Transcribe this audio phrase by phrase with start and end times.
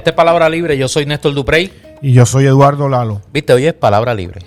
[0.00, 1.70] Esta es Palabra Libre, yo soy Néstor Duprey.
[2.00, 3.20] Y yo soy Eduardo Lalo.
[3.34, 4.40] Viste, hoy es Palabra Libre.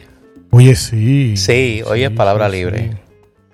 [0.49, 1.38] Oye, sí.
[1.38, 2.89] Sí, hoy es Palabra sí, Libre.
[2.89, 2.97] sí.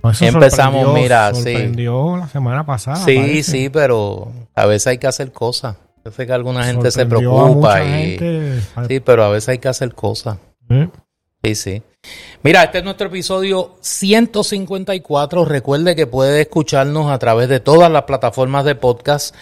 [0.01, 1.41] No, eso Empezamos, sorprendió- mira, sí.
[1.43, 2.95] sorprendió la semana pasada.
[2.95, 3.51] sí, parece.
[3.51, 5.75] sí, pero a veces hay que hacer cosas.
[6.05, 7.87] Yo sé que alguna gente se preocupa y...
[8.17, 8.61] gente.
[8.87, 10.37] Sí, pero a veces hay que hacer cosas.
[10.69, 10.87] ¿Eh?
[11.43, 11.83] Sí, sí.
[12.41, 15.43] Mira, este es nuestro episodio 154.
[15.43, 19.35] Recuerde que puede escucharnos a través de todas las plataformas de podcast,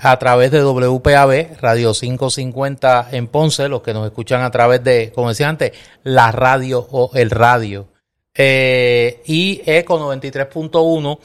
[0.00, 5.10] a través de WPAB, Radio 550 en Ponce, los que nos escuchan a través de,
[5.12, 5.72] como decía antes,
[6.04, 7.88] la radio o el radio.
[8.32, 11.18] Eh, y Eco 93.1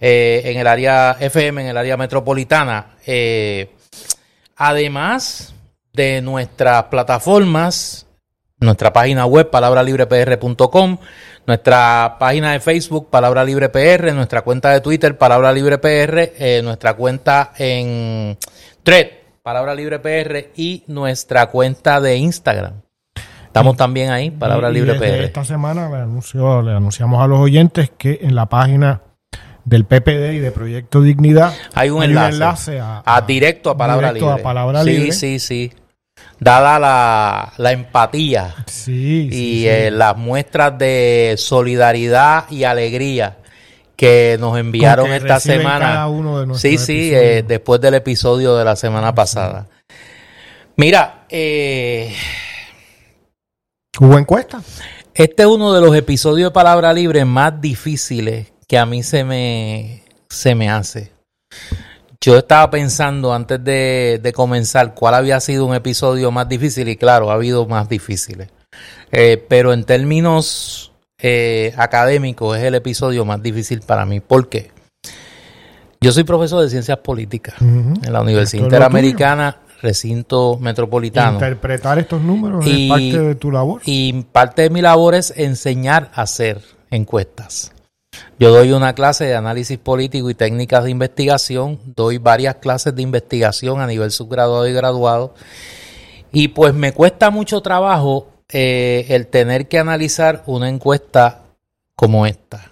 [0.00, 2.94] eh, en el área FM, en el área metropolitana.
[3.04, 3.70] Eh,
[4.54, 5.52] además
[5.92, 8.05] de nuestras plataformas,
[8.60, 10.98] nuestra página web palabralibrepr.com,
[11.46, 16.60] nuestra página de Facebook Palabra Libre PR, nuestra cuenta de Twitter Palabra Libre PR, eh,
[16.62, 18.36] nuestra cuenta en
[18.82, 19.06] Thread
[19.42, 22.80] Palabra Libre PR y nuestra cuenta de Instagram.
[23.46, 25.24] Estamos también ahí, Palabra Y- Libre PR.
[25.24, 29.02] Esta semana le, anunció, le anunciamos a los oyentes que en la página
[29.64, 34.26] del PPD y de Proyecto Dignidad Hay un enlace, a, a directo a Palabra directo
[34.28, 34.40] Libre.
[34.40, 35.12] a Palabra sí, Libre.
[35.12, 35.72] sí, sí.
[36.38, 39.68] Dada la, la empatía Sí, y sí, sí.
[39.68, 43.38] eh, las muestras de solidaridad y alegría
[43.96, 45.78] que nos enviaron que esta semana.
[45.86, 49.66] cada uno de nuestros sí, sí, eh, después del episodio de la semana pasada.
[50.76, 52.14] Mira, eh,
[53.98, 54.60] ¿Hubo encuesta?
[55.14, 59.24] este es uno de los episodios de Palabra Libre más difíciles que a mí se
[59.24, 61.12] me, se me hace.
[62.26, 66.96] Yo estaba pensando antes de, de comenzar cuál había sido un episodio más difícil y
[66.96, 68.48] claro, ha habido más difíciles.
[69.12, 70.90] Eh, pero en términos
[71.20, 74.18] eh, académicos es el episodio más difícil para mí.
[74.18, 74.72] ¿Por qué?
[76.00, 81.34] Yo soy profesor de ciencias políticas en la Universidad es Interamericana, recinto metropolitano.
[81.34, 83.82] Interpretar estos números Y- es parte de tu labor.
[83.84, 87.72] Y parte de mi labor es enseñar a hacer encuestas.
[88.38, 93.02] Yo doy una clase de análisis político y técnicas de investigación, doy varias clases de
[93.02, 95.34] investigación a nivel subgraduado y graduado,
[96.32, 101.42] y pues me cuesta mucho trabajo eh, el tener que analizar una encuesta
[101.94, 102.70] como esta,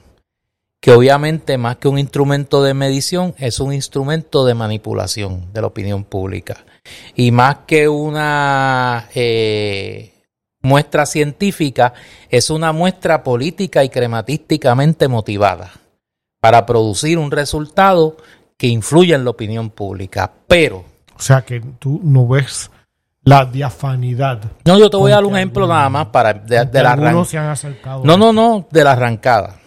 [0.80, 5.66] que obviamente más que un instrumento de medición es un instrumento de manipulación de la
[5.66, 6.64] opinión pública.
[7.14, 10.13] Y más que una eh,
[10.64, 11.92] muestra científica,
[12.28, 15.70] es una muestra política y crematísticamente motivada
[16.40, 18.16] para producir un resultado
[18.56, 20.32] que influya en la opinión pública.
[20.48, 20.84] Pero,
[21.16, 22.70] O sea que tú no ves
[23.22, 24.40] la diafanidad.
[24.64, 26.92] no, yo te voy a dar un ejemplo algunos- nada más para de, de la
[26.94, 28.02] arran- algunos se han acercado.
[28.04, 29.60] No, no, no, de la arrancada.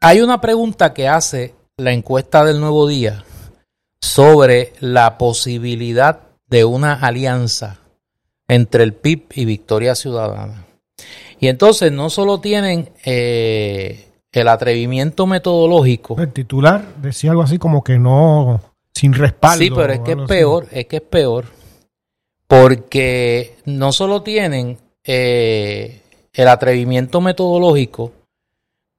[0.00, 3.24] Hay una pregunta que hace la encuesta del Nuevo Día
[4.00, 7.78] sobre la posibilidad de una alianza
[8.48, 10.66] entre el PIB y Victoria Ciudadana.
[11.38, 17.84] Y entonces no solo tienen eh, el atrevimiento metodológico, El titular decía algo así como
[17.84, 18.60] que no,
[18.92, 19.64] sin respaldo.
[19.64, 20.26] Sí, pero es que es así.
[20.26, 21.44] peor, es que es peor.
[22.46, 26.00] Porque no solo tienen eh,
[26.32, 28.12] el atrevimiento metodológico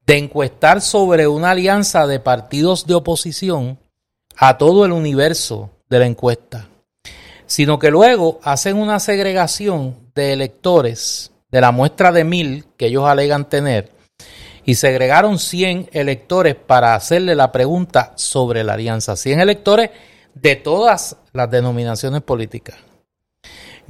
[0.06, 3.80] de encuestar sobre una alianza de partidos de oposición
[4.36, 6.68] a todo el universo de la encuesta,
[7.50, 13.06] sino que luego hacen una segregación de electores de la muestra de mil que ellos
[13.06, 13.92] alegan tener
[14.66, 19.16] y segregaron 100 electores para hacerle la pregunta sobre la alianza.
[19.16, 19.90] 100 electores
[20.36, 22.76] de todas las denominaciones políticas.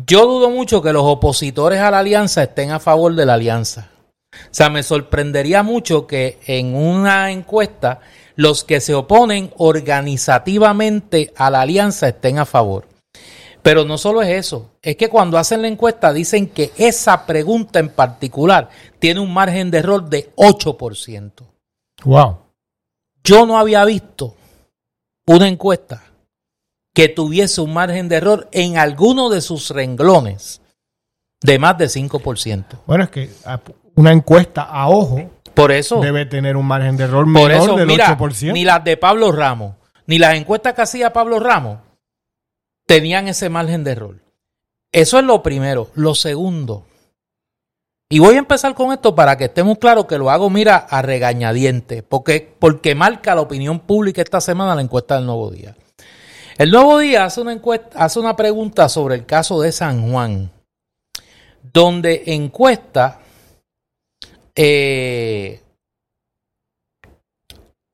[0.06, 3.90] Yo dudo mucho que los opositores a la alianza estén a favor de la alianza.
[4.32, 8.00] O sea, me sorprendería mucho que en una encuesta
[8.38, 12.88] los que se oponen organizativamente a la alianza estén a favor.
[13.62, 17.80] Pero no solo es eso, es que cuando hacen la encuesta dicen que esa pregunta
[17.80, 18.70] en particular
[19.00, 21.32] tiene un margen de error de 8%.
[22.06, 22.38] Wow.
[23.24, 24.36] Yo no había visto
[25.26, 26.04] una encuesta
[26.94, 30.62] que tuviese un margen de error en alguno de sus renglones
[31.42, 32.66] de más de 5%.
[32.86, 33.30] Bueno, es que
[33.96, 37.76] una encuesta a ojo Por eso, debe tener un margen de error por menor eso,
[37.76, 38.54] del mira, 8%.
[38.54, 39.76] ni las de Pablo Ramos,
[40.08, 41.80] ni las encuestas que hacía Pablo Ramos
[42.90, 44.16] tenían ese margen de error.
[44.92, 45.92] Eso es lo primero.
[45.94, 46.88] Lo segundo,
[48.10, 51.04] y voy a empezar con esto para que estemos claros que lo hago, mira, a
[51.04, 55.76] regañadiente, porque, porque marca la opinión pública esta semana la encuesta del Nuevo Día.
[56.58, 60.50] El Nuevo Día hace una, encuesta, hace una pregunta sobre el caso de San Juan,
[61.62, 63.20] donde encuesta
[64.56, 65.62] eh,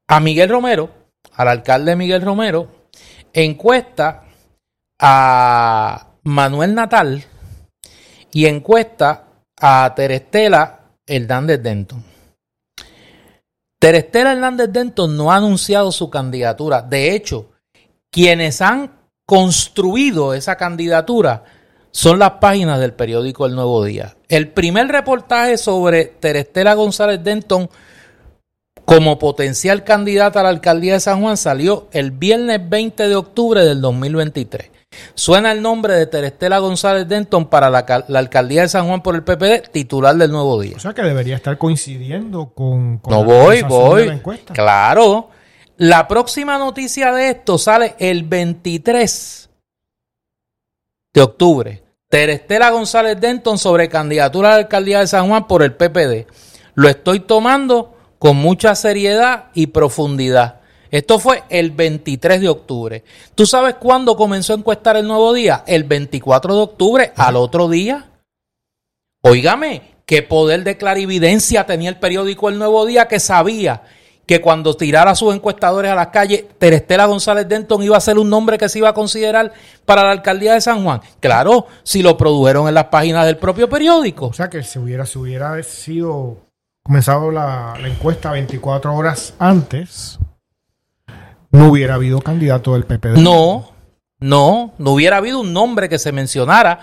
[0.08, 0.90] a Miguel Romero,
[1.34, 2.70] al alcalde Miguel Romero,
[3.34, 4.25] encuesta
[5.00, 7.24] a Manuel Natal
[8.32, 9.26] y encuesta
[9.60, 12.04] a Terestela Hernández Denton.
[13.80, 16.82] Terestela Hernández Denton no ha anunciado su candidatura.
[16.82, 17.52] De hecho,
[18.12, 18.92] quienes han
[19.26, 21.44] construido esa candidatura
[21.92, 24.16] son las páginas del periódico El Nuevo Día.
[24.28, 27.70] El primer reportaje sobre Terestela González Denton
[28.84, 33.64] como potencial candidata a la alcaldía de San Juan salió el viernes 20 de octubre
[33.64, 34.75] del 2023.
[35.14, 39.24] Suena el nombre de Terestela González Denton para la, alcaldía de San Juan por el
[39.24, 40.76] PPD, titular del Nuevo Día.
[40.78, 44.22] O sea que debería estar coincidiendo con, no voy, voy.
[44.54, 45.30] Claro.
[45.78, 49.50] La próxima noticia de esto sale el 23
[51.14, 51.84] de octubre.
[52.10, 56.28] Terestela González Denton sobre candidatura a la alcaldía de San Juan por el PPD.
[56.76, 60.62] Lo estoy tomando con mucha seriedad y profundidad.
[60.96, 63.04] Esto fue el 23 de octubre.
[63.36, 65.66] ¿Tú sabes cuándo comenzó a encuestar el nuevo día?
[65.68, 68.12] El 24 de octubre, al otro día.
[69.22, 73.84] Óigame, qué poder de clarividencia tenía el periódico El Nuevo Día que sabía
[74.26, 78.30] que cuando tirara sus encuestadores a las calles, Terestela González Denton iba a ser un
[78.30, 79.52] nombre que se iba a considerar
[79.84, 81.02] para la alcaldía de San Juan.
[81.20, 84.28] Claro, si lo produjeron en las páginas del propio periódico.
[84.28, 86.38] O sea que si hubiera sido
[86.84, 90.20] comenzado la, encuesta 24 horas antes,
[91.56, 93.18] no hubiera habido candidato del PPD.
[93.18, 93.72] No,
[94.20, 96.80] no, no hubiera habido un nombre que se mencionara,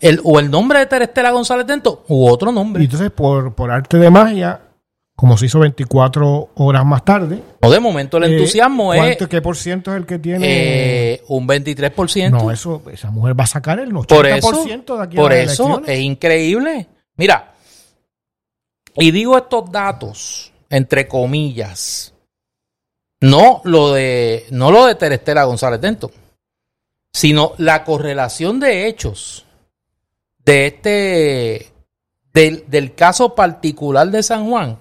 [0.00, 2.82] el, o el nombre de Terestela González Dento, u otro nombre.
[2.82, 4.60] Y entonces, por, por arte de magia,
[5.16, 7.42] como se hizo 24 horas más tarde.
[7.62, 9.16] No, de momento el eh, entusiasmo es.
[9.16, 10.46] ¿Qué por ciento es el que tiene?
[11.12, 12.30] Eh, un 23%.
[12.30, 15.82] No, eso, esa mujer va a sacar el 80% por eso, de aquí Por eso,
[15.86, 16.88] es increíble.
[17.16, 17.54] Mira,
[18.96, 22.13] y digo estos datos, entre comillas,
[23.20, 26.10] no lo de, no lo de Terestela González Dento,
[27.12, 29.46] sino la correlación de hechos
[30.44, 31.72] de este,
[32.32, 34.78] del, del caso particular de San Juan,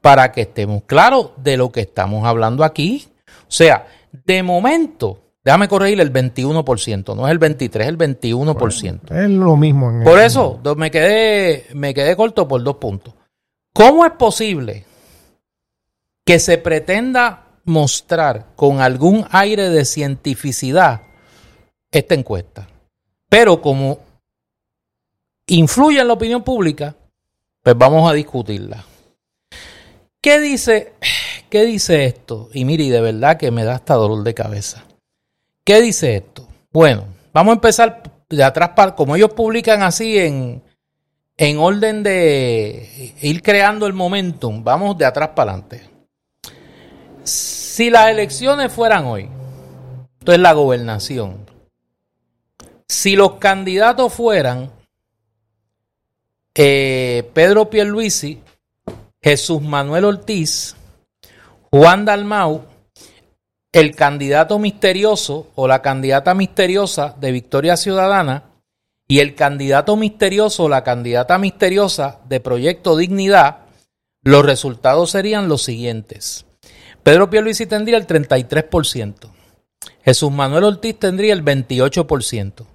[0.00, 3.08] para que estemos claros de lo que estamos hablando aquí.
[3.26, 9.24] O sea, de momento, déjame corregir el 21%, no es el 23, es el 21%.
[9.24, 10.04] es lo mismo.
[10.04, 13.14] por eso me quedé, me quedé corto por dos puntos.
[13.72, 14.84] ¿Cómo es posible
[16.24, 21.02] que se pretenda mostrar con algún aire de cientificidad
[21.90, 22.68] esta encuesta?
[23.28, 24.00] Pero como
[25.46, 26.96] influye en la opinión pública,
[27.62, 28.84] pues vamos a discutirla.
[30.20, 30.94] ¿Qué dice,
[31.48, 32.48] qué dice esto?
[32.52, 34.84] Y mire, de verdad que me da hasta dolor de cabeza.
[35.64, 36.48] ¿Qué dice esto?
[36.72, 40.62] Bueno, vamos a empezar de atrás para, como ellos publican así en,
[41.36, 45.82] en orden de ir creando el momentum, vamos de atrás para adelante.
[47.78, 49.28] Si las elecciones fueran hoy,
[50.18, 51.46] esto es la gobernación,
[52.88, 54.72] si los candidatos fueran
[56.56, 58.42] eh, Pedro Pierluisi,
[59.22, 60.74] Jesús Manuel Ortiz,
[61.70, 62.64] Juan Dalmau,
[63.70, 68.42] el candidato misterioso o la candidata misteriosa de Victoria Ciudadana,
[69.06, 73.58] y el candidato misterioso o la candidata misteriosa de Proyecto Dignidad,
[74.24, 76.44] los resultados serían los siguientes.
[77.08, 79.30] Pedro Pierluisi tendría el 33%.
[80.02, 82.66] Jesús Manuel Ortiz tendría el 28%.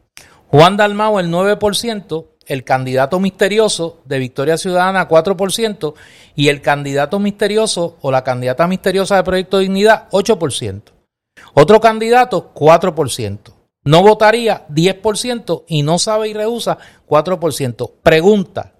[0.48, 2.26] Juan Dalmao el 9%.
[2.48, 5.94] El candidato misterioso de Victoria Ciudadana 4%.
[6.34, 10.82] Y el candidato misterioso o la candidata misteriosa de Proyecto Dignidad 8%.
[11.54, 13.38] Otro candidato 4%
[13.84, 17.92] no votaría 10% y no sabe y rehúsa 4%.
[18.02, 18.74] Pregunta,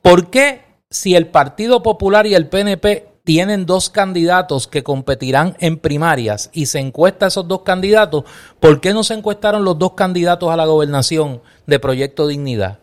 [0.00, 5.78] ¿por qué si el Partido Popular y el PNP tienen dos candidatos que competirán en
[5.78, 8.24] primarias y se encuesta esos dos candidatos,
[8.58, 12.78] ¿por qué no se encuestaron los dos candidatos a la gobernación de Proyecto Dignidad?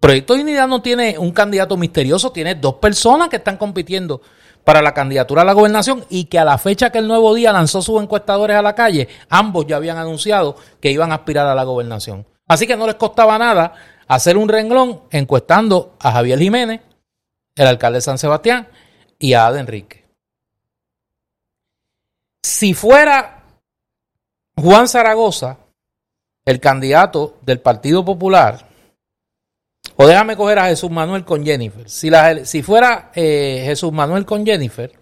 [0.00, 4.20] Proyecto Dignidad no tiene un candidato misterioso, tiene dos personas que están compitiendo
[4.64, 7.52] para la candidatura a la gobernación y que a la fecha que el Nuevo Día
[7.52, 11.54] lanzó sus encuestadores a la calle, ambos ya habían anunciado que iban a aspirar a
[11.54, 12.26] la gobernación.
[12.46, 13.74] Así que no les costaba nada
[14.06, 16.80] hacer un renglón encuestando a Javier Jiménez,
[17.56, 18.68] el alcalde de San Sebastián,
[19.18, 20.04] y a Ada Enrique.
[22.42, 23.44] Si fuera
[24.56, 25.58] Juan Zaragoza,
[26.44, 28.68] el candidato del Partido Popular,
[29.96, 31.88] o déjame coger a Jesús Manuel con Jennifer.
[31.88, 34.92] Si, la, si fuera eh, Jesús Manuel con Jennifer,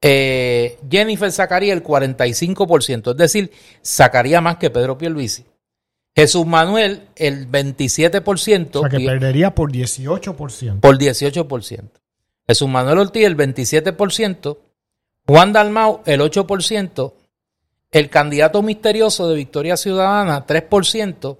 [0.00, 3.50] eh, Jennifer sacaría el 45%, es decir,
[3.82, 5.44] sacaría más que Pedro Pierluisi.
[6.14, 8.76] Jesús Manuel el 27%.
[8.76, 10.80] O sea, que perdería por 18%.
[10.80, 11.90] Por 18%.
[12.48, 14.58] Jesús Manuel Ortiz el 27%,
[15.26, 17.12] Juan Dalmau el 8%,
[17.90, 21.38] el candidato misterioso de Victoria Ciudadana 3%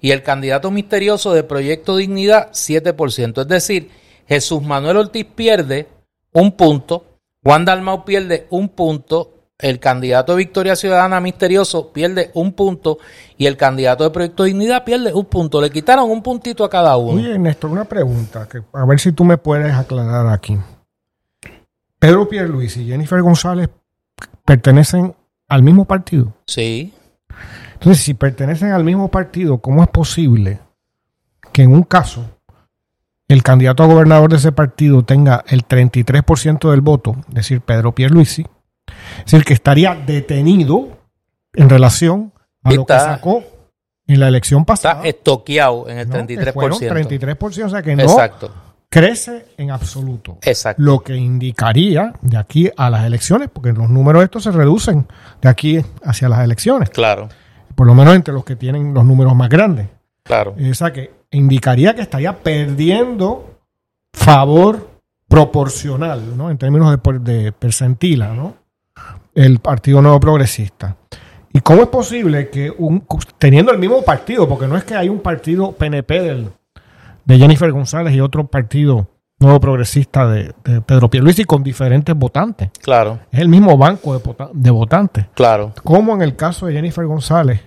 [0.00, 3.42] y el candidato misterioso de Proyecto Dignidad 7%.
[3.42, 3.90] Es decir,
[4.26, 5.88] Jesús Manuel Ortiz pierde
[6.32, 7.04] un punto,
[7.42, 12.98] Juan Dalmau pierde un punto, el candidato de Victoria Ciudadana misterioso pierde un punto
[13.36, 15.60] y el candidato de Proyecto Dignidad pierde un punto.
[15.60, 17.20] Le quitaron un puntito a cada uno.
[17.20, 20.56] Oye, Néstor, una pregunta, que a ver si tú me puedes aclarar aquí.
[21.98, 23.68] Pedro Pierluis y Jennifer González
[24.44, 25.14] pertenecen
[25.48, 26.32] al mismo partido.
[26.46, 26.94] Sí.
[27.74, 30.60] Entonces, si pertenecen al mismo partido, ¿cómo es posible
[31.52, 32.24] que en un caso
[33.26, 37.94] el candidato a gobernador de ese partido tenga el 33% del voto, es decir, Pedro
[37.94, 38.46] Pierluisi,
[39.18, 40.88] es decir, que estaría detenido
[41.54, 42.32] en relación
[42.62, 43.42] a lo que Está- sacó
[44.06, 45.02] en la elección Está pasada.
[45.04, 46.14] estoqueado en el ¿no?
[46.26, 46.52] Que 33%.
[46.54, 48.50] fueron 33%, o sea que no Exacto,
[48.88, 50.38] crece en absoluto.
[50.42, 50.82] exacto.
[50.82, 55.06] Lo que indicaría de aquí a las elecciones, porque los números estos se reducen
[55.42, 57.28] de aquí hacia las elecciones, Claro,
[57.74, 59.88] por lo menos entre los que tienen los números más grandes.
[60.22, 60.54] claro.
[60.70, 63.58] O sea que indicaría que estaría perdiendo
[64.14, 64.88] favor
[65.28, 66.50] proporcional, ¿no?
[66.50, 68.54] En términos de, de percentila, ¿no?
[69.44, 70.96] El Partido Nuevo Progresista.
[71.52, 73.06] ¿Y cómo es posible que un,
[73.38, 76.48] teniendo el mismo partido, porque no es que hay un partido PNP del,
[77.24, 79.08] de Jennifer González y otro partido
[79.40, 82.70] Nuevo Progresista de, de Pedro Pierluisi con diferentes votantes.
[82.82, 85.72] Claro, Es el mismo banco de, vota- de votantes claro.
[85.84, 87.60] como en el caso de Jennifer González,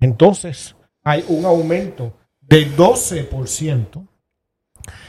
[0.00, 4.06] entonces hay un aumento de 12%.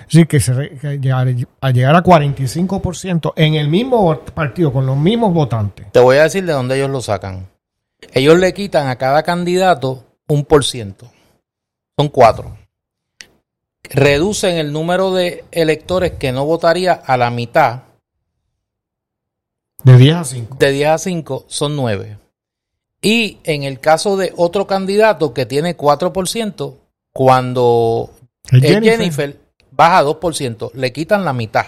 [0.08, 1.28] Decir, que, se que llegar,
[1.62, 5.92] a llegar a 45% en el mismo partido, con los mismos votantes.
[5.92, 7.48] Te voy a decir de dónde ellos lo sacan.
[8.14, 11.12] Ellos le quitan a cada candidato un por ciento.
[11.98, 12.58] Son cuatro.
[13.84, 17.84] Reducen el número de electores que no votaría a la mitad.
[19.84, 20.56] De 10 a 5.
[20.60, 22.18] De 10 a 5 son 9.
[23.02, 26.76] Y en el caso de otro candidato que tiene 4%,
[27.14, 28.12] cuando
[28.52, 28.98] Es es Jennifer.
[28.98, 29.40] Jennifer,
[29.78, 31.68] baja 2%, le quitan la mitad.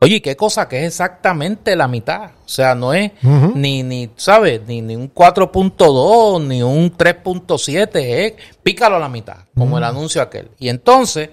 [0.00, 2.32] Oye, ¿qué cosa que es exactamente la mitad?
[2.44, 3.52] O sea, no es Ujú.
[3.54, 4.60] ni, ni ¿sabes?
[4.66, 10.20] Ni, ni un 4.2, ni un 3.7, es pícalo a la mitad, como el anuncio
[10.20, 10.50] aquel.
[10.58, 11.30] Y entonces,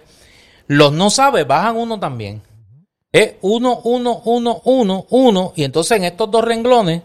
[0.67, 2.41] los no sabes bajan uno también.
[3.11, 7.01] Es 1, 1, 1, 1, 1, y entonces en estos dos renglones,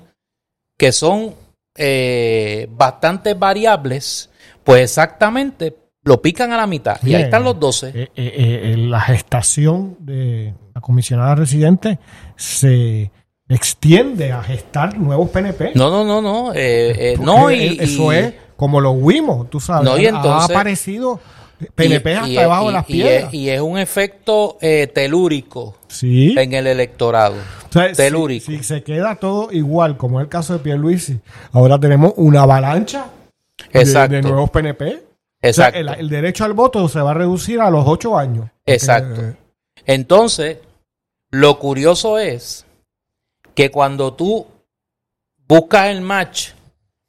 [0.76, 1.34] que son
[1.74, 4.30] eh, bastante variables,
[4.64, 5.76] pues exactamente
[6.08, 6.98] lo pican a la mitad.
[7.04, 7.88] Y ahí están los 12.
[7.88, 11.98] Eh, eh, eh, la gestación de la comisionada residente
[12.36, 13.10] se
[13.48, 15.72] extiende a gestar nuevos PNP.
[15.74, 16.52] No, no, no, no.
[16.52, 19.84] no, y, eso y- es como los Wimos, tú sabes.
[19.84, 21.20] No, y ha entonces- aparecido
[21.74, 23.24] PNP y- hasta debajo de las piedras.
[23.28, 24.58] es- Y es un efecto
[24.94, 26.34] telúrico sí.
[26.38, 27.36] en el electorado.
[27.68, 28.46] O sea, si- telúrico.
[28.46, 31.20] Si, se queda todo igual, como es el caso de Pierluisi,
[31.52, 33.06] ahora tenemos una avalancha
[33.72, 35.07] de- de, nuevos PNP.
[35.40, 35.78] O sea, Exacto.
[35.78, 38.50] el, el derecho al voto se va a reducir a los ocho años.
[38.66, 39.20] Exacto.
[39.22, 39.36] eh,
[39.86, 40.58] Entonces,
[41.30, 42.66] lo curioso es
[43.54, 44.46] que cuando tú
[45.46, 46.50] buscas el match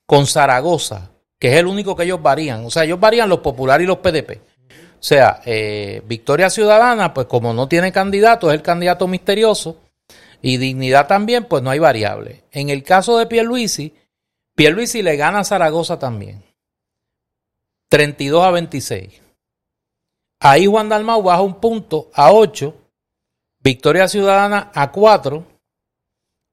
[0.06, 1.10] con Zaragoza,
[1.40, 3.98] que es el único que ellos varían, o sea, ellos varían los populares y los
[3.98, 4.40] PDP.
[4.72, 9.78] O sea, eh, Victoria Ciudadana, pues como no tiene candidato, es el candidato misterioso,
[10.42, 12.44] y Dignidad también, pues no hay variable.
[12.52, 13.94] En el caso de Pierluisi,
[14.56, 16.44] Pierluisi le gana a Zaragoza también.
[17.90, 19.22] 32 a 26.
[20.40, 22.74] Ahí Juan Dalmau baja un punto a 8,
[23.62, 25.44] Victoria Ciudadana a 4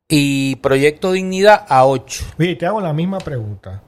[0.08, 2.24] y Proyecto Dignidad a 8.
[2.38, 3.82] Oye, te hago la misma pregunta.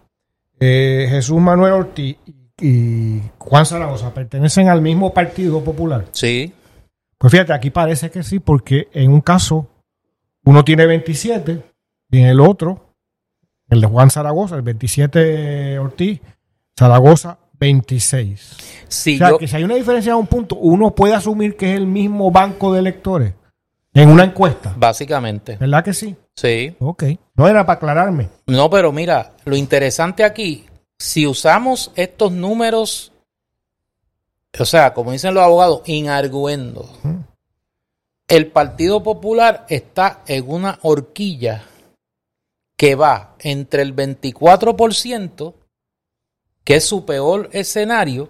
[0.61, 2.17] Eh, Jesús Manuel Ortiz
[2.61, 6.07] y Juan Zaragoza pertenecen al mismo Partido Popular.
[6.13, 6.53] Sí,
[7.17, 9.67] Pues fíjate, aquí parece que sí, porque en un caso
[10.45, 11.63] uno tiene 27
[12.11, 12.95] y en el otro,
[13.69, 16.21] el de Juan Zaragoza, el 27 Ortiz,
[16.79, 18.57] Zaragoza 26.
[18.87, 21.57] si o sea, yo, que si hay una diferencia de un punto, uno puede asumir
[21.57, 23.35] que es el mismo banco de electores
[23.93, 24.75] en una encuesta.
[24.77, 26.15] básicamente, ¿Verdad que sí?
[26.37, 26.77] sí.
[26.79, 27.03] Ok.
[27.35, 28.29] No era para aclararme.
[28.47, 30.67] No, pero mira, lo interesante aquí,
[30.97, 33.13] si usamos estos números,
[34.57, 36.89] o sea, como dicen los abogados, inarguendo,
[38.29, 41.65] el Partido Popular está en una horquilla
[42.77, 45.55] que va entre el 24%,
[46.69, 48.29] que es su peor escenario,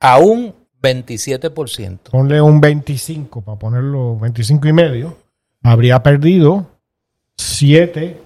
[0.00, 2.10] a un 27%.
[2.10, 5.16] Ponle un 25 para ponerlo 25 y medio.
[5.62, 6.66] Habría perdido
[7.38, 8.20] 7,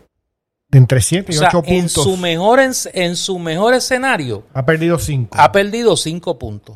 [0.71, 2.03] de entre 7 y O sea, 8 en puntos.
[2.03, 5.37] su, mejor, en su mejor escenario, Ha perdido 5.
[5.39, 6.75] ha perdido 5 puntos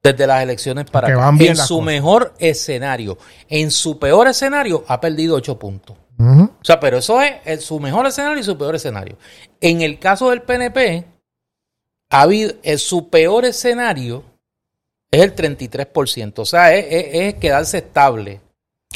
[0.00, 1.22] desde las elecciones para Que acá.
[1.22, 1.86] van bien En su cosas.
[1.86, 3.18] mejor escenario.
[3.48, 5.96] En su peor escenario, ha perdido 8 puntos.
[6.20, 6.42] Ujú.
[6.44, 9.16] O sea, pero eso es el- su mejor escenario y su peor escenario.
[9.60, 11.06] En el caso del PNP,
[12.20, 14.22] habido, el- su peor escenario
[15.10, 16.42] es el 33%.
[16.42, 18.40] O sea, es, es- es quedarse estable,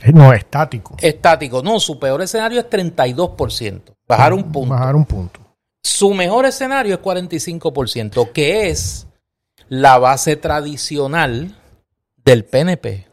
[0.03, 0.95] Eh, No, estático.
[1.01, 1.63] estático.
[1.63, 3.95] No, su peor escenario es 32%.
[4.07, 4.75] Bajar un punto.
[4.75, 5.41] Bajar un punto.
[5.83, 9.07] Su mejor escenario es 45%, que es
[9.71, 11.57] la base tradicional
[12.25, 13.07] del PNP.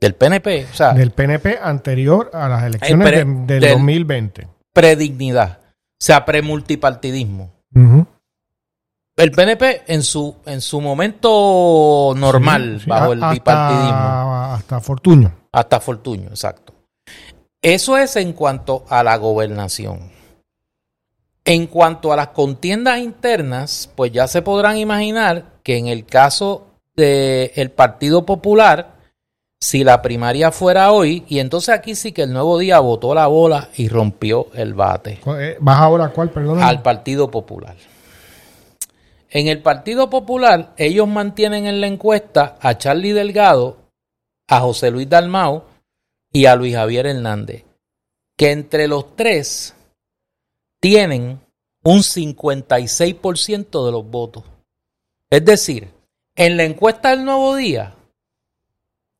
[0.00, 4.48] Del PNP, o sea, Del PNP anterior a las elecciones pre- de- del, del- 2020.
[4.72, 5.64] predignidad, o
[6.00, 7.52] sea, premultipartidismo.
[7.74, 8.06] Ujú.
[9.18, 15.32] El PNP en su, en su momento normal, Sí, sí, bajo el bipartidismo, Hasta, Fortuño.
[15.52, 16.72] hasta Fortuño, exacto.
[17.60, 20.12] Eso es en cuanto a la gobernación.
[21.44, 26.66] En cuanto a las contiendas internas, pues ya se podrán imaginar que en el caso
[26.94, 28.98] del Partido Popular,
[29.60, 33.26] si la primaria fuera hoy, y entonces aquí sí que el nuevo día botó la
[33.26, 36.62] bola y rompió el bate Eh, ¿Vas ahora a cuál, perdón?
[36.62, 37.74] al Partido Popular.
[39.30, 43.76] En el Partido Popular, ellos mantienen en la encuesta a Charlie Delgado,
[44.48, 45.64] a José Luis Dalmau
[46.32, 47.64] y a Luis Javier Hernández,
[48.36, 49.74] que entre los tres
[50.80, 51.40] tienen
[51.84, 54.44] un 56% de los votos.
[55.30, 55.88] Es decir,
[56.34, 57.94] en la encuesta del Nuevo Día,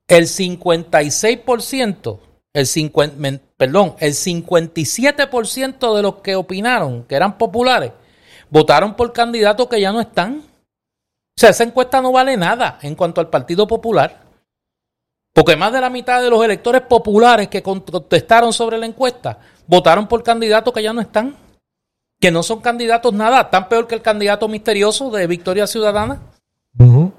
[0.08, 2.18] el 56%,
[2.54, 7.92] el 50, men- perdón, el 57% de los que opinaron que eran populares
[8.50, 10.38] votaron por candidatos que ya no están.
[10.38, 14.22] O sea, esa encuesta no vale nada en cuanto al Partido Popular.
[15.32, 20.08] Porque más de la mitad de los electores populares que contestaron sobre la encuesta votaron
[20.08, 21.36] por candidatos que ya no están.
[22.20, 26.20] Que no son candidatos nada, tan peor que el candidato misterioso de Victoria Ciudadana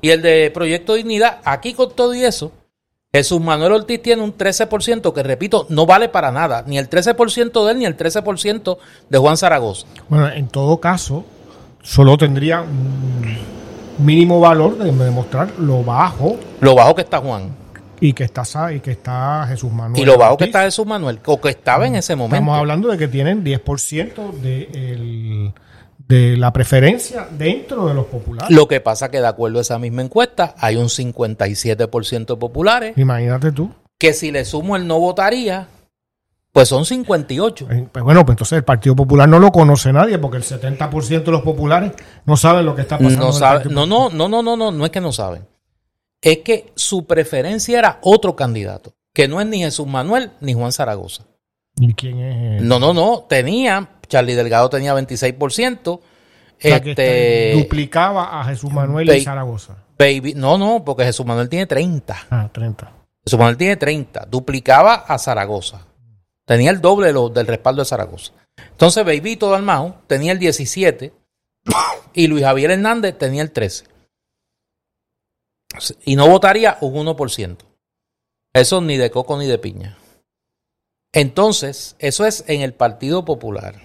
[0.02, 1.39] y el de Proyecto Dignidad.
[1.46, 2.52] Aquí con todo y eso,
[3.12, 6.63] Jesús Manuel Ortiz tiene un 13% que, repito, no vale para nada.
[6.67, 8.78] Ni el 13% de él, ni el 13%
[9.10, 9.88] de Juan Zaragoza.
[10.10, 11.26] Bueno, en todo caso,
[11.82, 13.36] solo tendría un
[13.98, 17.56] mínimo valor de demostrar lo bajo Lo bajo que está Juan.
[18.00, 20.00] y que está y que está Jesús Manuel.
[20.04, 22.36] Y lo bajo que está Jesús Manuel, o que estaba en ese momento.
[22.36, 25.54] Estamos hablando de que tienen 10% de, el-
[26.10, 28.50] de la preferencia dentro de los populares.
[28.50, 32.98] Lo que pasa que de acuerdo a esa misma encuesta, hay un 57% de populares
[32.98, 33.69] Imagínate tú.
[33.98, 35.67] que si le sumo el no votaría,
[36.52, 37.67] pues son 58.
[37.69, 41.24] Eh, Pues bueno, pues entonces el Partido Popular no lo conoce nadie porque el 70%
[41.24, 41.91] de los populares
[42.26, 43.28] no saben lo que está pasando.
[43.28, 45.45] No, sabe, no, no, no, no, no, no, no es que no saben.
[46.22, 50.72] Es que su preferencia era otro candidato, que no es ni Jesús Manuel ni Juan
[50.72, 51.26] Zaragoza.
[51.80, 52.62] ¿Y quién es?
[52.63, 56.02] No, no, no, tenía, Charlie Delgado tenía 26%, O
[56.58, 59.78] sea, que este, duplicaba a Jesús Manuel y Zaragoza.
[59.98, 62.17] Baby, no, no, porque Jesús Manuel tiene 30.
[62.30, 62.91] Ah, 30.
[63.24, 65.86] Jesús Manuel tiene 30, duplicaba a Zaragoza.
[66.45, 68.34] Tenía el doble lo- del respaldo de Zaragoza.
[68.72, 71.13] Entonces, Babyito Dalmau tenía el 17
[72.13, 73.86] y Luis Javier Hernández tenía el 13.
[76.06, 77.58] Y no votaría un 1%.
[78.54, 79.98] Eso ni de coco ni de piña.
[81.13, 83.76] Entonces, eso es en el Partido Popular.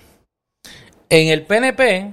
[1.17, 2.13] En el PNP,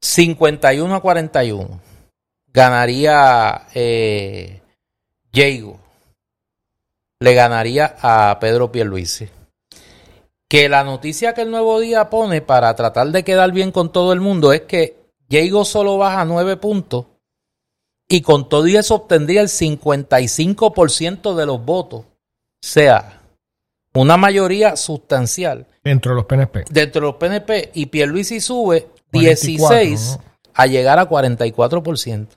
[0.00, 1.80] 51 a 41.
[2.52, 4.60] Ganaría eh,
[5.32, 5.76] Diego.
[7.18, 9.28] Le ganaría a Pedro Pierluisi.
[10.48, 14.12] Que la noticia que el Nuevo Día pone para tratar de quedar bien con todo
[14.12, 14.98] el mundo es que
[15.28, 17.06] Diego solo baja 9 puntos
[18.08, 22.02] y con todo y eso obtendría el 55% de los votos.
[22.02, 22.06] O
[22.60, 23.22] sea,
[23.92, 26.64] una mayoría sustancial Dentro de los PNP.
[26.70, 30.24] dentro de los PNP y Pierluisi sube 44, 16 ¿no?
[30.54, 32.26] a llegar a 44%.
[32.26, 32.28] O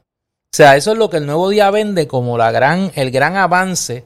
[0.52, 4.06] sea, eso es lo que el Nuevo Día vende como la gran, el gran avance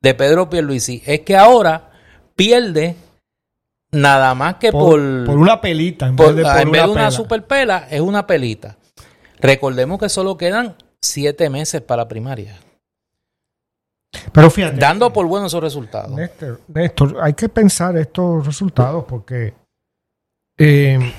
[0.00, 1.02] de Pedro Pierluisi.
[1.06, 1.90] Es que ahora
[2.36, 2.94] pierde
[3.90, 6.82] nada más que Por, por, por una pelita en por- vez de por en vez
[6.82, 7.10] una de una pela.
[7.10, 8.76] superpela, es una pelita.
[9.40, 12.56] Recordemos que solo quedan siete meses para la primaria.
[14.32, 14.76] Pero fíjate.
[14.76, 16.10] Dando por buenos esos resultados.
[16.10, 19.54] Néstor, Néstor, hay que pensar estos resultados porque,
[20.56, 21.12] eh,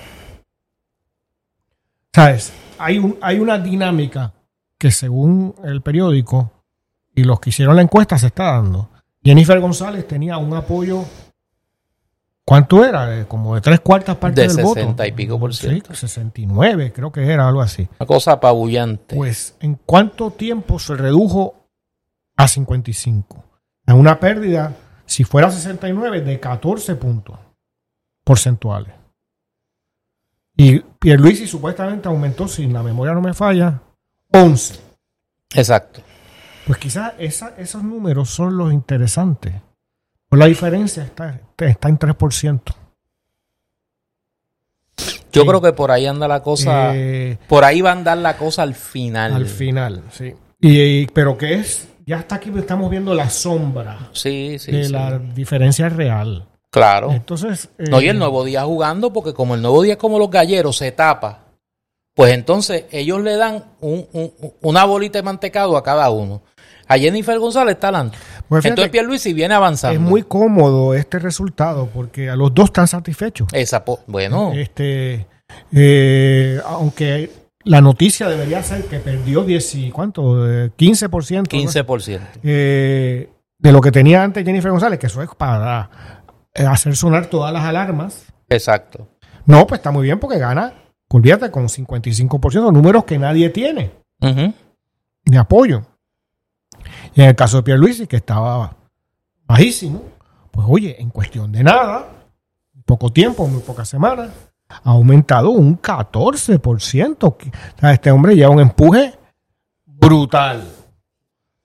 [2.13, 2.51] ¿sabes?
[2.77, 4.33] Hay, un, hay una dinámica
[4.77, 6.51] que según el periódico
[7.13, 8.89] y los que hicieron la encuesta se está dando.
[9.23, 11.03] Jennifer González tenía un apoyo,
[12.45, 13.19] ¿cuánto era?
[13.19, 14.79] Eh, Como de tres cuartas partes De del voto.
[14.79, 15.93] 60 y pico por ciento.
[15.93, 17.87] Sí, 69 creo que era algo así.
[17.99, 19.15] Una cosa apabullante.
[19.17, 21.55] Pues, ¿en cuánto tiempo se redujo
[22.39, 23.43] a 55?
[23.85, 24.73] En una pérdida,
[25.05, 27.37] si fuera 69, de 14 puntos
[28.23, 28.93] porcentuales.
[30.55, 33.81] Y Pierluisi supuestamente aumentó, si la memoria no me falla,
[34.31, 34.79] 11.
[35.53, 36.01] Exacto.
[36.65, 39.53] Pues quizás esa- esos números son los interesantes.
[40.29, 42.73] Pues la diferencia está, está en 3%.
[45.31, 45.47] Yo Sí.
[45.47, 46.95] creo que por ahí anda la cosa.
[46.95, 49.33] Eh, por ahí va a andar la cosa al final.
[49.33, 50.33] al final, sí.
[50.59, 54.71] Y, y- pero que es, ya está aquí, estamos viendo la sombra Sí, sí.
[54.71, 54.91] de sí.
[54.91, 56.45] la diferencia real.
[56.71, 57.11] Claro.
[57.11, 60.19] Entonces, eh, No, y el nuevo día jugando, porque como el nuevo día es como
[60.19, 61.45] los galleros, se tapa.
[62.15, 66.41] Pues entonces ellos le dan un- un- una bolita de mantecado a cada uno.
[66.87, 68.17] A Jennifer González está adelante.
[68.47, 69.93] Pues entonces Pierluisi viene avanzando.
[69.93, 73.47] es muy cómodo este resultado porque a los dos están satisfechos.
[73.53, 75.27] Esa, bueno, Este,
[75.71, 77.29] eh, aunque
[77.69, 81.43] la noticia debería ser que perdió 10 y cuánto, Eh, 15%, ¿no?
[81.43, 82.19] 15%.
[82.41, 83.29] Eh,
[83.59, 85.89] de lo que tenía antes Jennifer González, que eso es para
[86.55, 88.25] eh, hacer sonar todas las alarmas.
[88.49, 89.07] Exacto.
[89.45, 90.73] No, pues está muy bien porque gana,
[91.09, 94.51] olvídate, con 55%, números que nadie tiene Ujú.
[95.25, 95.83] de apoyo.
[97.13, 98.77] Y en el caso de Pierluisi, que estaba
[99.45, 100.03] bajísimo,
[100.49, 102.07] pues oye, en cuestión de nada,
[102.85, 104.31] poco tiempo, muy pocas semanas,
[104.69, 107.23] ha aumentado un 14%.
[107.23, 107.37] O
[107.79, 109.17] sea, este hombre lleva un empuje
[109.85, 110.63] brutal,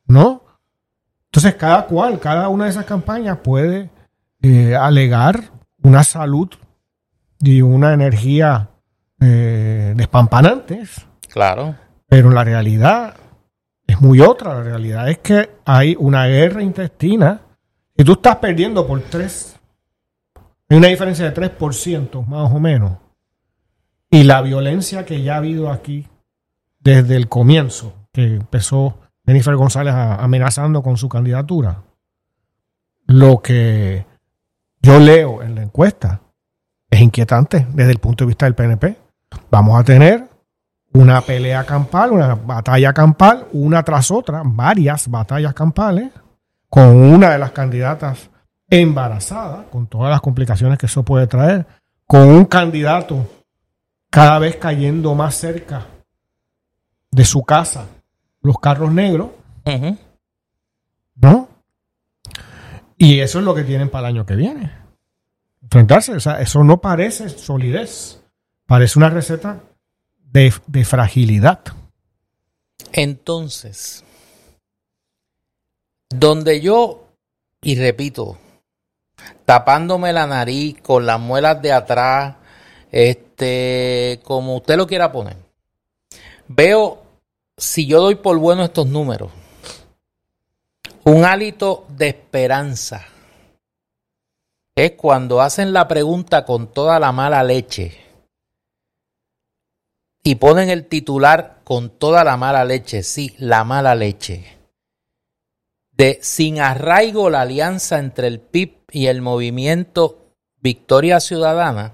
[0.07, 0.43] ¿no?
[1.27, 3.91] Entonces, cada cual, cada una de esas campañas puede
[4.41, 5.51] eh, alegar
[5.83, 6.49] una salud
[7.41, 8.71] y una energía
[9.21, 11.07] eh, despampanantes.
[11.29, 11.75] Claro.
[12.09, 13.17] Pero la realidad
[13.87, 14.55] es muy otra.
[14.55, 17.41] La realidad es que hay una guerra intestina
[17.97, 19.54] y tú estás perdiendo por 3.
[20.69, 22.99] Hay una diferencia de 3% más o menos.
[24.11, 26.09] Y la violencia que ya ha habido aquí
[26.81, 31.83] desde el comienzo, que empezó Jennifer González amenazando con su candidatura,
[33.07, 34.07] lo que
[34.81, 36.21] yo leo en la encuesta
[36.91, 38.97] es inquietante desde el punto de vista del PNP.
[39.51, 40.29] Vamos a tener
[40.93, 46.13] una pelea campal, una batalla campal, una tras otra, varias batallas campales,
[46.69, 48.31] con una de las candidatas
[48.69, 51.67] embarazada, con todas las complicaciones que eso puede traer,
[52.07, 53.27] con un candidato
[54.11, 55.87] cada vez cayendo más cerca
[57.11, 57.87] de su casa,
[58.43, 59.31] los carros negros.
[61.17, 61.49] ¿no?
[62.97, 64.73] Y eso es lo que tienen para el año que viene.
[65.63, 68.21] Enfrentarse, o sea, eso no parece solidez,
[68.67, 69.61] parece una receta
[70.31, 71.61] de, de fragilidad.
[72.93, 74.05] Entonces,
[76.11, 77.09] donde yo,
[77.63, 78.39] y repito,
[79.45, 82.37] tapándome la nariz con las muelas de atrás,
[82.91, 85.37] este, como usted lo quiera poner,
[86.49, 87.03] veo,
[87.57, 89.31] si yo doy por bueno estos números,
[91.05, 93.07] un hálito de esperanza.
[94.77, 97.97] Es cuando hacen la pregunta con toda la mala leche
[100.25, 104.59] y ponen el titular con toda la mala leche, sí, la mala leche,
[105.93, 110.31] de sin arraigo la alianza entre el PIB y el movimiento
[110.61, 111.93] Victoria Ciudadana,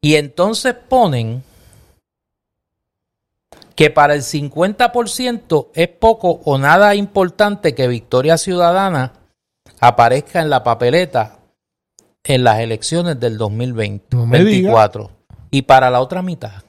[0.00, 1.44] y entonces ponen
[3.76, 9.12] que para el 50% es poco o nada importante que Victoria Ciudadana
[9.78, 11.38] aparezca en la papeleta
[12.24, 14.70] en las elecciones del 2020, No me diga.
[14.70, 15.10] 24.
[15.50, 16.62] Y para la otra mitad.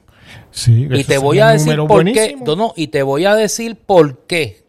[0.50, 2.36] Sí, Y te voy a decir por qué.
[2.44, 4.66] No, no, y te voy a decir por qué.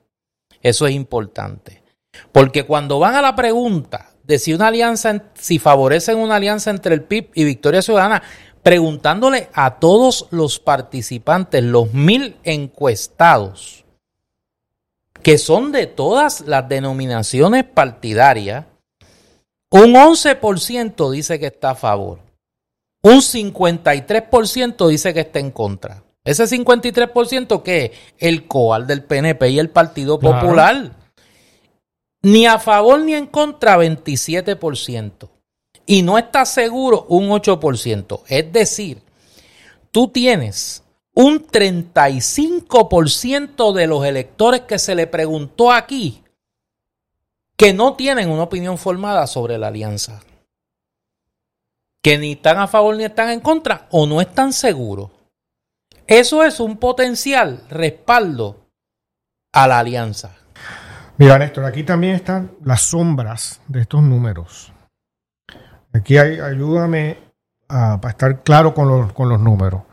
[0.61, 1.83] Eso es importante.
[2.31, 6.95] Porque cuando van a la pregunta de si una alianza, si favorecen una alianza entre
[6.95, 8.23] el PIB y Victoria Ciudadana,
[8.61, 13.83] preguntándole a todos los participantes, los mil encuestados,
[15.21, 18.65] que son de todas las denominaciones partidarias,
[19.69, 22.19] un 11% dice que está a favor.
[23.01, 26.03] Un 53% dice que está en contra.
[26.23, 31.02] Ese 53% que el coal del PNP y el Partido Claro.
[32.23, 35.29] Ni a favor ni en contra 27%.
[35.85, 38.21] Y no está seguro un 8%.
[38.27, 39.03] Es decir,
[39.91, 40.83] tú tienes
[41.13, 46.23] un 35% de los electores que se le preguntó aquí
[47.57, 50.21] que no tienen una opinión formada sobre la alianza.
[52.01, 55.11] Que ni están a favor ni están en contra o no están seguros.
[56.07, 58.65] Eso es un potencial respaldo
[59.51, 60.35] a la alianza.
[61.17, 64.73] Mira, Néstor, aquí también están las sombras de estos números.
[65.93, 67.17] Aquí hay, ayúdame
[67.69, 69.83] a, para estar claro con los, con los números.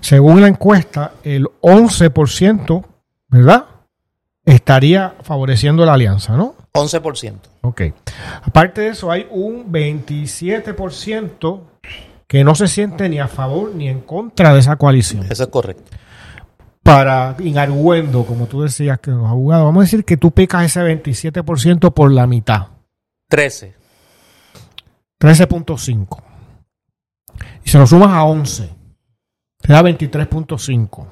[0.00, 2.84] Según la encuesta, el 11%,
[3.28, 3.64] ¿verdad?
[4.44, 6.54] Estaría favoreciendo la alianza, ¿no?
[6.72, 7.34] 11%.
[7.62, 7.82] Ok.
[8.42, 11.60] Aparte de eso, hay un 27%
[12.28, 15.26] que no se siente ni a favor ni en contra de esa coalición.
[15.28, 15.90] Eso es correcto.
[16.88, 20.80] Para inargüendo, como tú decías que los abogados, vamos a decir que tú picas ese
[20.80, 22.68] 27% por la mitad.
[23.28, 23.74] 13.
[25.20, 26.22] 13.5.
[27.64, 28.70] Y se lo sumas a 11,
[29.60, 31.06] te da 23.5.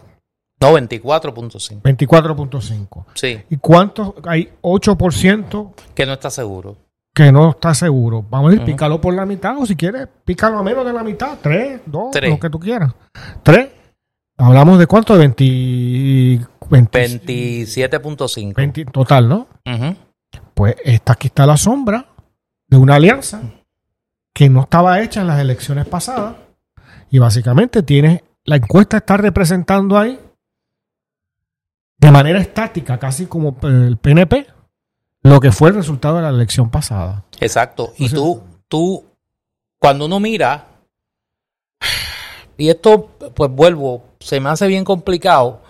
[0.59, 1.83] No, 24.5.
[1.83, 3.05] 24.5.
[3.15, 4.15] Sí, ¿Y cuántos?
[4.25, 6.79] Hay 8% que no está seguro.
[7.15, 8.25] que no está seguro.
[8.31, 8.73] Vamos a decir, Ujú.
[8.73, 11.37] pícalo por la mitad o si quieres, pícalo a menos de la mitad.
[11.43, 12.31] 3, 2, Tres.
[12.31, 12.95] lo que tú quieras.
[13.43, 13.69] 3.
[14.39, 15.15] Hablamos de cuánto?
[15.15, 18.55] De 20, 20 27.5.
[18.55, 19.49] 20 total, ¿no?
[20.55, 22.07] Pues esta aquí está la sombra
[22.69, 23.41] de una alianza
[24.35, 26.37] que no estaba hecha en las elecciones pasadas.
[27.11, 30.19] Y básicamente tienes, la encuesta está representando ahí
[31.99, 34.47] de manera estática, casi como el PNP,
[35.23, 37.25] lo que fue el resultado de la elección pasada.
[37.41, 37.95] Exacto.
[37.97, 39.05] Y Entonces- tú, tú,
[39.79, 40.67] cuando uno mira,
[42.59, 45.63] y esto, pues vuelvo, se me hace bien complicado.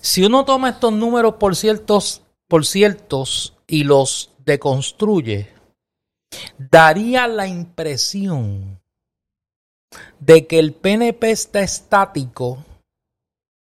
[0.00, 5.48] Si uno toma estos números por ciertos, por ciertos y los deconstruye,
[6.58, 8.78] daría la impresión
[10.20, 12.62] de que el PNP está estático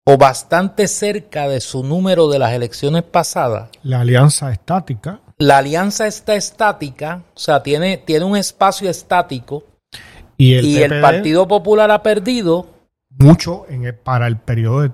[0.05, 3.71] o bastante cerca de su número de las elecciones pasadas.
[3.83, 5.19] La alianza estática.
[5.38, 9.65] La alianza está estática, o sea, tiene, tiene un espacio estático
[10.38, 12.72] y el, y el Partido Popular ha perdido
[13.23, 14.91] mucho en el- para el periodo de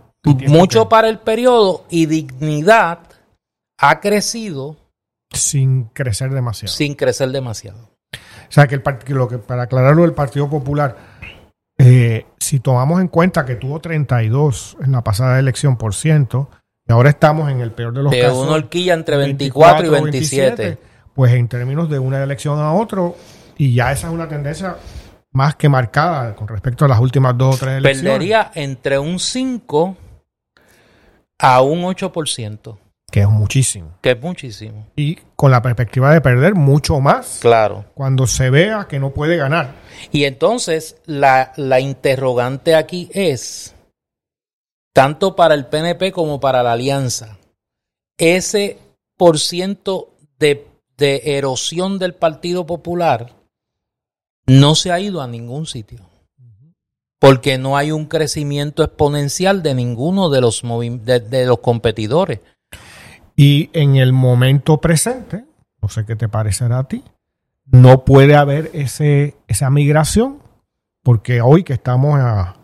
[0.48, 3.00] mucho que- para el periodo y dignidad
[3.80, 4.76] ha crecido
[5.32, 6.74] sin crecer demasiado.
[6.74, 7.90] sin crecer demasiado.
[8.14, 10.98] O sea, que, el que lo que para aclararlo del Partido Popular,
[11.78, 16.50] eh, si tomamos en cuenta que tuvo 32 en la pasada elección por ciento,
[16.88, 18.40] y ahora estamos en el peor de los De casos.
[18.40, 20.84] una horquilla entre 24 y 27, 27.
[21.14, 23.16] pues en términos de una elección a otro,
[23.58, 24.76] y ya esa es una tendencia
[25.32, 28.12] más que marcada con respecto a las últimas dos o tres elecciones.
[28.14, 29.98] Perdería entre un 5
[31.40, 32.78] a un 8%,
[33.12, 33.92] Que es muchísimo.
[34.02, 34.88] que es muchísimo.
[34.96, 37.86] Y con la perspectiva de perder mucho más Claro.
[37.94, 39.76] cuando se vea que no puede ganar.
[40.12, 43.76] Y entonces la, la interrogante aquí es,
[44.94, 47.38] tanto para el PNP como para la alianza,
[48.18, 48.80] ese
[49.16, 53.36] por ciento de, de erosión del Partido Popular
[54.50, 56.00] no se ha ido a ningún sitio.
[57.20, 62.40] Porque no hay un crecimiento exponencial de ninguno de los, de los competidores.
[63.36, 65.46] Y en el momento presente,
[65.82, 67.04] no sé qué te parecerá a ti,
[67.66, 70.40] no puede haber ese, esa migración,
[71.04, 72.56] porque hoy que estamos a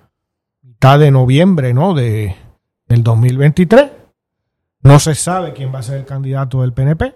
[0.61, 1.93] mitad de noviembre ¿no?
[1.93, 2.35] de,
[2.87, 3.91] del 2023,
[4.81, 7.15] no se sabe quién va a ser el candidato del PNP,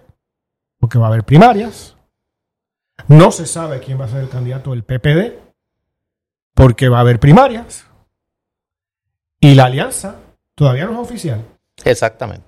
[0.78, 1.96] porque va a haber primarias.
[3.08, 5.38] No se sabe quién va a ser el candidato del PPD,
[6.54, 7.86] porque va a haber primarias.
[9.40, 10.16] Y la alianza
[10.54, 11.44] todavía no es oficial.
[11.84, 12.46] Exactamente.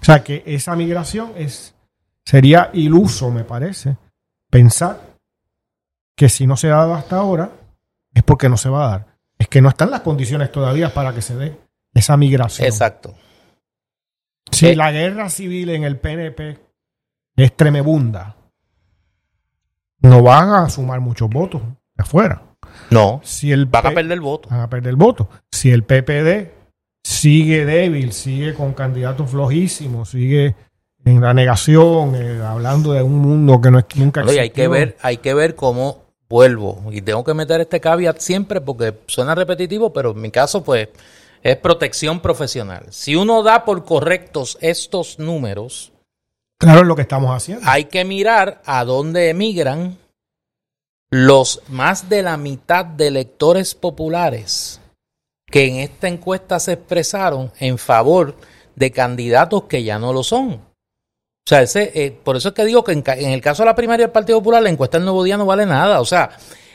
[0.00, 1.74] O sea que esa migración es
[2.24, 3.96] sería iluso, me parece,
[4.50, 5.00] pensar
[6.14, 7.50] que si no se ha dado hasta ahora
[8.12, 9.16] es porque no se va a dar.
[9.38, 11.58] Es que no están las condiciones todavía para que se dé
[11.94, 12.66] esa migración.
[12.66, 13.14] Exacto.
[14.50, 14.76] Si Eh.
[14.76, 16.58] la guerra civil en el PNP
[17.36, 18.36] es tremebunda,
[20.00, 22.42] no van a sumar muchos votos de afuera.
[22.90, 24.48] No, Si el van a perder el voto.
[24.48, 25.26] van a perder votos.
[25.50, 26.50] Si el PPD
[27.02, 30.54] sigue débil, sigue con candidatos flojísimos, sigue
[31.04, 34.68] en la negación, eh, hablando de un mundo que no es, nunca y hay que
[34.68, 36.84] ver, hay que ver cómo vuelvo.
[36.90, 40.88] Y tengo que meter este caveat siempre porque suena repetitivo, pero en mi caso, pues,
[41.42, 42.86] es protección profesional.
[42.90, 45.92] Si uno da por correctos estos números,
[46.58, 47.68] Claro, es lo que estamos haciendo.
[47.68, 49.96] hay que mirar a dónde emigran
[51.10, 54.80] los más de la mitad de electores populares
[55.46, 58.36] que en esta encuesta se expresaron en favor
[58.74, 60.52] de candidatos que ya no lo son.
[60.52, 63.68] O sea, ese, eh, por eso es que digo que en, en el caso de
[63.68, 66.00] la primaria del Partido Popular, la encuesta del Nuevo Día no vale nada.
[66.00, 66.30] O sea,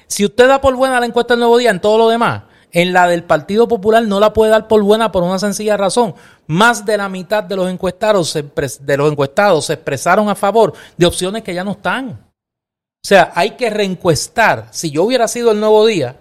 [0.08, 2.44] si usted da por buena la encuesta del Nuevo Día en todo lo demás,
[2.74, 6.16] en la del Partido Popular no la puede dar por buena por una sencilla razón.
[6.48, 8.44] Más de la mitad de los encuestados se,
[8.82, 12.10] de los encuestados se expresaron a favor de opciones que ya no están.
[12.10, 14.68] O sea, hay que reencuestar.
[14.72, 16.20] Si yo hubiera sido el Nuevo Día,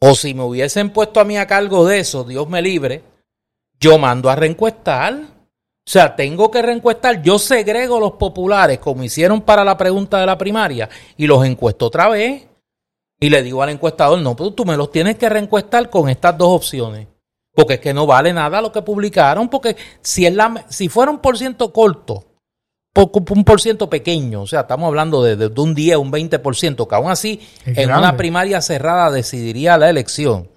[0.00, 3.02] o si me hubiesen puesto a mí a cargo de eso, Dios me libre,
[3.80, 5.14] yo mando a reencuestar.
[5.14, 7.22] O sea, tengo que reencuestar.
[7.22, 11.86] Yo segrego los populares como hicieron para la pregunta de la primaria y los encuesto
[11.86, 12.46] otra vez.
[13.22, 16.36] Y le digo al encuestador, no, pero tú me los tienes que reencuestar con estas
[16.36, 17.06] dos opciones.
[17.54, 21.10] Porque es que no vale nada lo que publicaron, porque si, es la, si fuera
[21.10, 22.24] un por ciento corto,
[22.94, 26.86] un por ciento pequeño, o sea, estamos hablando de, de- de un 10, un 20%,
[26.86, 27.98] que aún así Es en grande.
[27.98, 30.48] una primaria cerrada decidiría la elección.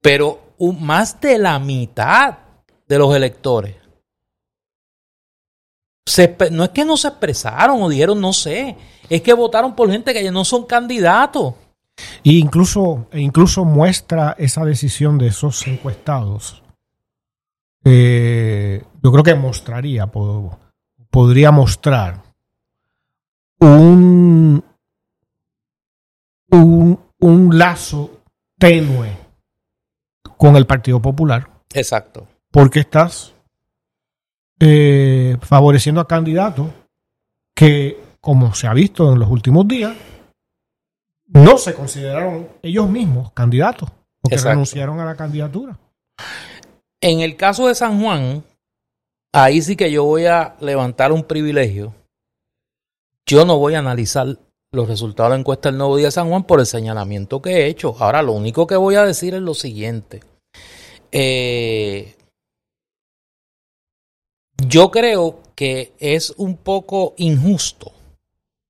[0.00, 2.38] Pero un- más de la mitad
[2.88, 3.76] de los electores
[6.04, 8.76] se no es que no se expresaron o dijeron no sé,
[9.08, 11.54] es que votaron por gente que ya no son candidatos.
[12.22, 16.62] Y incluso, e incluso muestra esa decisión de esos encuestados.
[17.84, 20.58] Eh, yo creo que mostraría, po-
[21.10, 22.22] podría mostrar
[23.60, 24.64] un,
[26.50, 28.22] un, un lazo
[28.58, 29.16] tenue
[30.36, 32.26] con el Partido Popular, Exacto.
[32.50, 33.34] porque estás
[34.64, 36.68] eh, favoreciendo a candidatos
[37.52, 39.92] que, como se ha visto en los últimos días,
[41.26, 44.50] no se consideraron ellos mismos candidatos, porque Exacto.
[44.50, 45.76] renunciaron a la candidatura.
[47.00, 48.44] En el caso de San Juan,
[49.34, 51.92] ahí sí que yo voy a levantar un privilegio.
[53.26, 54.38] Yo no voy a analizar
[54.70, 57.50] los resultados de la encuesta del Nuevo Día de San Juan por el señalamiento que
[57.50, 57.96] he hecho.
[57.98, 60.20] Ahora, lo único que voy a decir es lo siguiente.
[61.10, 62.14] Eh,
[64.68, 67.92] yo creo que es un poco injusto.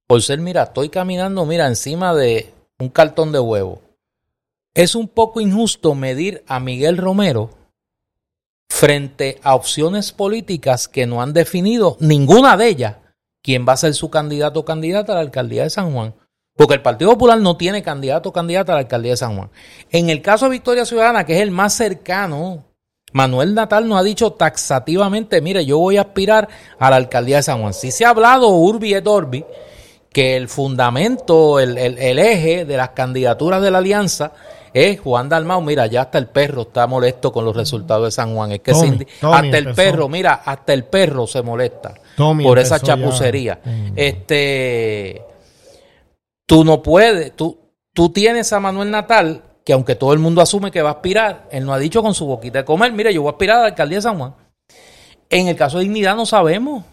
[0.07, 3.81] Por ser, mira, estoy caminando, mira, encima de un cartón de huevo.
[4.75, 7.51] Es un poco injusto medir a Miguel Romero
[8.71, 12.97] frente a opciones políticas que no han definido ninguna de ellas
[13.43, 16.15] quién va a ser su candidato o candidata a la alcaldía de San Juan.
[16.57, 19.51] Porque el Partido Popular no tiene candidato o candidata a la alcaldía de San Juan.
[19.91, 22.65] En el caso de Victoria Ciudadana, que es el más cercano,
[23.13, 26.49] Manuel Natal nos ha dicho taxativamente, mire, yo voy a aspirar
[26.79, 27.75] a la alcaldía de San Juan.
[27.75, 29.45] Si se ha hablado urbi et orbi
[30.13, 34.33] que el fundamento, el, el- el eje de las candidaturas de la alianza
[34.75, 35.61] es Juan Dalmau.
[35.63, 38.53] Mira, ya hasta el perro está molesto con los resultados de San Juan.
[38.53, 41.95] Es que Tommy, se indi- Tommy hasta el perro, mira, hasta el perro se molesta
[42.17, 43.61] Tommy por esa chapucería.
[43.97, 45.23] Este,
[46.47, 47.59] tú no puedes, tú,
[47.93, 51.49] tú tienes a Manuel Natal, que aunque todo el mundo asume que va a aspirar,
[51.51, 53.61] él no ha dicho con su boquita de comer, mire, yo voy a aspirar a
[53.63, 54.35] la alcaldía de San Juan.
[55.31, 56.85] En el caso de Dignidad no sabemos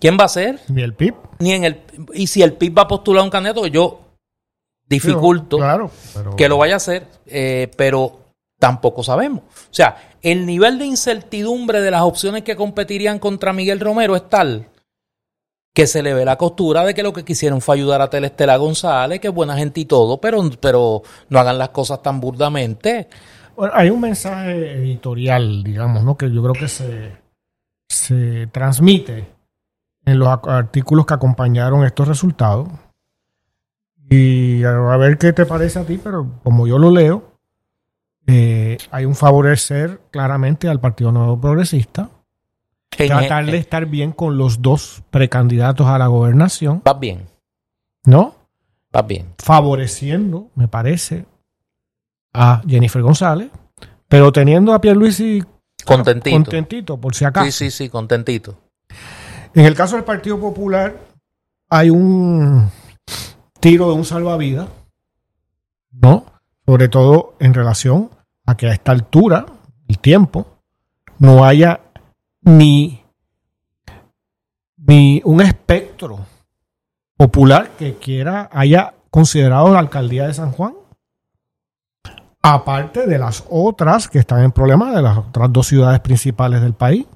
[0.00, 1.14] quién va a ser, Ni el PIB.
[1.40, 1.80] ni en el,
[2.14, 4.00] y si el PIB va a postular un candidato, yo
[4.88, 8.20] dificulto Claro, pero- que lo vaya a hacer, eh, pero
[8.58, 9.42] tampoco sabemos.
[9.42, 14.28] O sea, el nivel de incertidumbre de las opciones que competirían contra Miguel Romero es
[14.28, 14.66] tal
[15.78, 18.56] que se le ve la costura de que lo que quisieron fue ayudar a Telestela
[18.56, 23.08] González, que es buena gente y todo, pero, pero no hagan las cosas tan burdamente.
[23.72, 26.16] Hay un mensaje editorial, digamos, ¿no?
[26.16, 27.12] Que yo creo que se,
[27.88, 29.28] se transmite
[30.04, 32.66] en los artículos que acompañaron estos resultados.
[34.10, 37.34] Y a ver qué te parece a ti, pero como yo lo leo,
[38.26, 42.10] eh, hay un favorecer claramente al Partido Nuevo Progresista,
[43.06, 47.26] tratar de estar bien con los dos precandidatos a la gobernación, Vas bien,
[48.04, 48.34] ¿no?
[48.92, 49.34] vas bien.
[49.38, 51.26] Favoreciendo, me parece,
[52.32, 53.50] a Jennifer González,
[54.08, 55.42] pero teniendo a Pierluisi
[55.84, 56.34] Contentito.
[56.34, 57.46] contentito, por si acaso.
[57.46, 58.58] Sí, sí, sí, contentito.
[59.54, 60.96] En el caso del Partido Popular,
[61.70, 62.70] hay un
[63.60, 64.68] tiro de un salvavidas,
[65.92, 66.24] ¿no?
[66.66, 68.10] Sobre todo en relación
[68.46, 69.46] a que a esta altura,
[69.88, 70.46] el tiempo,
[71.18, 71.80] no haya
[72.48, 73.02] ni,
[74.76, 76.20] ni un espectro
[77.16, 80.74] popular que quiera, haya considerado la alcaldía de San Juan.
[82.40, 86.72] Aparte de las otras que están en problemas, de las otras dos ciudades principales del
[86.74, 87.06] país,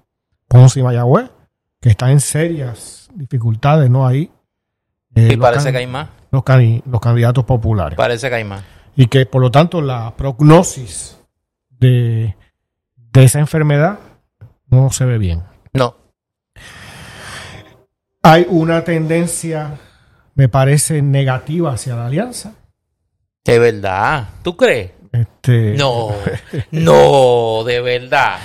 [0.48, 1.30] Ponce y Mayagüez,
[1.80, 4.06] que están en serias dificultades, ¿no?
[4.06, 4.30] Ahí.
[5.14, 6.08] eh, Y parece can- que hay más.
[6.30, 7.96] los, cani- los candidatos populares.
[7.96, 8.62] Parece que hay más.
[8.96, 11.18] Y que, por lo tanto, la prognosis
[11.70, 12.36] de,
[12.96, 13.98] de esa enfermedad
[14.72, 15.42] no se ve bien.
[15.74, 15.94] No.
[18.22, 19.78] Hay una tendencia,
[20.34, 22.54] me parece, negativa hacia la alianza.
[23.44, 24.28] De verdad.
[24.42, 24.92] ¿Tú crees?
[25.12, 26.10] Este, No,
[26.70, 28.38] no, de verdad.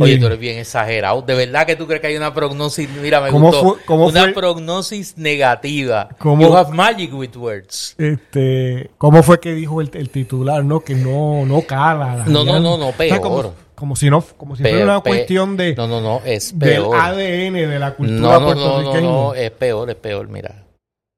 [0.00, 1.20] Oye, tú eres bien exagerado.
[1.22, 2.88] De verdad que tú crees que hay una prognosis.
[3.02, 3.62] Mira, me ¿Cómo gustó.
[3.74, 4.32] fue- cómo una fue?
[4.32, 6.08] prognosis negativa.
[6.18, 6.42] ¿Cómo?
[6.42, 7.94] You have magic with words.
[7.98, 10.80] Este, ¿Cómo fue que dijo el, el titular, no?
[10.80, 12.16] Que no, no cala.
[12.16, 13.54] la No, no, no, no, O sea, como, peor.
[13.82, 16.96] Como si no, como si fuera una cuestión de, No, no, no, es del peor.
[16.96, 19.00] ADN de la cultura No, no, no, no, puertorriqueña.
[19.10, 20.28] no, es peor, es peor.
[20.28, 20.64] Mira,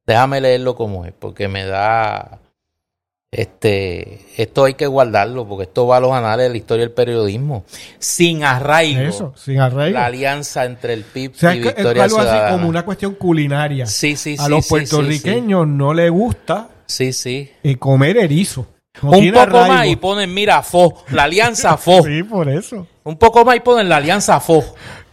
[0.07, 2.41] déjame leerlo como es, porque me da.
[3.31, 6.95] Este, esto hay que guardarlo, porque esto va a los anales de la historia del
[6.95, 7.65] periodismo.
[7.99, 9.03] Sin arraigo.
[9.03, 9.99] Eso, sin arreglo.
[9.99, 13.15] La alianza entre el PIB O sea, y es, Victoria algo así como una cuestión
[13.17, 13.85] culinaria.
[13.85, 17.51] Sí, sí, a sí, los puertorriqueños no les gusta Sí, sí.
[17.63, 18.69] eh, comer erizo.
[19.03, 19.67] Un poco arraigo.
[19.69, 22.03] más y ponen, mira, FO, la alianza FO.
[22.05, 22.87] Sí, por eso.
[23.05, 24.63] Un poco más y ponen la alianza FO.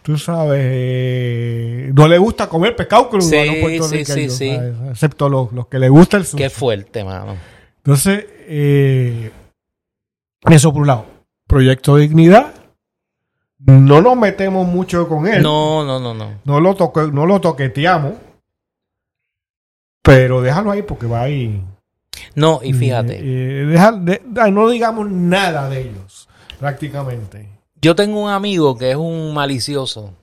[0.01, 4.49] Tú sabes, eh, no le gusta comer pescado crudo Sí, a los sí, puertorriqueños, sí,
[4.49, 4.59] sí.
[4.89, 6.43] excepto los, los que les gusta el sushi.
[6.43, 7.35] Qué fuerte, mano.
[7.77, 9.31] Entonces, eh,
[10.49, 11.05] eso por un lado.
[11.47, 12.53] Proyecto de Dignidad
[13.59, 15.43] No nos metemos mucho con él.
[15.43, 16.39] No, no, no, no.
[16.45, 18.13] No lo, toque, no lo toqueteamos.
[20.01, 21.63] Pero déjalo ahí porque va ahí.
[22.35, 23.17] No, y fíjate.
[23.19, 26.27] Eh, deja- de- ay, no digamos nada de ellos,
[26.59, 27.47] prácticamente.
[27.81, 30.13] Yo tengo un amigo que es un malicioso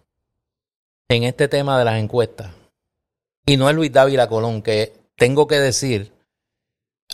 [1.09, 2.51] en este tema de las encuestas.
[3.47, 6.13] Y no es Luis Dávila Colón, que tengo que decir,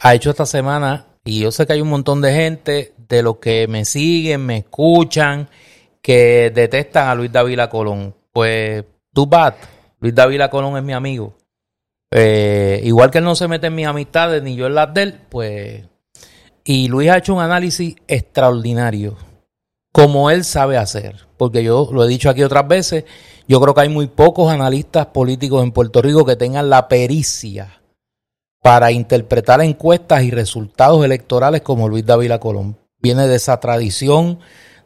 [0.02, 3.36] ha hecho esta semana, y yo sé que hay un montón de gente de los
[3.38, 5.48] que me siguen, me escuchan,
[6.02, 8.14] que detestan a Luis Dávila Colón.
[8.32, 9.54] Pues, tú bad.
[10.00, 11.34] Luis Dávila Colón es mi amigo.
[12.10, 15.02] Eh, igual que él no se mete en mis amistades, ni yo en las de
[15.02, 15.84] él, pues...
[16.64, 19.16] Y Luis ha hecho un análisis extraordinario
[19.94, 21.28] como él sabe hacer.
[21.36, 23.04] Porque yo lo he dicho aquí otras veces,
[23.46, 27.80] yo creo que hay muy pocos analistas políticos en Puerto Rico que tengan la pericia
[28.60, 32.76] para interpretar encuestas y resultados electorales como Luis Dávila Colón.
[32.98, 34.40] Viene de esa tradición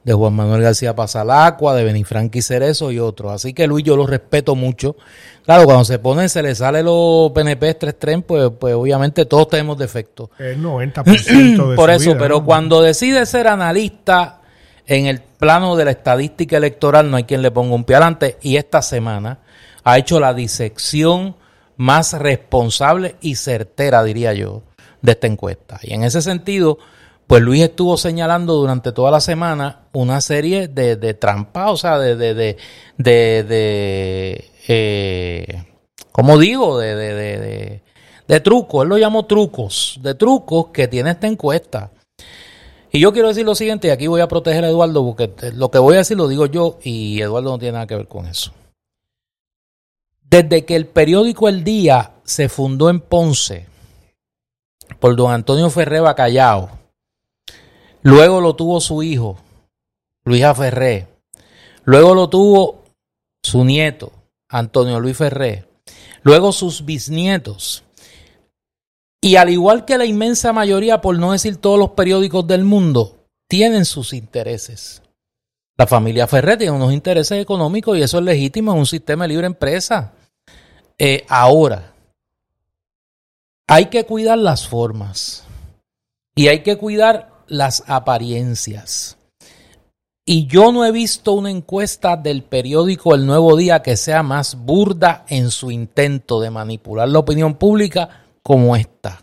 [0.09, 3.31] de Juan Manuel García Pasalacua, de Benifranqui Cerezo y otros.
[3.31, 4.97] Así que Luis yo lo respeto mucho.
[5.45, 9.49] Claro, cuando se pone, se le sale los PNP tres tren, pues, pues obviamente todos
[9.49, 10.31] tenemos defectos.
[10.39, 12.45] El 90% de Por su eso, vida, pero ¿no?
[12.47, 14.41] cuando decide ser analista
[14.87, 18.39] en el plano de la estadística electoral, no hay quien le ponga un pie adelante.
[18.41, 19.41] Y esta semana
[19.85, 21.37] ha hecho la disección
[21.77, 24.63] más responsable y certera, diría yo,
[25.03, 25.79] de esta encuesta.
[25.83, 26.79] Y en ese sentido,
[27.29, 31.99] pues Luis estuvo señalando durante toda la semana una serie de, de trampas, o sea,
[31.99, 32.57] de, de, de,
[32.97, 35.65] de, eh,
[36.11, 36.79] ¿cómo digo?
[36.79, 37.83] De, de, de,
[38.27, 41.91] de, trucos, él lo llamó trucos, de trucos que tiene esta encuesta.
[42.91, 45.71] Y yo quiero decir lo siguiente, y aquí voy a proteger a Eduardo, porque lo
[45.71, 48.27] que voy a decir lo digo yo y Eduardo no tiene nada que ver con
[48.27, 48.53] eso.
[50.23, 53.67] Desde que el periódico El Día se fundó en Ponce
[54.99, 56.78] por don Antonio Ferré Bacallao,
[58.09, 59.37] luego lo tuvo su hijo,
[60.25, 61.09] Luisa Ferré,
[61.85, 62.85] luego lo tuvo
[63.43, 64.13] su nieto,
[64.49, 65.67] Antonio Luis Ferré,
[66.23, 67.85] luego sus bisnietos,
[69.21, 73.27] y al igual que la inmensa mayoría, por no decir todos los periódicos del mundo,
[73.49, 75.03] tienen sus intereses.
[75.77, 79.29] La familia Ferrer tiene unos intereses económicos y eso es legítimo en un sistema de
[79.29, 80.13] libre empresa.
[80.97, 81.95] Eh, ahora,
[83.67, 85.45] hay que cuidar las formas
[86.35, 89.17] y hay que cuidar las apariencias.
[90.25, 94.57] Y yo no he visto una encuesta del periódico El Nuevo Día que sea más
[94.57, 99.23] burda en su intento de manipular la opinión pública como esta.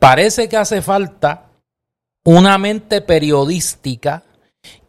[0.00, 1.50] Parece que hace falta
[2.24, 4.24] una mente periodística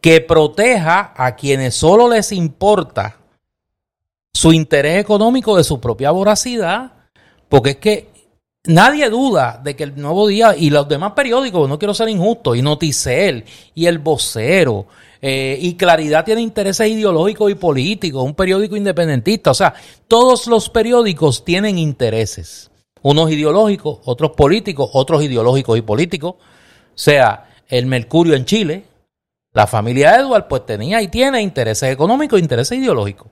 [0.01, 3.18] que proteja a quienes solo les importa
[4.34, 6.93] su interés económico de su propia voracidad,
[7.47, 8.16] porque es que
[8.68, 12.55] nadie duda de que el Nuevo Día y los demás periódicos, no quiero ser injusto,
[12.55, 13.43] y Noticel,
[13.74, 14.88] y El Vocero,
[15.22, 19.74] eh, y Claridad tiene intereses ideológicos y políticos, un periódico independentista, o sea,
[20.07, 22.70] todos los periódicos tienen intereses,
[23.01, 26.43] unos ideológicos, otros políticos, otros ideológicos y políticos, o
[26.93, 28.84] sea, el Mercurio en Chile,
[29.53, 33.32] la familia Edward pues tenía y tiene intereses económicos intereses ideológicos.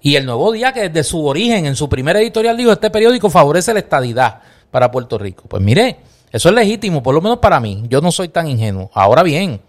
[0.00, 3.28] Y el Nuevo Día, que desde su origen, en su primer editorial, dijo, este periódico
[3.28, 4.40] favorece la estadidad
[4.70, 5.44] para Puerto Rico.
[5.48, 5.98] Pues mire,
[6.32, 7.84] eso es legítimo, por lo menos para mí.
[7.88, 8.90] Yo no soy tan ingenuo.
[8.94, 9.60] Ahora bien,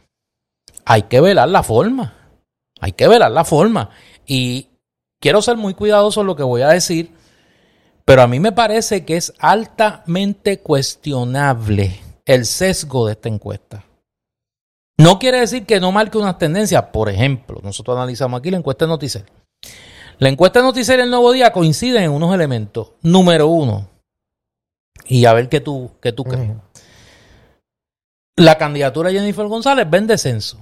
[0.85, 2.13] hay que velar la forma.
[2.79, 3.89] Hay que velar la forma.
[4.25, 4.67] Y
[5.19, 7.11] quiero ser muy cuidadoso en lo que voy a decir,
[8.05, 13.85] pero a mí me parece que es altamente cuestionable el sesgo de esta encuesta.
[14.97, 16.83] No quiere decir que no marque unas tendencias.
[16.93, 19.25] Por ejemplo, nosotros analizamos aquí la encuesta de Noticel.
[20.19, 22.91] La encuesta de Noticel y el Nuevo Día coinciden en unos elementos.
[23.01, 23.87] Número uno,
[25.11, 26.51] y a ver qué tú, qué tú crees.
[28.37, 30.57] La candidatura de Jennifer González va en descenso.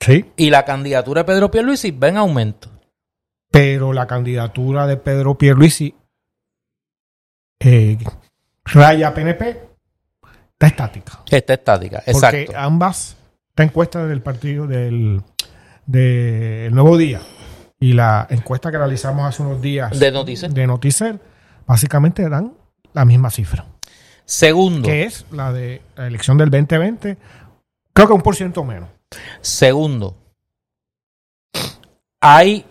[0.00, 2.68] Sí, Y la candidatura de Pedro Pierluisi va en aumento.
[3.50, 5.94] pero la candidatura de Pedro Pierluisi
[7.60, 7.96] eh,
[8.64, 9.68] raya PNP
[10.52, 11.20] está estática.
[11.30, 12.02] Está estática.
[12.04, 12.52] Porque Exacto.
[12.56, 13.16] ambas,
[13.50, 15.22] esta encuesta del partido del,
[15.86, 17.20] del Nuevo Día
[17.78, 20.52] y la encuesta que realizamos hace unos días De Noticel.
[20.52, 21.20] de Noticel,
[21.66, 22.52] básicamente dan
[22.92, 23.66] la misma cifra,
[24.24, 24.86] Segundo.
[24.88, 27.16] que es la de la elección del 2020,
[27.92, 28.88] creo que un por ciento menos.
[29.40, 30.16] Segundo,
[32.20, 32.64] hay,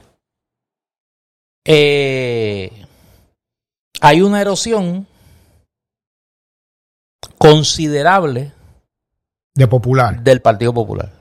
[1.66, 2.86] eh,
[4.02, 5.08] hay una erosión
[7.38, 8.52] considerable
[9.56, 11.12] De popular, del Partido Popular.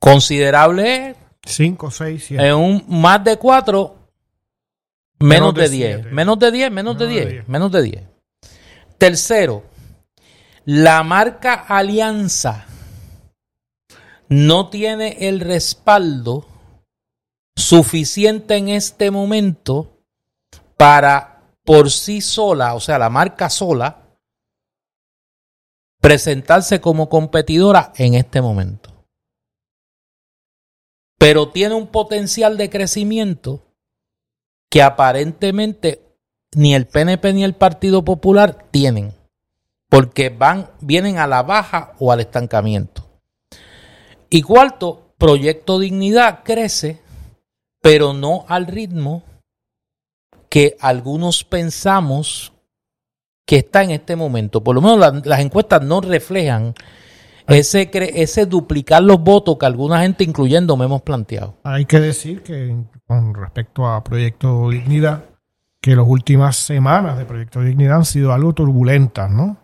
[0.00, 2.48] Considerable 5, 6, 7.
[2.48, 3.97] en un más de 4,
[5.20, 5.94] menos, Menos de de 10.
[5.96, 6.14] siete.
[6.14, 7.28] Menos de 10, menos de Menos de 10.
[7.28, 7.48] diez.
[7.48, 8.02] Menos de 10.
[8.98, 9.64] Tercero,
[10.64, 12.66] la marca Alianza
[14.28, 16.46] no tiene el respaldo
[17.56, 19.98] suficiente en este momento
[20.76, 24.08] para por sí sola, o sea, la marca sola,
[26.00, 29.04] presentarse como competidora en este momento.
[31.18, 33.67] Pero tiene un potencial de crecimiento
[34.70, 36.02] que aparentemente
[36.54, 39.14] ni el PNP ni el Partido Popular tienen,
[39.88, 43.04] porque van, vienen a la baja o al estancamiento.
[44.30, 47.00] Y cuarto, Proyecto Dignidad crece,
[47.80, 49.24] pero no al ritmo
[50.48, 52.52] que algunos pensamos
[53.46, 54.62] que está en este momento.
[54.62, 56.74] Por lo menos las encuestas no reflejan
[57.48, 61.56] ese, ese duplicar los votos que alguna gente, incluyendo, me hemos planteado.
[61.64, 62.76] Hay que decir que
[63.06, 65.24] con respecto a Proyecto Dignidad,
[65.80, 69.56] que las últimas semanas de Proyecto Dignidad han sido algo turbulentas, ¿no?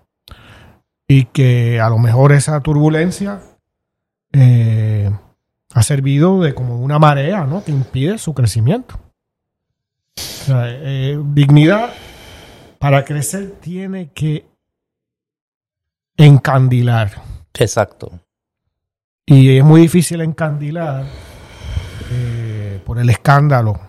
[1.06, 3.40] Y que a lo mejor esa turbulencia
[4.32, 5.10] eh,
[5.74, 7.62] ha servido de como una marea, ¿no?
[7.62, 8.98] Que impide su crecimiento.
[10.48, 11.90] Eh, dignidad
[12.78, 14.46] para crecer tiene que
[16.16, 17.33] encandilar.
[17.58, 18.10] Exacto.
[19.26, 21.06] Y es muy difícil encandilar
[22.10, 23.80] eh, por el escándalo.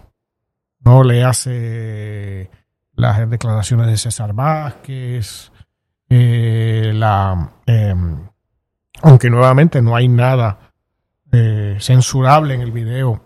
[0.80, 2.50] No le hace
[2.94, 5.52] las declaraciones de César Vázquez,
[6.10, 8.28] eh, la, em,
[9.02, 10.60] aunque nuevamente no hay nada
[11.80, 13.26] censurable en el video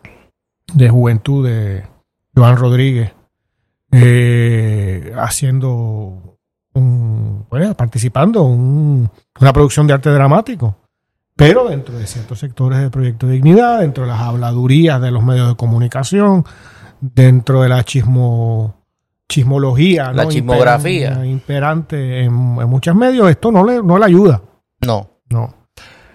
[0.73, 1.83] de juventud de,
[2.39, 3.13] Joan Rodríguez,
[3.91, 6.28] eh, haciendo
[6.73, 9.09] un, bueno, participando en
[9.39, 10.75] una producción de arte dramático,
[11.35, 15.23] pero dentro de ciertos sectores del Proyecto de Dignidad, dentro de las habladurías de los
[15.23, 16.43] medios de comunicación,
[16.99, 18.75] dentro de la chismo,
[19.29, 24.41] chismología, la chismografía imperante en, muchos medios, esto no le, no le ayuda.
[24.81, 25.09] No.
[25.29, 25.53] No.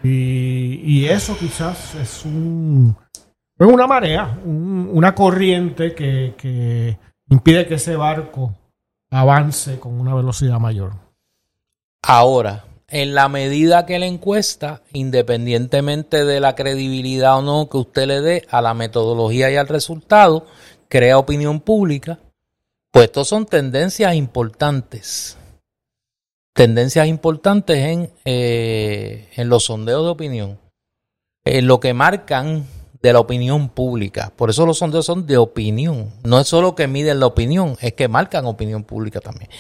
[0.03, 2.95] Y, y eso quizás es un
[3.59, 6.99] es una marea, una corriente que,
[7.29, 8.53] impide que ese barco
[9.15, 10.93] avance con una velocidad mayor.
[12.03, 18.07] Ahora, en la medida que la encuesta, independientemente de la credibilidad o no que usted
[18.07, 20.47] le dé a la metodología y al resultado,
[20.89, 22.19] crea opinión pública,
[22.91, 25.39] pues estos son tendencias importantes.
[26.53, 30.59] Tendencias importantes en, eh, en los sondeos de opinión.
[31.45, 32.67] En lo que marcan
[33.05, 34.33] de la opinión pública.
[34.35, 36.09] Por eso los sondeos son de opinión.
[36.23, 39.51] No es solo que miden la opinión, es que marcan opinión pública también.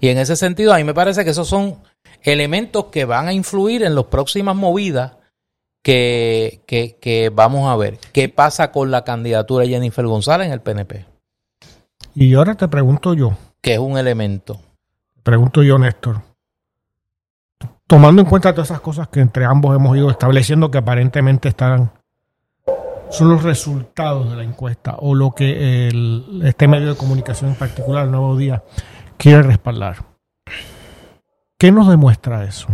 [0.00, 1.76] Y en ese sentido, a mí me parece que esos son
[2.22, 5.18] elementos que van a influir en las próximas movidas
[5.82, 7.98] que, que, vamos a ver.
[8.14, 11.04] ¿Qué pasa con la candidatura de Jennifer González en el PNP?
[12.14, 13.36] Y ahora te pregunto yo.
[13.60, 14.62] ¿Qué es un elemento?
[15.22, 16.22] Pregunto yo, Néstor.
[17.86, 21.92] Tomando en cuenta todas esas cosas que entre ambos hemos ido estableciendo que aparentemente están
[23.10, 25.88] son los resultados de la encuesta o lo que
[26.42, 28.62] este medio de comunicación en particular, el Nuevo Día,
[29.16, 30.04] quiere respaldar.
[31.58, 32.66] ¿Qué nos demuestra eso?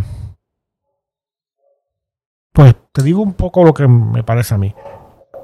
[2.51, 4.73] Pues te digo un poco lo que me parece a mí,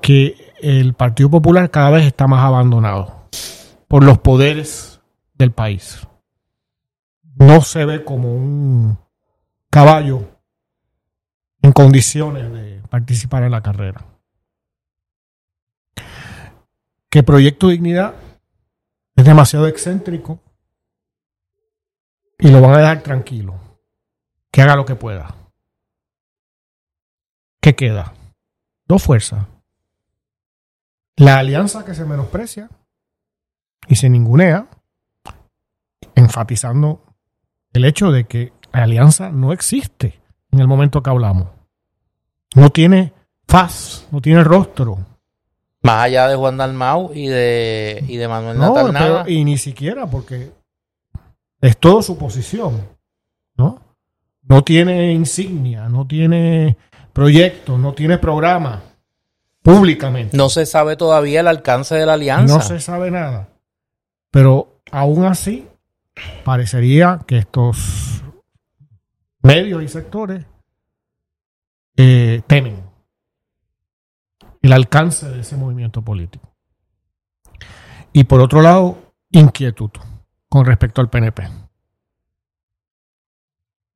[0.01, 3.27] que el Partido Popular cada vez está más abandonado
[3.87, 5.01] por los poderes
[5.35, 6.05] del país.
[7.35, 8.97] No se ve como un
[9.69, 10.23] caballo
[11.61, 14.03] en condiciones de participar en la carrera.
[17.09, 18.15] Que Proyecto Dignidad
[19.15, 20.39] es demasiado excéntrico
[22.37, 23.59] y lo van a dejar tranquilo.
[24.51, 25.35] Que haga lo que pueda.
[27.61, 28.13] ¿Qué queda?
[28.85, 29.45] Dos fuerzas.
[31.15, 32.69] La alianza que se menosprecia
[33.87, 34.67] y se ningunea,
[36.15, 37.03] enfatizando
[37.73, 41.49] el hecho de que la alianza no existe en el momento que hablamos.
[42.55, 43.13] No tiene
[43.47, 44.99] faz, no tiene rostro,
[45.87, 50.51] más allá de Juan Dalmau y de, y de Manuel no, y ni siquiera porque
[51.61, 52.81] es todo su posición,
[53.55, 53.81] ¿no?
[54.41, 56.75] No tiene insignia, no tiene
[57.13, 58.83] proyecto, no tiene programa
[59.61, 60.35] públicamente.
[60.35, 62.55] No se sabe todavía el alcance de la alianza.
[62.55, 63.47] No se sabe nada.
[64.29, 65.69] Pero aún así,
[66.43, 68.23] parecería que estos
[69.41, 70.45] medios y sectores
[71.95, 72.86] eh, temen
[74.61, 76.53] el alcance de ese movimiento político.
[78.13, 79.91] Y por otro lado, inquietud
[80.49, 81.49] con respecto al PNP.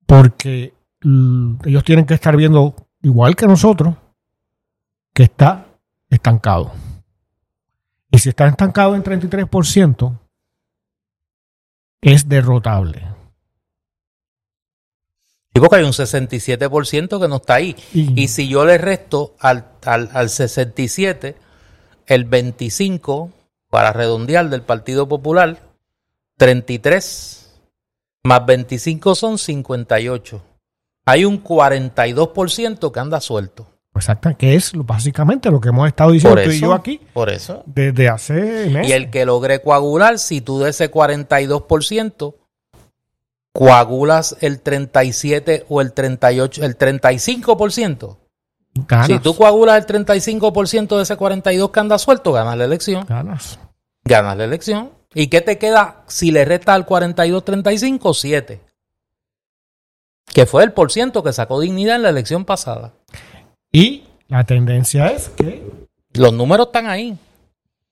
[0.06, 0.74] Porque
[1.64, 3.96] ellos tienen que estar viendo, igual que nosotros,
[5.12, 5.66] que está
[6.08, 6.72] estancado.
[8.10, 10.18] Y si está estancado en 33%,
[12.02, 13.11] es derrotable.
[15.54, 17.76] Sí, porque hay un 67% que no está ahí.
[17.92, 21.36] Y- Y, si yo le resto al, al, al 67,
[22.06, 23.30] el 25,
[23.70, 25.60] para redondear, del Partido Popular,
[26.38, 27.50] 33,
[28.24, 30.42] más 25 son 58.
[31.04, 33.66] Hay un 42% que anda suelto.
[33.94, 37.00] Exacto, que es básicamente lo que hemos estado diciendo Por tú y eso, yo aquí
[37.12, 37.62] por eso.
[37.66, 38.88] desde hace meses.
[38.88, 42.34] Y el que logre coagular, si tú de ese 42%,
[43.52, 48.18] coagulas el 37 o el 38, el 35%.
[48.88, 53.04] ganas, Si tú coagulas el 35% de ese 42 que anda suelto, ganas la elección.
[53.08, 53.58] ganas.
[54.04, 54.90] Ganas la elección.
[55.14, 58.14] ¿Y qué te queda si le restas al 42-35?
[58.14, 58.60] 7.
[60.26, 62.94] Que fue el por ciento que sacó dignidad en la elección pasada.
[63.70, 65.62] Y la tendencia es que,
[66.14, 67.18] Los números están ahí.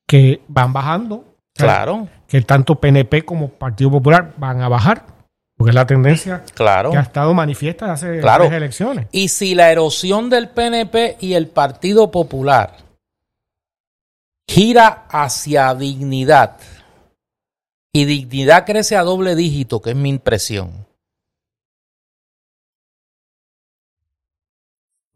[0.06, 1.24] que van bajando.
[1.54, 5.04] Claro, Que tanto PNP como Partido Popular van a bajar.
[5.60, 6.90] Porque es la tendencia claro.
[6.90, 8.44] que ha estado manifiesta desde hace Claro.
[8.44, 9.08] elecciones.
[9.12, 12.78] Y si la erosión del PNP y el Partido Popular
[14.48, 16.56] gira hacia dignidad
[17.92, 20.86] y dignidad crece a doble dígito, que es mi impresión,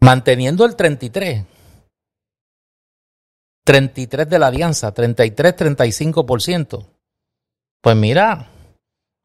[0.00, 1.42] manteniendo el 33,
[3.64, 6.86] 33 de la alianza, 33, 35%,
[7.80, 8.50] pues mira,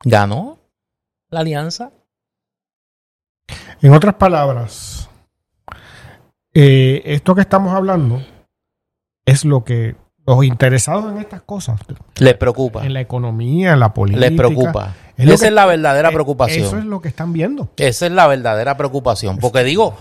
[0.06, 0.59] ganó
[1.30, 1.92] la alianza.
[3.82, 5.10] En otras palabras,
[6.54, 8.22] eh, esto que estamos hablando
[9.26, 11.80] es lo que los interesados en estas cosas,
[12.20, 12.86] Les preocupa.
[12.86, 14.94] en la economía, en la política, Les preocupa.
[15.18, 16.66] Es Esa que- es la verdadera eh, preocupación.
[16.66, 17.70] Eso es lo que están viendo.
[17.78, 19.38] Esa es la verdadera preocupación.
[19.40, 19.96] Porque digo,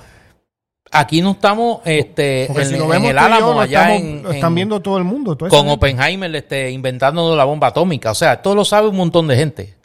[0.93, 4.55] aquí no estamos este, en, si el yo, Álamo, allá estamos- en, lo están en-
[4.55, 5.37] viendo todo el mundo.
[5.37, 8.11] todo con Oppenheimer este, inventándonos la bomba atómica.
[8.11, 9.78] O sea, esto lo sabe un montón de gente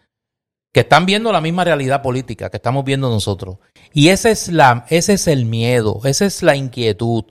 [0.73, 3.57] que están viendo la misma realidad política que estamos viendo nosotros.
[3.93, 7.25] Y ese es, la, ese es el miedo, esa es la inquietud.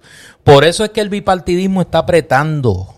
[0.45, 2.95] Por eso es que el bipartidismo está apretando,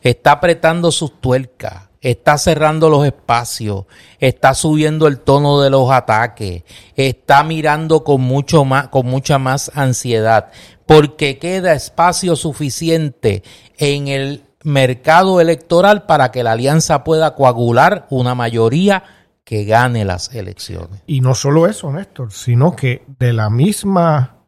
[0.00, 3.84] está apretando sus tuercas, está cerrando los espacios,
[4.18, 6.64] está subiendo el tono de los ataques,
[6.96, 10.50] está mirando con, mucho más, con mucha más ansiedad,
[10.86, 13.42] porque queda espacio suficiente
[13.76, 19.04] en el mercado electoral para que la alianza pueda coagular una mayoría
[19.44, 21.02] que gane las elecciones.
[21.06, 24.46] Y no solo eso, Néstor, sino que de la misma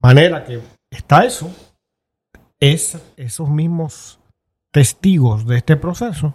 [0.00, 0.60] manera que
[0.90, 1.50] está eso,
[2.60, 4.20] es esos mismos
[4.70, 6.34] testigos de este proceso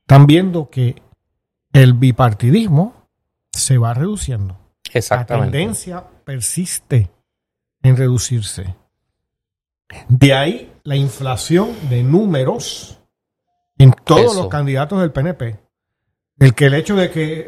[0.00, 1.02] están viendo que
[1.72, 2.94] el bipartidismo
[3.52, 4.54] se va reduciendo.
[4.86, 5.58] La Exactamente.
[5.58, 7.10] tendencia persiste
[7.82, 8.74] en reducirse.
[10.08, 13.00] De ahí la inflación de números
[13.78, 14.42] en todos Eso.
[14.42, 15.58] los candidatos del PNP.
[16.38, 17.46] El que el hecho de que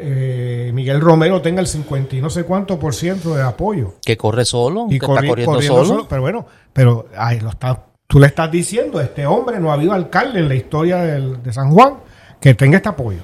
[0.67, 4.17] eh, Miguel Romero tenga el 50 y no sé cuánto por ciento de apoyo Que
[4.17, 5.87] corre solo, y que corri- está corriendo, corriendo solo.
[5.87, 9.71] solo, pero bueno, pero ay, lo está, tú le estás diciendo a este hombre, no
[9.71, 11.99] ha habido alcalde en la historia del- de San Juan
[12.41, 13.21] que tenga este apoyo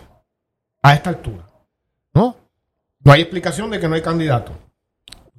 [0.84, 1.43] a esta altura.
[2.13, 2.36] ¿No?
[3.03, 4.53] No hay explicación de que no hay candidato.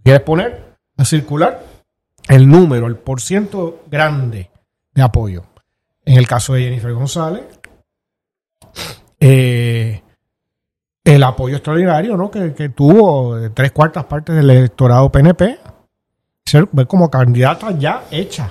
[0.04, 1.62] ¿Quieres poner a circular
[2.28, 4.50] el número, el por ciento grande
[4.92, 5.44] de apoyo?
[6.04, 7.44] En el caso de Jennifer González,
[9.20, 10.02] eh,
[11.14, 12.30] el apoyo extraordinario ¿no?
[12.30, 15.58] que, que tuvo de tres cuartas partes del electorado PNP,
[16.44, 18.50] ser como candidata ya hecha.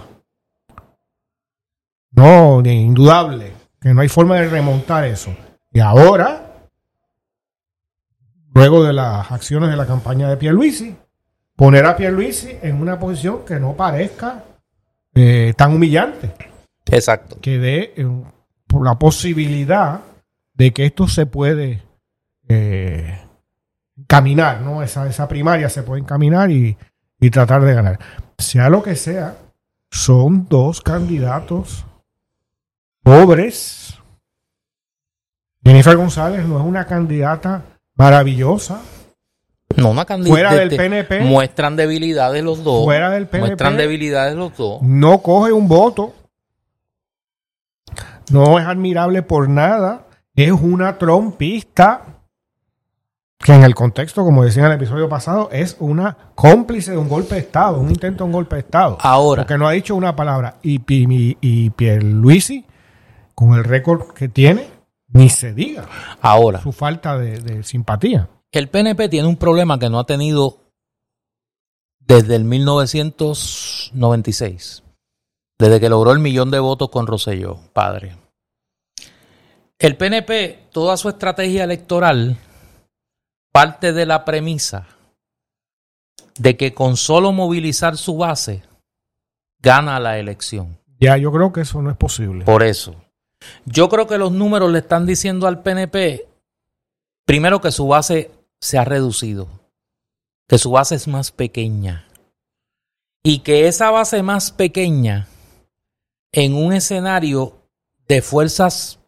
[2.12, 5.36] No, indudable, que no hay forma de remontar eso.
[5.72, 6.68] Y ahora,
[8.55, 10.95] luego de las acciones de la campaña de Pierluisi,
[11.55, 14.43] poner a Pierluisi en una posición que no parezca
[15.14, 16.34] eh, tan humillante
[16.88, 17.38] Exacto.
[17.39, 18.08] que dé eh,
[18.66, 20.01] por la posibilidad
[20.55, 21.86] de que esto se puede
[22.47, 23.19] eh,
[24.07, 24.83] caminar, ¿no?
[24.83, 26.77] Esa, esa primaria se puede encaminar y,
[27.19, 27.99] y tratar de ganar.
[28.37, 29.35] Sea lo que sea,
[29.91, 31.85] son dos candidatos
[33.03, 33.95] pobres.
[35.63, 37.63] Jennifer González no es una candidata
[37.95, 38.81] maravillosa.
[39.75, 40.31] No, una candidata.
[40.31, 41.21] Fuera del PNP.
[41.21, 42.85] Muestran debilidades los dos.
[42.85, 43.47] Fuera del PNP.
[43.47, 44.81] Muestran debilidades los dos.
[44.81, 46.13] no coge un voto,
[48.31, 52.16] no es admirable por nada, es una trompista
[53.39, 57.07] que en el contexto, como decía en el episodio pasado, es una cómplice de un
[57.07, 58.97] golpe de Estado, un intento de un golpe de Estado.
[58.99, 60.55] Ahora, Porque no ha dicho una palabra.
[60.63, 62.65] Y, y, y Pierluisi,
[63.35, 64.67] con el récord que tiene,
[65.09, 65.85] ni se diga
[66.21, 68.27] ahora, su falta de, de simpatía.
[68.51, 70.57] el PNP tiene un problema que no ha tenido
[71.99, 74.83] desde el 1996,
[75.59, 78.15] desde que logró el millón de votos con Rosselló, padre.
[79.79, 82.38] El PNP, toda su estrategia electoral
[83.51, 84.87] parte de la premisa
[86.37, 88.63] de que con solo movilizar su base
[89.59, 90.77] gana la elección.
[90.99, 92.45] Ya, yo creo que eso no es posible.
[92.45, 92.95] Por eso.
[93.65, 96.27] Yo creo que los números le están diciendo al PNP,
[97.25, 99.47] primero que su base se ha reducido,
[100.47, 102.07] que su base es más pequeña
[103.23, 105.27] y que esa base más pequeña
[106.31, 107.61] en un escenario
[108.07, 108.99] de fuerzas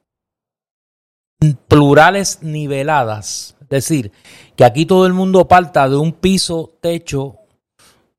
[1.67, 4.11] plurales niveladas, decir,
[4.55, 7.37] que aquí todo el mundo parta de un piso techo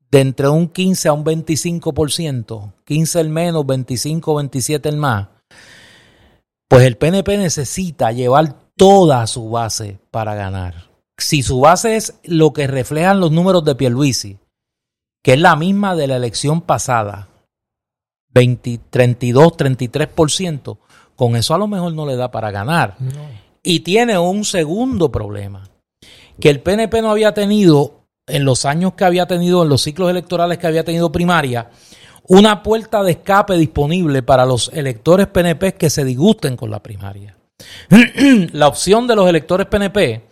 [0.09, 5.27] de entre un 15 a un 25%, 15 el menos, 25, 27 el más,
[6.67, 10.89] pues el PNP necesita llevar toda su base para ganar.
[11.17, 14.37] Si su base es lo que reflejan los números de Pierluisi,
[15.23, 17.27] que es la misma de la elección pasada,
[18.33, 20.77] 20, 32, 33%,
[21.15, 22.97] con eso a lo mejor no le da para ganar.
[23.63, 25.69] Y tiene un segundo problema,
[26.39, 30.09] que el PNP no había tenido en los años que había tenido, en los ciclos
[30.09, 31.69] electorales que había tenido primaria,
[32.27, 37.35] una puerta de escape disponible para los electores PNP que se disgusten con la primaria.
[38.53, 40.23] la opción de los electores PNP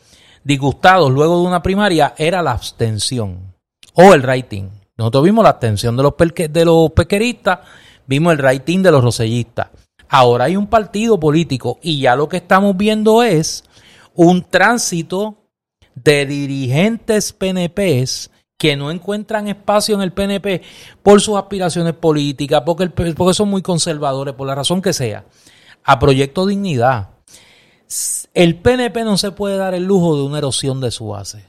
[0.43, 3.53] disgustados luego de una primaria era la abstención
[3.93, 4.69] o el rating.
[4.97, 7.59] Nosotros vimos la abstención de los, de los pequeristas,
[8.05, 9.67] vimos el rating de los rosellistas.
[10.09, 13.63] Ahora hay un partido político y ya lo que estamos viendo es
[14.15, 15.37] un tránsito
[15.93, 20.61] de dirigentes PNPs que no encuentran espacio en el PNP
[21.01, 25.25] por sus aspiraciones políticas, porque, porque son muy conservadores, por la razón que sea,
[25.83, 27.11] a Proyecto Dignidad.
[28.33, 31.45] El PNP no se puede dar el lujo de una erosión de su base.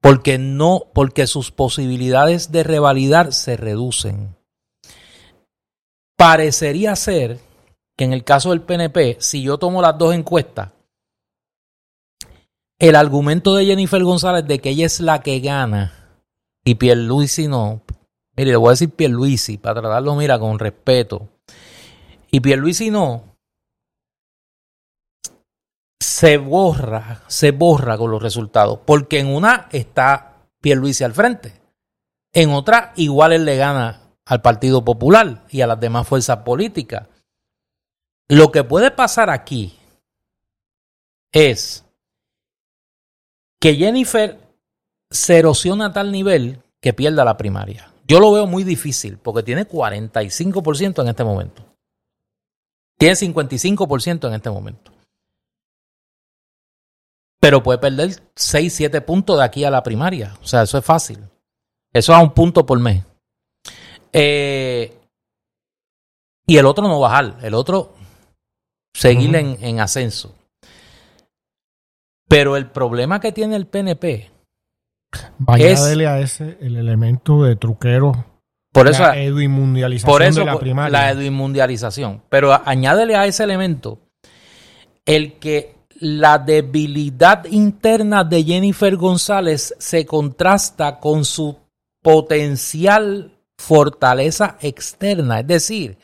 [0.00, 4.36] Porque no, porque sus posibilidades de revalidar se reducen.
[6.16, 7.40] Parecería ser
[7.96, 10.70] que en el caso del PNP, si yo tomo las dos encuestas,
[12.78, 16.20] el argumento de Jennifer González de que ella es la que gana
[16.64, 17.82] y Pierluisi no.
[18.36, 21.28] Mire, le voy a decir Pierluisi para tratarlo, mira, con respeto.
[22.30, 23.36] Y Pierluisi no.
[26.00, 28.80] Se borra, se borra con los resultados.
[28.84, 31.60] Porque en una está Pierluisi al frente.
[32.32, 37.08] En otra, igual él le gana al Partido Popular y a las demás fuerzas políticas.
[38.28, 39.78] Lo que puede pasar aquí
[41.32, 41.84] es
[43.60, 44.38] que Jennifer
[45.10, 47.92] se erosiona a tal nivel que pierda la primaria.
[48.06, 51.64] Yo lo veo muy difícil porque tiene 45% en este momento.
[52.98, 54.92] Tiene 55% en este momento.
[57.40, 60.34] Pero puede perder 6, 7 puntos de aquí a la primaria.
[60.42, 61.18] O sea, eso es fácil.
[61.92, 63.04] Eso es a un punto por mes.
[64.14, 64.96] Eh,
[66.46, 67.36] y el otro no bajar.
[67.42, 67.94] El otro
[68.94, 70.34] seguir en ascenso.
[72.28, 74.34] Pero el problema que tiene el PNP
[75.58, 78.24] es, a ese el elemento de truquero.
[78.72, 80.90] Por eso, la eduinmundialización por eso, de la primaria.
[80.90, 82.22] La eduinmundialización.
[82.28, 84.00] Pero añádele a ese elemento
[85.06, 91.56] el que la debilidad interna de Jennifer González se contrasta con su
[92.02, 95.40] potencial fortaleza externa.
[95.40, 95.98] Es decir,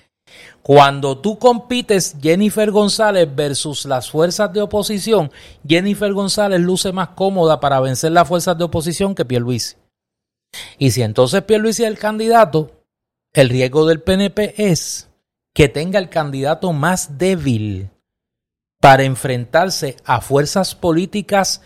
[0.63, 5.31] cuando tú compites Jennifer González versus las fuerzas de oposición,
[5.67, 9.77] Jennifer González luce más cómoda para vencer las fuerzas de oposición que Pierluisi.
[10.79, 12.83] Y si entonces Pierluisi es el candidato,
[13.33, 15.09] el riesgo del PNP es
[15.55, 17.91] que tenga el candidato más débil
[18.81, 21.63] para enfrentarse a fuerzas políticas,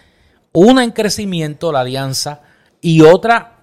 [0.52, 2.42] una en crecimiento, la alianza,
[2.80, 3.53] y otra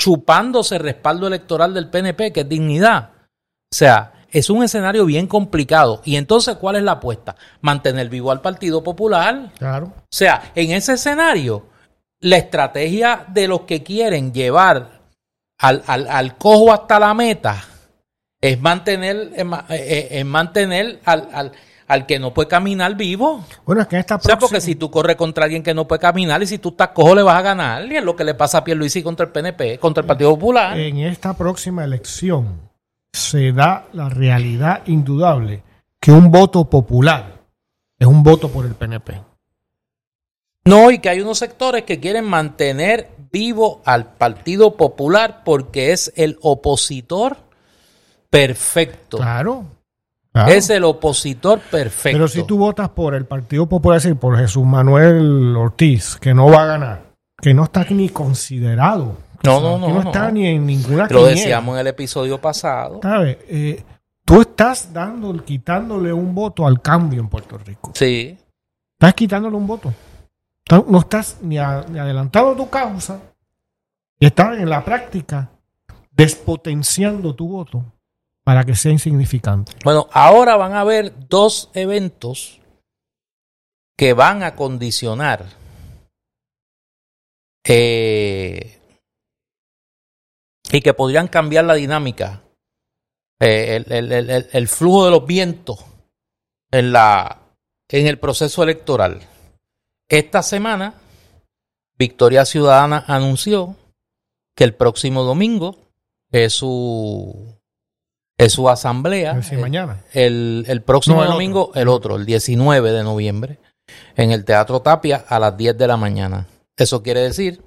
[0.00, 3.10] chupándose respaldo electoral del PNP, que es dignidad.
[3.70, 6.00] O sea, es un escenario bien complicado.
[6.06, 7.36] Y entonces, ¿cuál es la apuesta?
[7.60, 9.52] Mantener vivo al Partido Popular.
[9.58, 9.92] Claro.
[9.98, 11.66] O sea, en ese escenario,
[12.20, 15.00] la estrategia de los que quieren llevar
[15.58, 17.62] al, al, cojo hasta la meta
[18.40, 19.32] es mantener,
[19.68, 21.52] es, mantener al, al,
[21.90, 23.44] al, que no puede caminar vivo.
[23.66, 26.00] Bueno, es que esta O sea, porque si tú corres contra alguien que no puede
[26.00, 27.84] caminar y si tú estás cojo le vas a ganar.
[27.90, 30.78] Y es lo que le pasa a Pierluisi contra el PNP, contra el Partido Popular.
[30.78, 32.70] En esta próxima elección
[33.12, 35.62] se da la realidad indudable
[36.00, 37.40] que un voto popular
[37.98, 39.20] es un voto por el PNP.
[40.64, 46.12] No, y que hay unos sectores que quieren mantener vivo al Partido Popular porque es
[46.16, 47.36] el opositor
[48.30, 49.18] perfecto.
[49.18, 49.79] Claro.
[50.32, 52.16] Es el opositor perfecto.
[52.16, 56.34] Pero si tú votas por el Partido Popular, es decir, por Jesús Manuel Ortiz, que
[56.34, 57.02] no va a ganar,
[57.40, 59.88] que no está ni considerado no, no, no.
[59.88, 63.00] no, está ni en ninguna Lo decíamos en el episodio pasado.
[63.02, 63.38] ¿Sabes?
[63.48, 63.82] Eh,
[64.24, 67.92] tú estás dando, quitándole un voto al cambio en Puerto Rico.
[67.94, 68.38] Sí.
[68.92, 69.94] Estás quitándole un voto.
[70.86, 73.18] No estás ni, adelantando tu causa,
[74.20, 75.50] Y estás en la práctica
[76.12, 77.84] despotenciando tu voto
[78.50, 79.70] para que sea insignificante.
[79.84, 82.58] Bueno, ahora van a haber dos eventos
[83.96, 85.46] que van a condicionar
[87.64, 88.80] eh,
[90.72, 92.42] y que podrían cambiar la dinámica,
[93.38, 94.10] eh, el,
[94.50, 95.84] el- flujo de los vientos
[96.72, 97.42] en, la,
[97.88, 99.20] en el proceso electoral.
[100.08, 100.94] Esta semana,
[101.96, 103.76] Victoria Ciudadana anunció
[104.56, 105.76] que el próximo domingo
[106.32, 107.59] es su,
[108.44, 109.30] es su asamblea.
[109.32, 110.00] Es decir, El- mañana.
[110.12, 113.58] el, el próximo No, el domingo, el otro, el 19 de noviembre,
[114.16, 116.46] en el Teatro Tapia a las 10 de la mañana.
[116.76, 117.62] Eso quiere decir,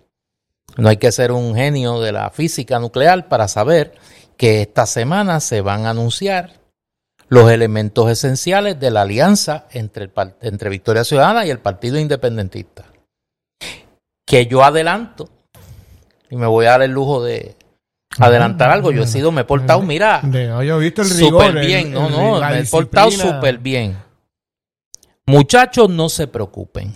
[0.77, 3.93] no hay que ser un genio de la física nuclear para saber
[4.37, 6.53] que esta semana se van a anunciar
[7.29, 10.11] los elementos esenciales de la alianza entre, el,
[10.41, 12.85] entre Victoria Ciudadana y el Partido Independentista.
[14.25, 15.29] Que yo adelanto,
[16.29, 17.55] y me voy a dar el lujo de
[18.19, 21.09] adelantar algo, yo he sido, me he portado, mira, De- no, yo he visto el
[21.09, 21.45] rigor.
[21.45, 23.97] Súper bien, no, el- no, me he portado súper bien.
[25.25, 26.93] Muchachos, no se preocupen,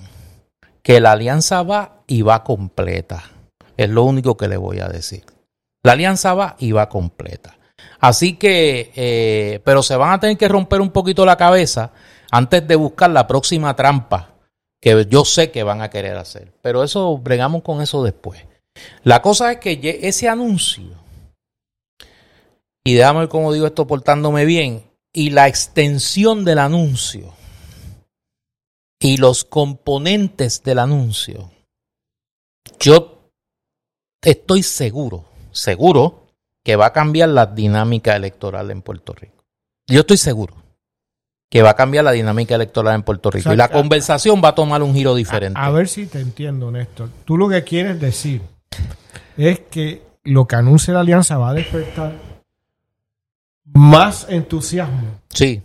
[0.82, 3.24] que la alianza va y va completa.
[3.78, 5.24] Es lo único que le voy a decir.
[5.84, 7.58] La alianza va y va completa.
[8.00, 11.92] Así que, eh, pero se van a tener que romper un poquito la cabeza
[12.32, 14.32] antes de buscar la próxima trampa
[14.82, 16.52] que yo sé que van a querer hacer.
[16.62, 18.44] Pero eso, bregamos con eso después.
[19.04, 20.84] La cosa es que ese anuncio
[22.88, 24.84] y déjame ver cómo digo esto portándome bien,
[25.14, 27.34] y la extensión del anuncio
[29.00, 31.52] y los componentes del anuncio,
[32.80, 33.30] yo
[34.24, 36.28] estoy seguro, seguro
[36.64, 39.44] que va a cambiar la dinámica electoral en Puerto Rico.
[39.88, 40.56] Yo estoy seguro
[41.50, 43.42] que va a cambiar la dinámica electoral en Puerto Rico.
[43.42, 45.60] O sea, y la a- conversación va a tomar un giro diferente.
[45.60, 47.10] A ver si te entiendo, Néstor.
[47.26, 48.42] Tú lo que quieres decir
[49.38, 52.27] es que lo que anuncia la alianza va a despertar
[53.74, 55.62] más entusiasmo Sí,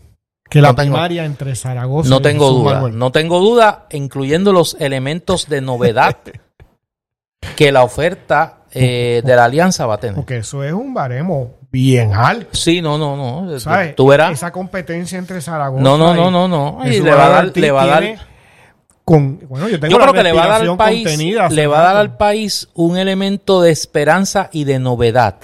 [0.51, 2.75] que la No tengo- primaria entre Zaragoza no y tengo Jesús duda.
[2.75, 2.99] Manuel.
[2.99, 6.17] No tengo duda, incluyendo los elementos de novedad
[7.57, 10.15] que la oferta eh, de la alianza va a tener.
[10.17, 12.49] Porque eso es un baremo bien alto.
[12.53, 13.59] Sí, no, no, no.
[13.61, 13.95] ¿Sabes?
[13.97, 14.33] Tú verás.
[14.33, 16.79] Esa competencia entre Zaragoza No, no, no, no, no.
[16.87, 18.19] Y le va a dar, le va a dar.
[19.05, 21.19] con, bueno, yo, tengo Yo creo que le va a dar al país,
[21.51, 25.37] le va a dar al país un elemento de esperanza y de novedad.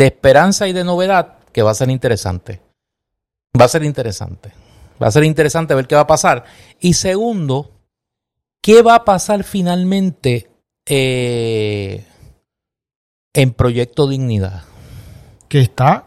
[0.00, 2.62] De esperanza y de novedad que va a ser interesante.
[3.60, 4.50] Va a ser interesante.
[5.02, 6.44] Va a ser interesante ver qué va a pasar.
[6.80, 7.70] Y segundo,
[8.62, 10.48] ¿qué va a pasar finalmente
[10.86, 12.02] eh,
[13.34, 14.62] en Proyecto Dignidad?
[15.48, 16.06] que está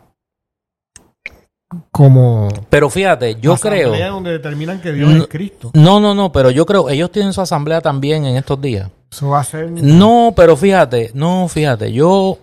[1.91, 3.93] como Pero fíjate, yo creo.
[4.11, 5.21] donde determinan que Dios No.
[5.21, 5.69] es Cristo.
[5.75, 8.89] No, no, no, pero yo creo, ellos tienen su asamblea también en estos días.
[9.11, 12.39] Eso va a ser No, pero fíjate, no, fíjate, yo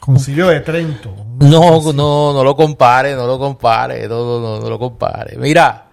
[0.00, 1.14] concilio de Trento.
[1.40, 5.36] no, no, no lo compare, no lo compare, no, no, no, no lo compare.
[5.36, 5.88] Mira,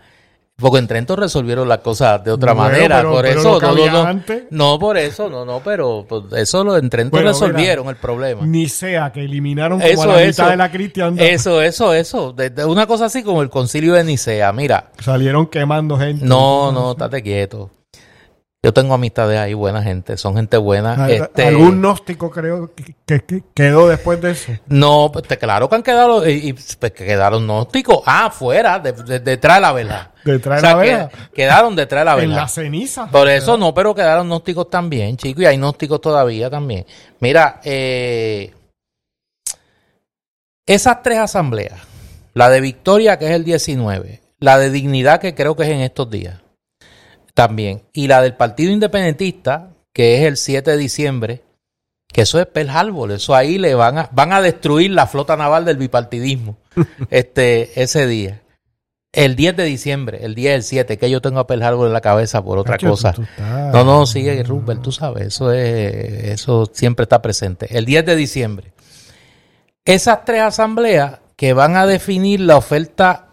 [0.58, 5.30] porque en Trento resolvieron las cosas de otra manera, por eso, no, no, por eso,
[5.30, 8.46] no, no, pero pues, eso lo en Trento resolvieron el problema.
[8.46, 11.26] Ni sea que eliminaron como la mitad de la cristiandad.
[11.26, 12.34] Eso, eso, eso,
[12.68, 16.26] una cosa así como el concilio de Nicea, mira, Salieron quemando gente.
[16.26, 17.72] no, no, estate quieto.
[18.66, 21.08] Yo tengo amistades ahí, buena gente, son gente buena.
[21.08, 24.54] Este, Algún gnóstico creo que, que- que quedó después de eso.
[24.66, 28.00] No, pues, claro que han quedado, y, y, pues, que quedaron gnósticos.
[28.08, 30.12] Ah, fuera, de- de- detrás de la verdad.
[30.26, 31.12] Detrás O de sea, la que- vela.
[31.36, 32.36] quedaron detrás de la En verdad.
[32.42, 33.08] la ceniza.
[33.12, 36.86] Por eso no, pero quedaron gnósticos también, chicos, y hay gnósticos todavía también.
[37.20, 38.52] Mira, eh,
[40.66, 41.80] esas tres asambleas,
[42.34, 45.82] la de Victoria, que es el 19, la de Dignidad, que creo que es en
[45.82, 46.42] estos días,
[47.36, 51.44] también, y la del Partido Independentista, que es el 7 de diciembre,
[52.12, 55.36] que eso es Pearl Harbor, eso ahí le van a, van a destruir la flota
[55.36, 56.58] naval del bipartidismo
[57.12, 58.42] este, ese día.
[59.12, 61.94] El 10 de diciembre, el día del 7, que yo tengo a Pearl Harbor en
[61.94, 63.14] la cabeza por otra cosa.
[63.38, 65.94] No, no, sigue Rupert, tú sabes, eso es,
[66.40, 67.78] eso siempre está presente.
[67.78, 68.74] El 10 de diciembre.
[69.86, 73.25] Esas tres asambleas que van a definir la oferta,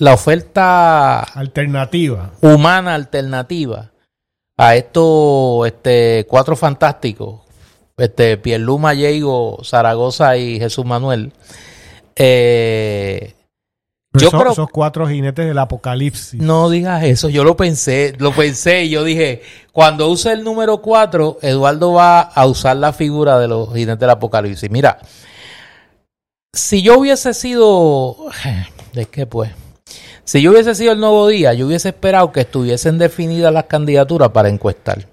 [0.00, 2.30] la oferta Alternativa.
[2.40, 3.90] humana alternativa
[4.56, 7.40] a estos este, cuatro fantásticos,
[7.96, 11.32] este, Pierluma, Diego, Zaragoza y Jesús Manuel.
[12.16, 13.34] Eh,
[14.14, 16.40] Yo Esos- creo- esos cuatro jinetes del apocalipsis.
[16.40, 20.78] no digas eso, yo lo pensé, lo pensé y yo dije, cuando use el número
[20.80, 24.70] 4, Eduardo va a usar la figura de los jinetes del apocalipsis.
[24.70, 24.98] Mira,
[26.54, 28.16] si yo hubiese sido,
[28.94, 29.50] es que pues,
[30.28, 34.28] si yo hubiese sido el nuevo día, yo hubiese esperado que estuviesen definidas las candidaturas
[34.28, 35.08] para encuestar.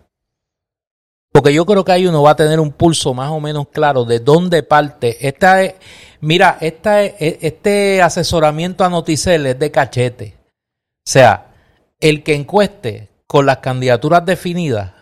[1.31, 4.03] Porque yo creo que ahí uno va a tener un pulso más o menos claro
[4.03, 5.25] de dónde parte.
[5.25, 5.75] Esta es,
[6.19, 10.35] mira, esta es- este asesoramiento a Noticel es de cachete.
[11.07, 11.47] O sea,
[12.01, 14.94] el que encueste con las candidaturas definidas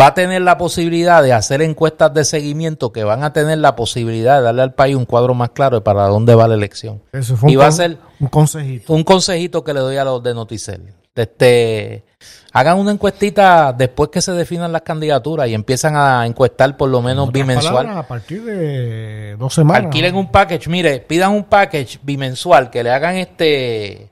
[0.00, 3.76] va a tener la posibilidad de hacer encuestas de seguimiento que van a tener la
[3.76, 7.02] posibilidad de darle al país un cuadro más claro de para dónde va la elección.
[7.12, 8.92] Eso fue Y un, va a ser- un consejito.
[8.92, 10.94] Un consejito que le doy a los de Noticel.
[11.14, 12.04] Este,
[12.52, 17.02] hagan una encuestita después que se definan las candidaturas y empiezan a encuestar por lo
[17.02, 17.74] menos bimensual.
[17.74, 19.84] palabras, a partir de dos semanas.
[19.84, 24.10] Alquilen un package, mire, pidan un package bimensual, que le hagan este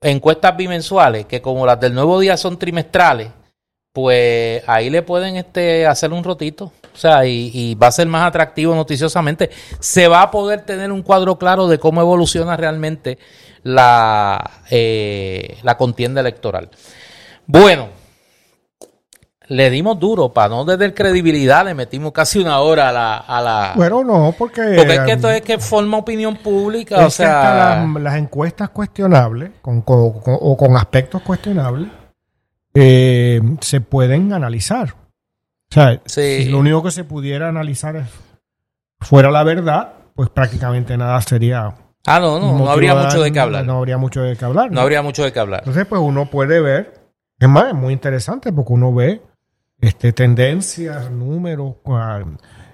[0.00, 3.28] encuestas bimensuales, que como las del nuevo día son trimestrales,
[3.92, 6.72] pues ahí le pueden este hacer un rotito.
[6.94, 9.50] O sea, y, y va a ser más atractivo noticiosamente.
[9.80, 13.18] Se va a poder tener un cuadro claro de cómo evoluciona realmente
[13.62, 16.68] la, eh, la contienda electoral.
[17.46, 17.88] Bueno,
[19.48, 23.16] le dimos duro, para no desde credibilidad, le metimos casi una hora a la...
[23.16, 24.74] A la Bueno, no, porque.
[24.76, 27.86] porque es que esto es que forma opinión pública, o sea...
[27.98, 31.88] las encuestas cuestionables con, con- con- o con aspectos cuestionables
[32.74, 34.94] eh, se pueden analizar.
[35.70, 36.44] O sea, Sí.
[36.44, 38.06] si lo único que se pudiera analizar es
[39.00, 41.74] fuera la verdad, pues prácticamente nada sería.
[42.06, 43.64] Ah, no, no, no habría mucho de qué hablar.
[43.64, 44.70] No, habría mucho de qué hablar.
[44.72, 45.60] No habría mucho de qué hablar.
[45.60, 46.94] Entonces, pues uno puede ver,
[47.38, 49.22] es más, es muy interesante porque uno ve
[49.80, 51.76] este, tendencias, números,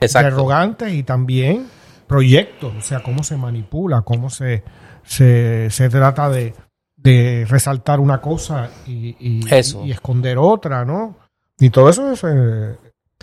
[0.01, 1.67] interrogantes y también
[2.07, 4.63] proyectos, o sea, cómo se manipula, cómo se,
[5.05, 6.55] se, se trata de,
[7.01, 9.85] de resaltar una cosa y, y- Eso.
[9.85, 11.17] y esconder otra, ¿no?
[11.59, 12.77] Y todo eso es, eh,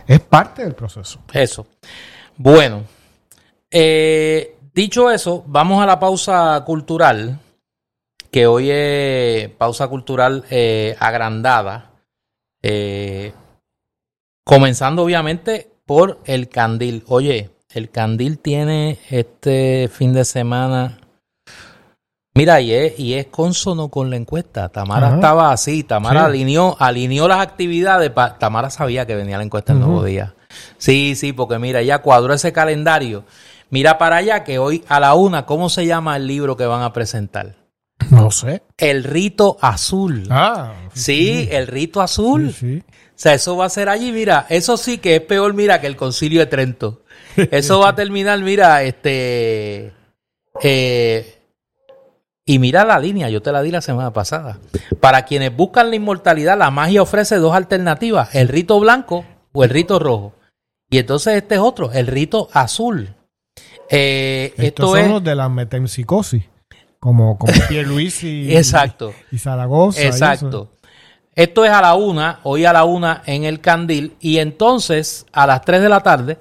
[0.08, 1.20] es parte del proceso.
[1.34, 1.68] Eso.
[2.38, 2.84] Bueno,
[3.70, 7.40] eh, dicho eso, vamos a la pausa cultural,
[8.32, 11.92] que hoy es pausa cultural eh, agrandada,
[12.62, 13.34] eh,
[14.46, 17.04] comenzando obviamente por el candil.
[17.08, 21.00] Oye, el candil tiene este fin de semana...
[22.36, 24.68] Mira, y es, y es consono con la encuesta.
[24.70, 25.16] Tamara Ajá.
[25.16, 26.26] estaba así, Tamara Sí.
[26.28, 28.10] alineó, alineó las actividades.
[28.12, 30.36] pa- Tamara sabía que venía la encuesta el nuevo día.
[30.78, 33.24] Sí, sí, porque mira, ya cuadró ese calendario.
[33.70, 36.84] Mira para allá que hoy a la una, ¿cómo se llama el libro que van
[36.84, 37.56] a presentar?
[38.12, 38.62] No sé.
[38.78, 40.28] El rito azul.
[40.30, 42.52] Ah, sí, el rito azul.
[42.54, 42.84] sí, sí.
[42.88, 45.88] O sea, eso va a ser allí, mira, eso sí que es peor, mira, que
[45.88, 47.04] el concilio de Trento.
[47.52, 49.94] Eso va a terminar, mira, este...
[50.62, 51.35] eh,
[52.46, 54.60] y mira la línea, yo te la di la semana pasada.
[55.00, 59.72] Para quienes buscan la inmortalidad, la magia ofrece dos alternativas, el rito blanco o el
[59.72, 60.34] rito rojo.
[60.90, 63.16] Y entonces este es otro, el rito azul.
[63.90, 65.10] Eh, Estos esto son es...
[65.10, 66.44] los de la metempsicosis,
[67.00, 69.14] como, como Pierluisi y, Exacto.
[69.32, 70.02] y Zaragoza.
[70.02, 70.06] y.
[70.06, 70.72] Exacto.
[71.34, 75.48] Esto es a la una, hoy a la una en el Candil, y entonces a
[75.48, 76.38] las 3 de la tarde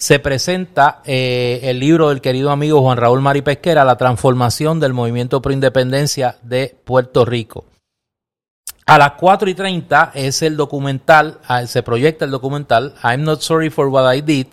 [0.00, 4.94] se presenta eh, el libro del querido amigo Juan Raúl Mari Pesquera, La transformación del
[4.94, 7.66] movimiento pro independencia de Puerto Rico.
[8.86, 13.42] A las 4 y 30 es el documental, ah, se proyecta el documental I'm Not
[13.42, 14.46] Sorry for What I Did,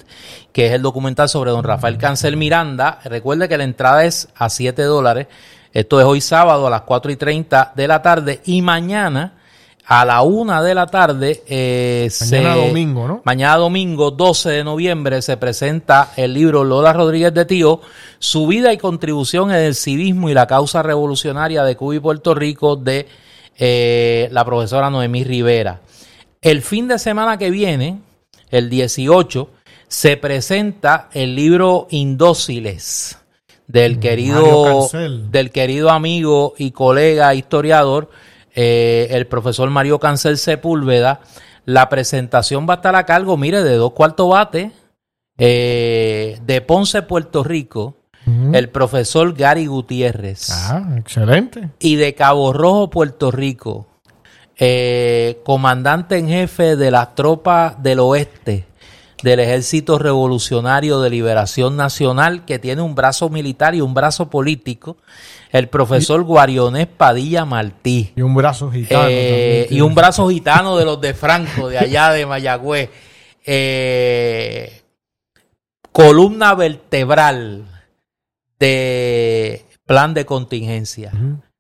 [0.51, 2.99] que es el documental sobre don Rafael Cancel Miranda.
[3.05, 5.27] Recuerde que la entrada es a 7 dólares.
[5.71, 9.36] Esto es hoy sábado a las 4 y 30 de la tarde y mañana
[9.89, 11.43] a la 1 de la tarde.
[11.47, 13.21] eh, Mañana se- domingo, ¿no?
[13.23, 17.79] Mañana domingo 12 de noviembre se presenta el libro Lola Rodríguez de Tío,
[18.19, 22.35] su vida y contribución en el civismo y la causa revolucionaria de Cuba y Puerto
[22.35, 23.07] Rico de
[23.57, 25.79] eh, la profesora Noemí Rivera.
[26.41, 27.99] El fin de semana que viene,
[28.51, 29.49] el 18,
[29.88, 33.17] se presenta el libro Indóciles
[33.67, 34.89] del Mario querido,
[35.31, 38.09] del querido amigo y colega historiador,
[38.59, 41.21] eh, el profesor Mario Cancel Sepúlveda.
[41.65, 44.71] La presentación va a estar a cargo, mire, de dos cuartos bate,
[45.37, 47.95] eh, de Ponce, Puerto Rico,
[48.53, 51.69] el profesor Gary Gutiérrez Ah, excelente.
[51.79, 53.87] y de Cabo Rojo, Puerto Rico,
[54.57, 58.65] eh, comandante en jefe de las tropas del oeste
[59.24, 64.97] del Ejército Revolucionario de Liberación Nacional, que tiene un brazo militar y un brazo político,
[65.51, 68.11] el profesor Guarionés Padilla Martí.
[68.15, 69.07] Y un brazo gitano.
[69.09, 72.89] Eh, y un brazo gitano de los de Franco, de allá de Mayagüez.
[73.45, 74.82] Eh,
[75.91, 77.65] columna vertebral
[78.59, 81.11] de plan de contingencia.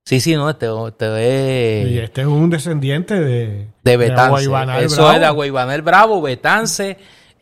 [0.03, 4.21] Sí, sí, no, este, este Y es este es un descendiente de, de Betance.
[4.27, 5.11] Aguaybanal Eso Bravo.
[5.11, 6.97] es de Aguaybanel Bravo, Betance,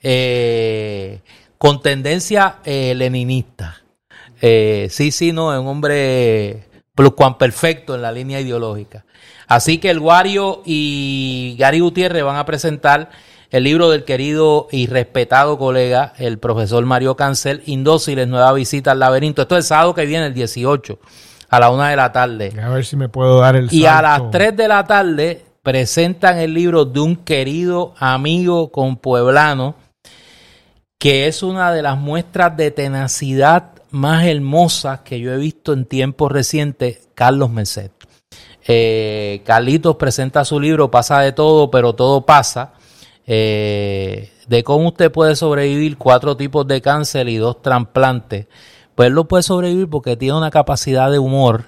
[0.07, 1.21] eh,
[1.57, 3.81] con tendencia eh, leninista.
[4.39, 6.67] Eh, sí, sí, no, es un hombre
[7.39, 9.03] perfecto en la línea ideológica.
[9.47, 13.09] Así que el Guario y Gary Gutiérrez van a presentar
[13.49, 18.99] el libro del querido y respetado colega, el profesor Mario Cancel, Indóciles, Nueva Visita al
[18.99, 19.41] Laberinto.
[19.41, 20.99] Esto es el sábado que viene, el 18,
[21.49, 22.53] a la una de la tarde.
[22.61, 26.37] A ver si me puedo dar el Y a las 3 de la tarde presentan
[26.37, 29.73] el libro de un querido amigo compueblano,
[30.99, 35.85] que es una de las muestras de tenacidad más hermosas que yo he visto en
[35.85, 37.91] tiempos recientes, Carlos Merced.
[38.67, 42.73] Eh, Carlitos presenta su libro Pasa de todo, pero todo pasa.
[43.27, 48.47] Eh, de cómo usted puede sobrevivir cuatro tipos de cáncer y dos trasplantes.
[48.95, 51.65] Pues él lo puede sobrevivir porque tiene una capacidad de humor,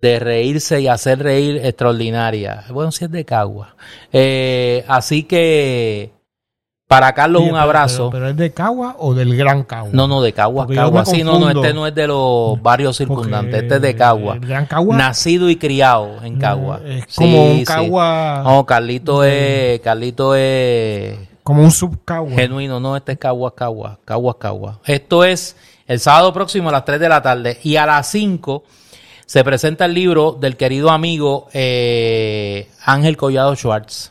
[0.00, 2.64] de reírse y hacer reír extraordinaria.
[2.70, 3.76] Bueno, si es de Cagua.
[4.12, 6.12] Eh, así que
[6.90, 8.10] para Carlos, un abrazo.
[8.10, 9.90] Pero, es de Cagua o del Gran Cagua?
[9.92, 11.04] No, no, de Cagua, Cagua.
[11.04, 14.38] Sí, no, no, este no es de los barrios circundantes, este es de Cagua.
[14.40, 14.96] Gran Cagua?
[14.96, 16.80] Nacido y criado en Cagua.
[16.84, 18.42] Es como un Cagua.
[18.42, 19.78] No, Carlito es.
[19.82, 21.16] Carlito es.
[21.44, 22.32] Como un subcagua.
[22.32, 24.00] Genuino, no, este es Cagua, Cagua.
[24.04, 24.80] Cagua, Cagua.
[24.84, 25.54] Esto es
[25.86, 27.60] el sábado próximo a las 3 de la tarde.
[27.62, 28.64] Y a las 5
[29.26, 34.10] se presenta el libro del querido amigo eh, Ángel Collado Schwartz.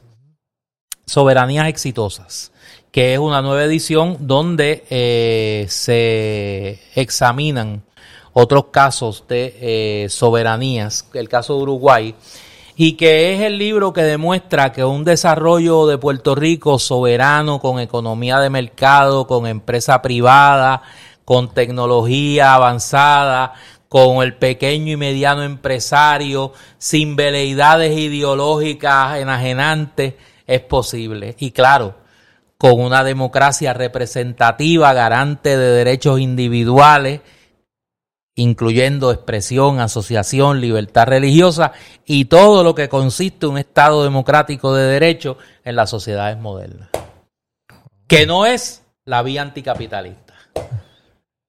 [1.05, 2.53] Soberanías exitosas
[2.91, 7.83] que es una nueva edición donde eh, se examinan
[8.33, 12.15] otros casos de eh, soberanías, el caso de Uruguay,
[12.75, 17.79] y que es el libro que demuestra que un desarrollo de Puerto Rico soberano, con
[17.79, 20.81] economía de mercado, con empresa privada,
[21.25, 23.53] con tecnología avanzada,
[23.89, 30.13] con el pequeño y mediano empresario, sin veleidades ideológicas enajenantes,
[30.47, 31.35] es posible.
[31.39, 31.95] Y claro,
[32.59, 37.21] con una democracia representativa, garante de derechos individuales,
[38.35, 41.71] incluyendo expresión, asociación, libertad religiosa
[42.05, 46.89] y todo lo que consiste un Estado democrático de derecho en las sociedades modernas.
[48.07, 50.33] Que no es la vía anticapitalista.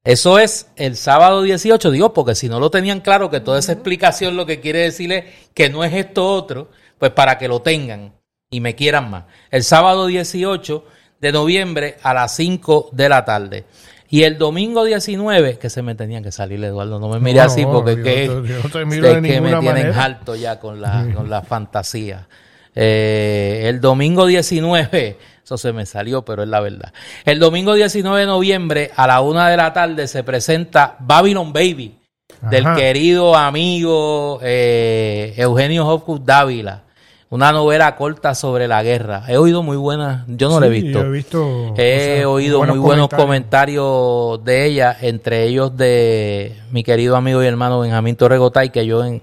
[0.04, 3.72] Eso es el sábado 18, digo, porque si no lo tenían claro que toda esa
[3.72, 7.62] explicación lo que quiere decir es que no es esto otro, pues para que lo
[7.62, 8.14] tengan
[8.48, 9.24] y me quieran más.
[9.50, 10.84] El sábado 18
[11.20, 13.64] de noviembre a las 5 de la tarde.
[14.08, 17.64] Y el domingo 19, que se me tenían que salir, Eduardo, no me mire así
[17.64, 22.26] porque es que, me tienen alto ya con la, con la fantasía.
[22.74, 26.92] Eh, el domingo 19, eso se me salió, pero es la verdad.
[27.24, 31.96] El domingo 19 de noviembre a la una de la tarde se presenta Babylon Baby,
[32.50, 36.84] del querido amigo eh, Eugenio Hopkins Dávila
[37.31, 39.22] una novela corta sobre la guerra.
[39.28, 41.01] He oído muy buenas, yo no la he visto.
[41.01, 47.43] he visto he oído muy buenos comentarios de ella, entre ellos de mi querido amigo
[47.43, 49.22] y hermano Benjamín Torregotay, que yo en,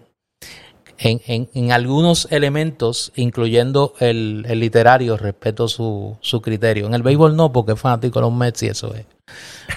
[0.99, 6.87] en, en, algunos elementos, incluyendo el, el literario, respeto su, su, criterio.
[6.87, 9.05] En el béisbol no, porque es fanático de los Mets y eso es.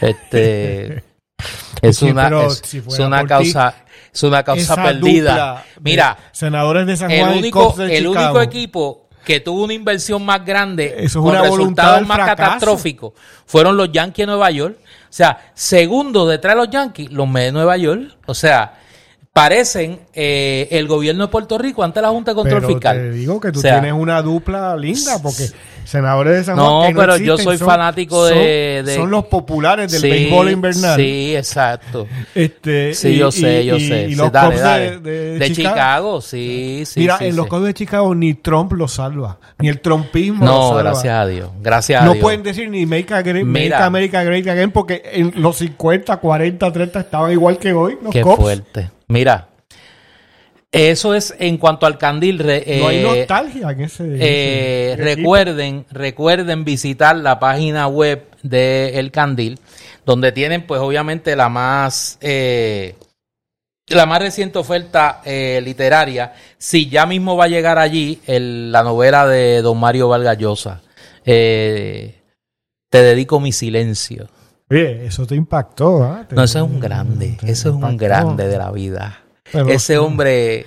[0.00, 1.02] Este,
[1.82, 3.74] es, una, es una causa
[4.12, 5.64] es una causa perdida.
[5.80, 10.44] Mira, senadores de San Juan el único, el único equipo que tuvo una inversión más
[10.44, 13.12] grande Eso con resultados más catastróficos
[13.46, 14.76] fueron los Yankees de Nueva York.
[14.82, 18.16] O sea, segundo detrás de los Yankees, los Mets de Nueva York.
[18.26, 18.79] O sea,
[19.40, 22.96] parecen eh, el gobierno de Puerto Rico ante la Junta de Control pero Fiscal.
[22.96, 25.48] Te digo que tú tienes una dupla linda porque
[25.84, 30.50] senadores de San Juan no, pero yo soy fanático de, son, los populares del béisbol
[30.50, 30.96] invernal.
[30.96, 32.06] Sí, exacto.
[32.34, 34.08] Este, sí, yo sé, yo sé.
[34.08, 36.20] Y, los dale, De, Chicago.
[36.20, 37.00] sí, sí.
[37.00, 40.68] Mira, en los Cubs de Chicago ni Trump lo salva, ni el trumpismo no, lo
[40.68, 40.82] salva.
[40.82, 42.20] gracias a Dios, gracias a no Dios.
[42.20, 47.32] No pueden decir ni make, America Great Again porque en los 50, 40, 30 estaban
[47.32, 48.99] igual que hoy los Qué fuerte.
[49.10, 49.48] Mira,
[50.70, 52.38] eso es en cuanto al candil.
[52.38, 54.04] no hay eh, nostalgia en ese.
[54.20, 59.58] Eh, recuerden, recuerden visitar la página web de El Candil,
[60.06, 62.18] donde tienen, pues, obviamente, la más.
[62.20, 62.94] Eh,
[63.88, 69.62] la más reciente oferta literaria, si ya mismo va a llegar allí la novela de
[69.62, 70.80] don Mario Valgallosa.
[71.24, 72.14] te
[72.92, 74.28] dedico mi silencio.
[74.70, 76.26] Oye, eso te impactó, ¿ah?
[76.30, 79.18] No, eso es un grande, eso es un grande de la vida.
[79.52, 80.64] Ese hombre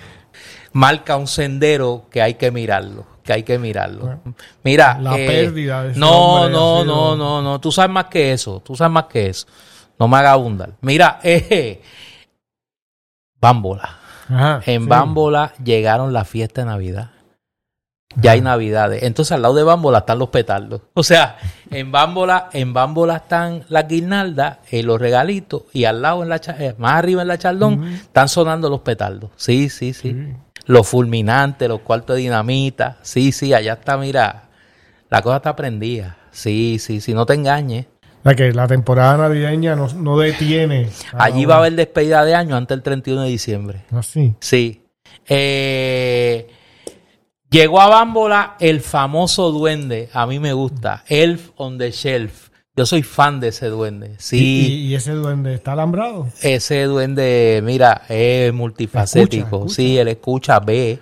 [0.74, 4.20] marca un sendero que hay que mirarlo, que hay que mirarlo.
[4.64, 8.60] Mira, la eh, pérdida de No, no, no, no, no, tú sabes más que eso,
[8.60, 9.48] tú sabes más que eso.
[9.98, 10.74] No me haga abundar.
[10.82, 11.82] Mira, eh,
[13.40, 14.00] Bámbola.
[14.66, 17.13] en Bámbola llegaron las fiestas de Navidad
[18.16, 19.04] ya hay navidades.
[19.04, 20.82] Entonces al lado de Bámbola están los petardos.
[20.94, 21.38] O sea,
[21.70, 26.30] en Bámbola, en Bámbola están las guirnaldas, y eh, los regalitos, y al lado, en
[26.30, 29.32] la eh, más arriba en la chaldón, están sonando los petardos.
[29.36, 30.16] Sí, sí, sí,
[30.66, 32.98] Los fulminantes, los cuartos de dinamita.
[33.02, 34.44] Sí, sí, allá está, mira,
[35.10, 36.18] La cosa está prendida.
[36.32, 37.88] Sí, sí, sí, no te engañes.
[38.24, 40.90] La que la temporada navideña no, no detiene.
[41.12, 43.84] Allí va a haber despedida de año antes del 31 de diciembre.
[43.92, 44.34] Así.
[44.40, 44.84] Sí.
[45.28, 46.48] Eh,
[47.54, 50.10] llegó a Bámbola el famoso duende.
[50.14, 51.04] A mí me gusta.
[51.08, 52.50] Elf on the Shelf.
[52.76, 54.16] Yo soy fan de ese duende.
[54.18, 54.68] Sí.
[54.68, 56.28] ¿Y, y ese duende está alambrado?
[56.42, 59.44] Ese duende, mira, es multifacético.
[59.46, 59.76] Escucha, escucha.
[59.76, 61.00] Sí, él escucha, ve.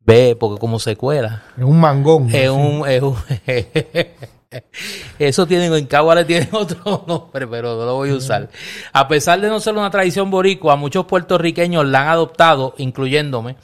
[0.00, 1.42] Ve, porque como se cuela.
[1.58, 2.32] Es un mangón.
[2.32, 3.16] Es un, es un-
[5.18, 8.48] Eso tienen, en Cagua le tienen otro nombre, pero no lo voy a usar.
[8.92, 13.56] A pesar de no ser una tradición boricua, muchos puertorriqueños la han adoptado, incluyéndome,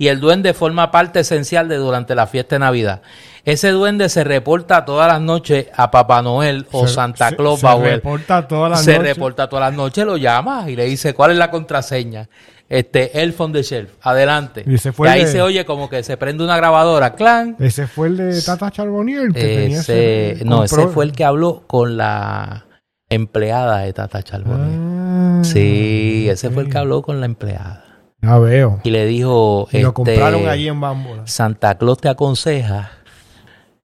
[0.00, 3.02] y el duende forma parte esencial de durante la fiesta de Navidad.
[3.44, 7.60] Ese duende se reporta todas las noches a Papá Noel o Se- Santa se- Claus
[7.60, 7.96] se bajo él.
[7.96, 9.14] reporta todas las Se noches.
[9.14, 12.30] reporta todas las noches, lo llama y le dice cuál es la contraseña.
[12.70, 14.64] Este, Elf on the Shelf, adelante.
[14.66, 17.56] Y ese fue ahí de- se oye como que se prende una grabadora, clan.
[17.58, 21.64] Ese fue el de Tata Charbonnier que tenía Ese, no, ese fue el que habló
[21.66, 22.64] con la
[23.10, 24.78] empleada de Tata Charbonnier.
[24.80, 27.84] Ah, sí, ese fue el que habló con la empleada.
[28.22, 28.80] Ya veo.
[28.84, 30.80] Y le dijo, Y lo este, compraron allí en.
[31.26, 32.92] Santa Claus te aconseja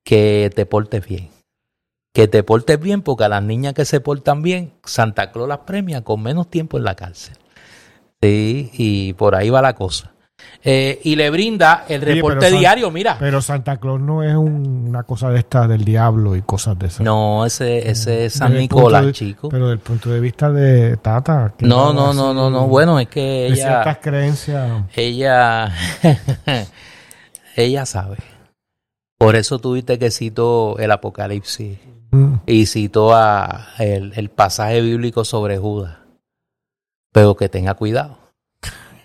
[0.04, 1.30] que te portes bien.
[2.12, 5.58] Que te portes bien porque a las niñas que se portan bien, Santa Claus las
[5.60, 7.36] premia con menos tiempo en la cárcel.
[8.22, 10.12] Sí, y por ahí va la cosa.
[10.68, 13.16] Eh, y le brinda el Oye, reporte San- diario, mira.
[13.20, 16.88] Pero Santa Claus no es un- una cosa de esta del diablo y cosas de
[16.88, 17.00] esas.
[17.02, 19.48] No, ese, ese es San Nicolás, de- chico.
[19.48, 21.54] Pero del punto de vista de Tata.
[21.60, 22.66] No, no, no, no, no.
[22.66, 24.82] Bueno, es que De ella, ciertas creencias.
[24.96, 25.72] ella,
[27.56, 28.16] ella sabe.
[29.18, 31.78] Por eso tuviste que citó el Apocalipsis
[32.10, 35.96] mm, y citó a el, el pasaje bíblico sobre Judas.
[37.12, 38.18] Pero que tenga cuidado.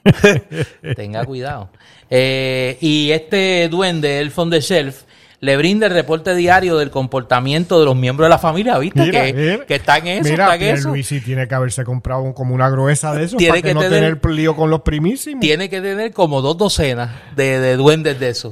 [0.95, 1.69] tenga cuidado.
[2.10, 5.03] Eh, y este duende, el on the Shelf,
[5.40, 9.02] le brinda el reporte diario del comportamiento de los miembros de la familia, ¿viste?
[9.02, 9.65] Mira, que, mira.
[9.65, 10.90] que está en eso, Mira, está en eso.
[10.90, 13.73] Luisi tiene que haberse comprado un- como una gruesa de eso Tiene para que, que
[13.73, 15.41] no tener- tener lío con los primísimos.
[15.41, 18.52] tiene que tener como dos docenas de, de duendes de eso.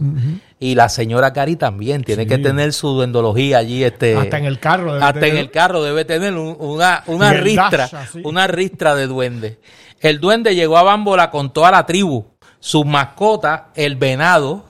[0.59, 2.29] Y la señora Cari también tiene Sí.
[2.29, 3.83] que tener su duendología allí.
[3.83, 4.93] Este, Hasta en el carro.
[4.93, 7.87] debe hasta en el carro debe tener un- una, una ristra,
[8.23, 9.57] una ristra de duendes.
[10.01, 12.25] El duende llegó a Bámbola con toda la tribu,
[12.59, 14.63] sus mascotas, el venado.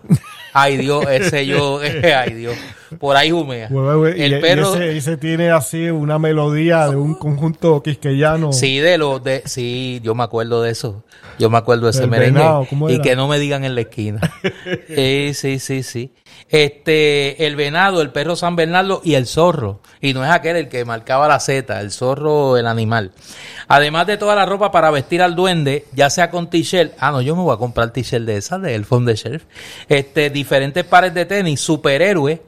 [0.54, 1.80] Ay Dios, ese yo,
[2.18, 2.58] ay Dios,
[2.98, 3.70] por ahí humea.
[3.70, 8.52] Y- El y perro, ese, ese tiene así una melodía de un conjunto quisqueyano.
[8.54, 11.04] Sí, de los de, sí, yo me acuerdo de eso.
[11.38, 12.40] Yo me acuerdo de ese Del merengue.
[12.40, 14.20] venado, ¿cómo y que no me digan en la esquina.
[14.88, 16.14] sí, sí, sí, sí.
[16.50, 19.80] Este, el venado, el perro San Bernardo y el zorro.
[20.02, 23.12] Y no es aquel el que marcaba la Z, el zorro, el animal.
[23.68, 26.94] Además de toda la ropa para vestir al duende, ya sea con t-shirt.
[27.00, 29.44] Ah, no, yo me voy a comprar t-shirt de esas, de Elf on the Shelf.
[29.88, 32.42] Este, diferentes pares de tenis, superhéroe.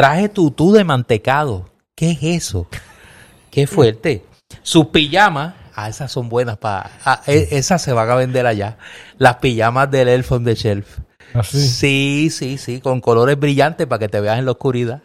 [0.00, 1.68] Traje tutú de mantecado.
[1.94, 2.66] ¿Qué es eso?
[3.50, 4.24] Qué fuerte.
[4.62, 6.90] Sus pijamas, ah, esas son buenas para.
[7.26, 8.78] esas se van a vender allá.
[9.18, 11.00] Las pijamas del Elf on the Shelf.
[11.34, 11.60] Así.
[11.68, 15.02] Sí, sí, sí, con colores brillantes para que te veas en la oscuridad.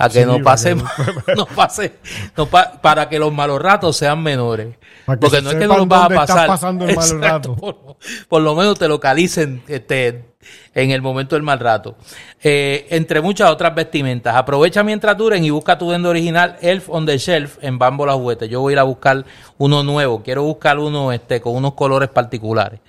[0.00, 1.94] A que Sí, no para pase, que- no pase,
[2.36, 4.74] no pa- para que los malos ratos sean menores.
[5.06, 6.46] Porque no es que no los vas a pasar.
[6.48, 7.54] pasando el rato.
[7.54, 7.96] Por,
[8.28, 10.33] por lo menos te localicen este,
[10.74, 11.96] en el momento del mal rato.
[12.42, 14.34] Eh, entre muchas otras vestimentas.
[14.36, 18.48] Aprovecha mientras duren y busca tu duende original Elf on the Shelf en Bambola Juguete.
[18.48, 19.24] Yo voy a ir a buscar
[19.58, 20.22] uno nuevo.
[20.22, 22.80] Quiero buscar uno este, con unos colores particulares.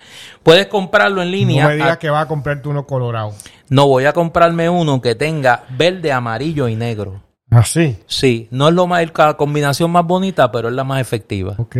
[0.44, 1.64] Puedes comprarlo en línea.
[1.64, 3.34] No me digas a- que va a comprarte uno colorado.
[3.70, 7.22] no voy a comprarme uno que tenga verde, amarillo y negro.
[7.52, 7.96] Así.
[8.08, 11.54] Sí, no es lo más, la combinación más bonita, pero es la más efectiva.
[11.58, 11.76] Ok.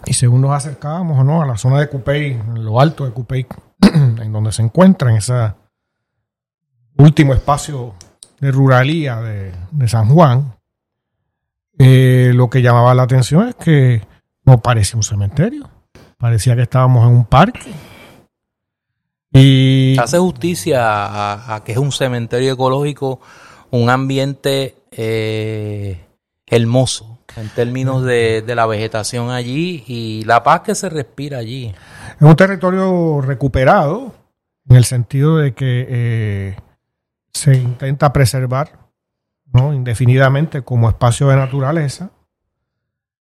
[0.06, 1.42] y según nos acercábamos ¿no?
[1.42, 3.46] a la zona de Cupey, en lo alto de Cupey,
[3.82, 5.52] en donde se encuentra en ese
[6.96, 7.94] último espacio
[8.40, 10.54] de ruralía de, San Juan,
[11.78, 14.02] eh, lo que llamaba la atención es que
[14.44, 15.68] no parecía un cementerio,
[16.18, 17.72] parecía que estábamos en un parque
[19.32, 23.20] y hace justicia a, que es un cementerio ecológico,
[23.70, 26.06] un ambiente eh,
[26.46, 31.66] hermoso en términos de, la vegetación allí y la paz que se respira allí.
[32.16, 34.14] Es un territorio recuperado
[34.68, 36.56] en el sentido de que eh,
[37.32, 38.90] se intenta preservar
[39.52, 39.72] ¿no?
[39.72, 42.10] indefinidamente como espacio de naturaleza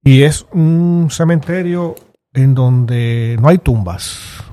[0.04, 1.96] y es un cementerio
[2.34, 4.44] en donde no hay tumbas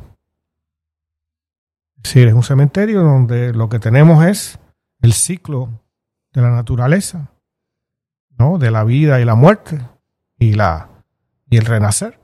[2.02, 4.58] Sí, es un cementerio donde lo que tenemos es
[5.02, 5.68] el ciclo
[6.32, 7.30] de la naturaleza,
[8.38, 8.58] ¿no?
[8.58, 9.80] De la vida y la muerte
[10.38, 10.88] y, la,
[11.48, 12.18] y el renacer.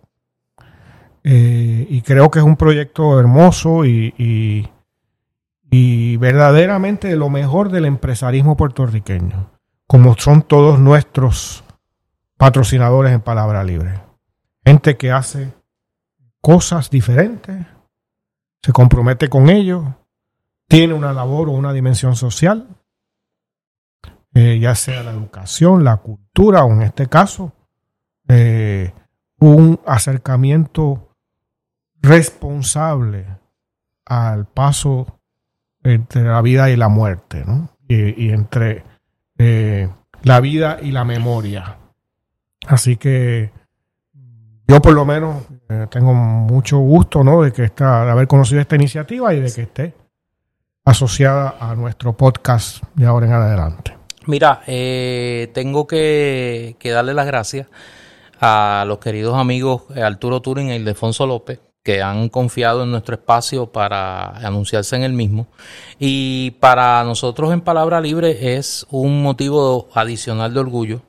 [1.25, 4.71] Eh, y creo que es un proyecto hermoso y, y,
[5.71, 9.51] y verdaderamente lo mejor del empresarismo puertorriqueño,
[9.87, 11.65] como son todos nuestros
[12.37, 14.01] patrocinadores en Palabra Libre.
[14.65, 15.53] Gente que hace
[16.41, 17.67] cosas diferentes,
[18.63, 19.85] se compromete con ellos,
[20.69, 22.69] tiene una labor o una dimensión social,
[24.39, 27.55] eh, ya sea la educación, la cultura o en este caso
[28.29, 28.93] eh,
[29.39, 31.09] un acercamiento
[32.03, 33.25] responsable
[34.05, 35.21] al paso
[35.83, 37.71] entre la vida y la muerte, ¿no?
[37.89, 38.85] y, entre
[39.39, 39.89] eh,
[40.23, 41.79] la vida y la memoria.
[42.67, 43.51] Así que
[44.69, 45.45] yo por lo menos
[45.89, 47.41] tengo mucho gusto ¿no?
[47.41, 49.95] de, que está, de haber conocido esta iniciativa y de que esté
[50.85, 53.96] asociada a nuestro podcast de ahora en adelante.
[54.27, 57.69] Mira, eh, tengo que, darle las gracias
[58.41, 63.15] a los queridos amigos eh, Arturo Turing e Ildefonso López, que han confiado en nuestro
[63.15, 65.47] espacio para anunciarse en el mismo.
[66.01, 71.03] Y para nosotros en Palabra Libre es un motivo adicional de orgullo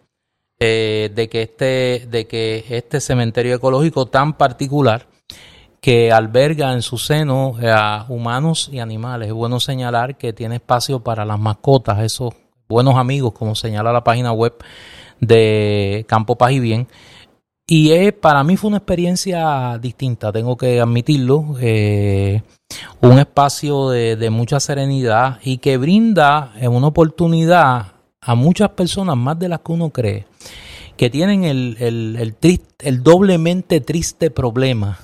[0.60, 5.08] eh, de, que este, de que este cementerio ecológico tan particular
[5.82, 9.30] que alberga en su seno eh, a humanos y animales.
[9.30, 12.34] Es bueno señalar que tiene espacio para las mascotas, esos
[12.68, 14.54] buenos amigos, como señala la página web
[15.20, 16.88] de Campo Paz y Bien.
[17.70, 21.56] Y para mí fue una experiencia distinta, tengo que admitirlo.
[21.60, 22.42] Eh,
[23.02, 29.50] un espacio de, mucha serenidad y que brinda una oportunidad a muchas personas, más de
[29.50, 30.26] las que uno cree,
[30.98, 32.36] que tienen el, el,
[32.80, 35.00] el, doblemente triste problema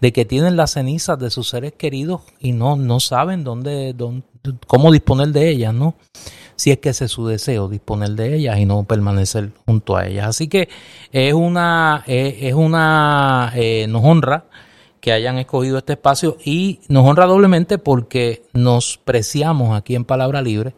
[0.00, 4.24] de que tienen las cenizas de sus seres queridos y no, no saben dónde, dónde,
[4.66, 5.94] cómo disponer de ellas, ¿no?
[6.60, 10.06] Si es que ese es su deseo, disponer de ellas y no permanecer junto a
[10.06, 10.26] ellas.
[10.26, 10.68] Así que
[11.10, 14.44] es una, es, una, eh, nos honra
[15.00, 20.42] que hayan escogido este espacio y nos honra doblemente porque nos preciamos aquí en Palabra
[20.42, 20.74] Libre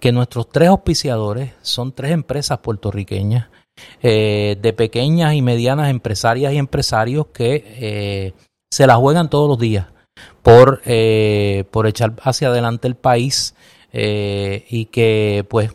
[0.00, 3.48] que nuestros tres auspiciadores son tres empresas puertorriqueñas
[4.00, 8.32] eh, de pequeñas y medianas empresarias y empresarios que eh,
[8.70, 9.88] se la juegan todos los días
[10.42, 13.54] por, eh, por echar hacia adelante el país
[13.92, 15.72] y que pues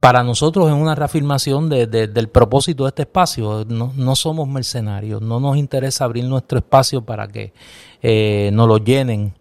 [0.00, 3.64] para nosotros es una reafirmación de, del propósito de este espacio.
[3.68, 7.52] No, no, somos mercenarios, no nos interesa abrir nuestro espacio para que
[8.02, 9.34] eh, nos lo llenen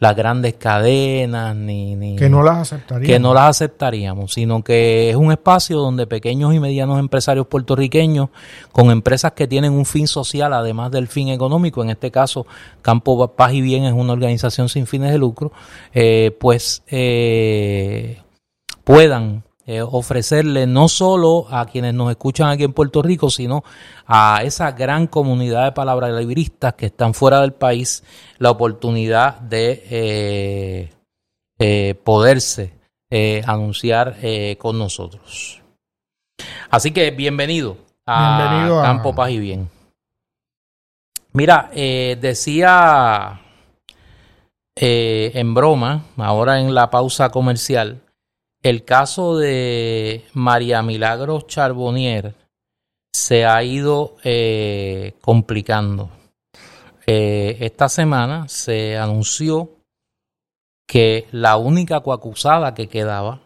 [0.00, 3.06] las grandes cadenas, ni, que no las aceptaríamos.
[3.06, 8.30] Que no las aceptaríamos, sino que es un espacio donde pequeños y medianos empresarios puertorriqueños,
[8.72, 12.46] con empresas que tienen un fin social, además del fin económico, en este caso
[12.80, 15.52] Campo Paz y Bien es una organización sin fines de lucro,
[15.92, 18.22] eh, pues eh,
[18.84, 23.62] puedan eh, ofrecerle no solo a quienes nos escuchan aquí en Puerto Rico, sino
[24.04, 28.02] a esa gran comunidad de palabras libristas que están fuera del país
[28.38, 30.92] la oportunidad de eh,
[31.60, 32.72] eh, poderse
[33.46, 34.16] anunciar
[34.58, 35.62] con nosotros.
[36.68, 37.76] Así que bienvenido
[38.06, 39.70] a, Campo Paz y Bien.
[41.32, 43.40] Mira, decía
[44.74, 48.00] en broma, ahora en la pausa comercial,
[48.62, 52.34] el caso de María Milagros Charbonnier
[53.12, 56.10] se ha ido eh, complicando.
[57.06, 59.70] Eh, esta semana se anunció
[60.86, 63.40] que la única coacusada que quedaba,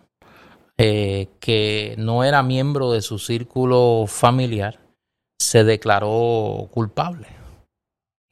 [0.76, 4.80] eh, que no era miembro de su círculo familiar,
[5.38, 7.28] se declaró culpable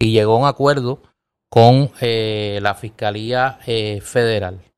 [0.00, 1.02] y llegó a un acuerdo
[1.48, 3.58] con la Fiscalía
[4.00, 4.71] Federal.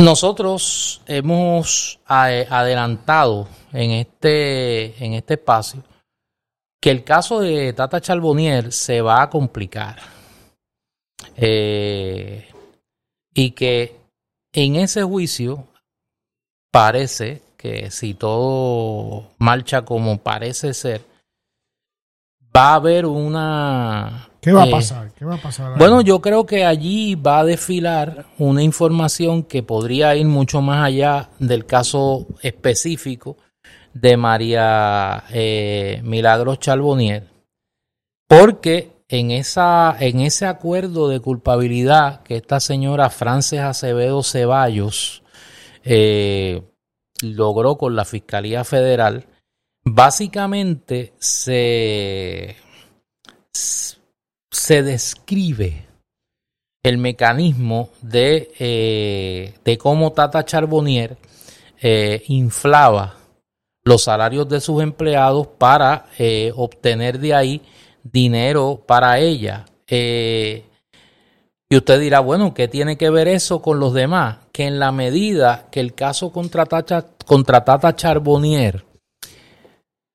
[0.00, 5.82] Nosotros hemos adelantado en este, en este espacio
[6.80, 9.98] que el caso de Tata Charbonnier se va a complicar.
[11.36, 12.48] Eh,
[13.34, 14.00] y que
[14.54, 15.68] en ese juicio
[16.70, 21.04] parece que si todo marcha como parece ser,
[22.56, 25.12] va a haber una ¿Qué va a pasar?
[25.12, 25.76] ¿Qué va a pasar?
[25.76, 30.84] Bueno, yo creo que allí va a desfilar una información que podría ir mucho más
[30.86, 33.36] allá del caso específico
[33.92, 37.28] de María eh, Milagros Charbonnier,
[38.26, 45.22] porque en, esa, en ese acuerdo de culpabilidad que esta señora Frances Acevedo Ceballos
[45.84, 46.62] eh,
[47.22, 49.26] logró con la Fiscalía Federal,
[49.84, 52.56] básicamente se
[54.50, 55.86] se describe
[56.82, 61.16] el mecanismo de, eh, de cómo Tata Charbonnier
[61.80, 63.16] eh, inflaba
[63.84, 67.62] los salarios de sus empleados para eh, obtener de ahí
[68.02, 69.66] dinero para ella.
[69.88, 74.38] y usted dirá, bueno, ¿qué tiene que ver eso con los demás?
[74.52, 78.84] Que en la medida que el caso contra Tata, contra Tata Charbonnier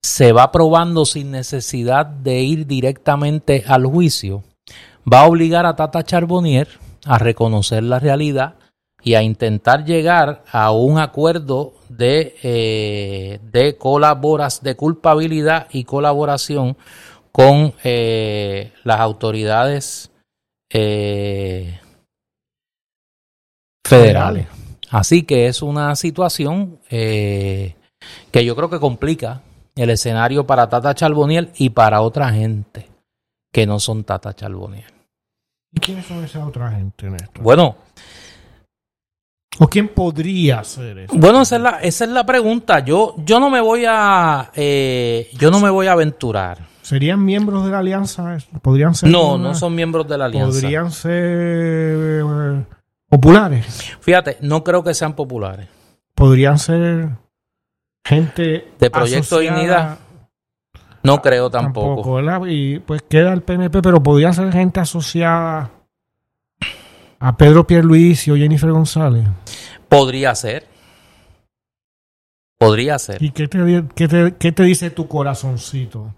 [0.05, 4.43] se va probando sin necesidad de ir directamente al juicio,
[5.11, 6.67] va a obligar a Tata Charbonnier
[7.05, 8.53] a reconocer la realidad
[9.03, 16.77] y a intentar llegar a un acuerdo de, eh, de colaboras, de culpabilidad y colaboración
[17.31, 20.11] con eh, las autoridades
[20.71, 21.79] eh,
[23.83, 24.45] federales.
[24.91, 27.75] Así que es una situación que
[28.31, 29.41] yo creo que complica
[29.75, 32.89] el escenario para Tata Charboniel y para otra gente
[33.51, 34.85] que no son Tata Charboniel.
[35.71, 37.43] ¿Y quiénes son esa otra gente, Néstor?
[37.43, 37.75] Bueno.
[39.59, 41.15] ¿O quién podría ser eso?
[41.15, 42.79] Bueno, esa es la, esa es la pregunta.
[42.79, 46.59] Yo, yo no me voy a eh, yo no me voy a aventurar.
[46.81, 48.37] ¿Serían miembros de la alianza?
[48.61, 49.09] ¿Podrían ser?
[49.09, 50.61] No, no son miembros de la alianza.
[50.61, 52.65] ¿Podrían ser eh,
[53.07, 53.95] populares?
[54.01, 55.67] Fíjate, no creo que sean populares.
[56.13, 57.09] ¿Podrían ser
[58.05, 59.99] gente de Proyecto Dignidad.
[61.03, 62.47] No creo tampoco.
[62.47, 65.71] Y pues queda el PNP, pero podría ser gente asociada
[67.19, 69.27] a Pedro Pierluisi o Jennifer González.
[69.89, 70.67] Podría ser.
[72.57, 73.21] Podría ser.
[73.21, 76.13] ¿Y qué te, qué te dice tu corazoncito?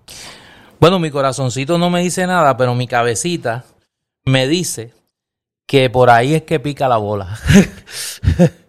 [0.80, 3.66] Bueno, mi corazoncito no me dice nada, pero mi cabecita
[4.26, 4.94] me dice
[5.66, 7.38] que por ahí es que pica la bola.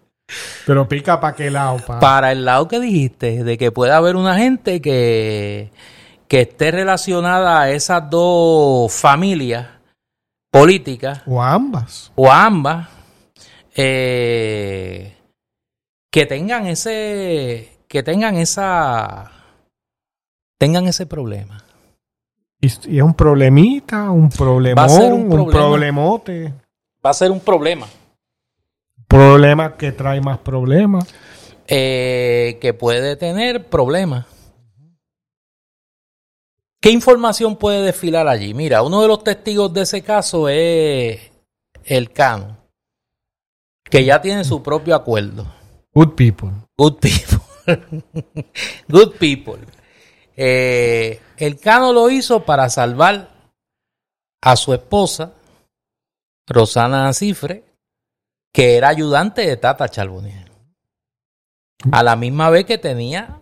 [0.65, 1.77] Pero pica para qué lado.
[1.99, 5.71] Para el lado que dijiste, de que pueda haber una gente que,
[6.27, 9.67] que esté relacionada a esas dos familias
[10.51, 11.21] políticas.
[11.25, 12.11] O ambas.
[12.15, 12.87] O ambas.
[13.75, 15.15] Eh,
[16.11, 17.69] que tengan ese.
[17.87, 19.31] Que tengan esa.
[20.57, 21.63] Tengan ese problema.
[22.61, 26.53] Y, es un problemita, un problemón, un problemote.
[27.03, 27.87] Va a ser un problema.
[29.09, 31.03] Problema que trae más problemas.
[31.67, 34.27] Eh, que puede tener problemas.
[36.79, 38.53] ¿Qué información puede desfilar allí?
[38.53, 41.19] Mira, uno de los testigos de ese caso es
[41.83, 42.57] el Cano,
[43.83, 45.45] que ya tiene su propio acuerdo.
[45.93, 46.51] Good people.
[46.77, 47.39] Good people.
[48.87, 49.65] Good people.
[50.37, 53.29] Eh, el Cano lo hizo para salvar
[54.41, 55.33] a su esposa,
[56.47, 57.68] Rosana Cifre,
[58.53, 60.49] que era ayudante de Tata Charbonnier.
[61.91, 63.41] A la misma vez que tenía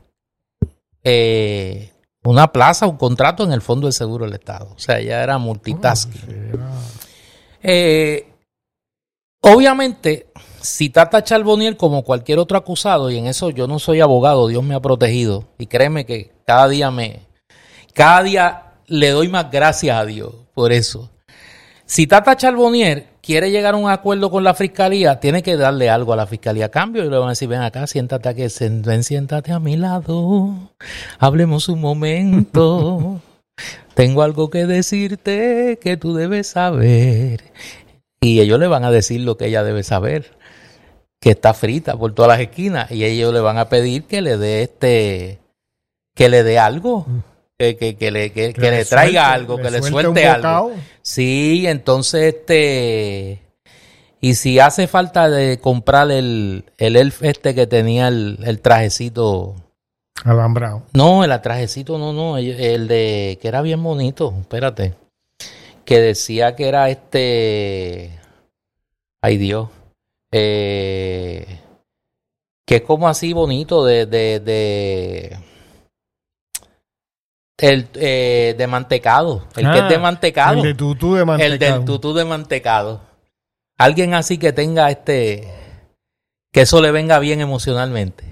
[1.03, 1.91] eh,
[2.23, 4.73] una plaza, un contrato en el Fondo de Seguro del Estado.
[4.75, 6.59] O sea, ella era multitasking.
[7.63, 8.27] Eh,
[9.41, 10.27] obviamente,
[10.61, 14.63] si Tata Charbonnier, como cualquier otro acusado, y en eso yo no soy abogado, Dios
[14.63, 17.25] me ha protegido, y créeme que cada día me,
[17.93, 21.09] cada día le doy más gracias a Dios por eso.
[21.85, 26.14] Si Tata Charbonnier quiere llegar a un acuerdo con la fiscalía, tiene que darle algo
[26.14, 28.44] a la fiscalía a cambio y le van a decir, ven acá, siéntate aquí,
[28.86, 30.72] ven, siéntate a mi lado,
[31.20, 33.20] hablemos un momento,
[33.95, 37.44] tengo algo que decirte que tú debes saber.
[38.22, 40.38] Y ellos le van a decir lo que ella debe saber.
[41.20, 44.38] que está frita por todas las esquinas y ellos le van a pedir que le
[44.38, 45.40] dé este
[46.16, 47.36] que le dé algo Mm.
[47.57, 50.71] Que, que, que le, que, le le traiga suelte- algo le que le suelte algo
[51.01, 53.41] sí entonces este
[54.21, 59.55] y si hace falta de comprar el, el elf este que tenía el, el trajecito
[60.23, 60.84] Alambrado.
[60.93, 64.95] no, el trajecito no, no, el, el de que era bien bonito, espérate.
[65.85, 68.19] Que decía que era este
[69.21, 69.69] ay Dios.
[70.31, 71.45] Eh,
[72.65, 75.38] que es como así bonito de de de
[77.57, 81.53] el eh, de mantecado, el que es de Ah, mantecado, El de tutú de mantecado.
[81.53, 83.01] el del tutú de mantecado.
[83.79, 85.47] Alguien así que tenga este
[86.51, 88.23] que eso le venga bien emocionalmente.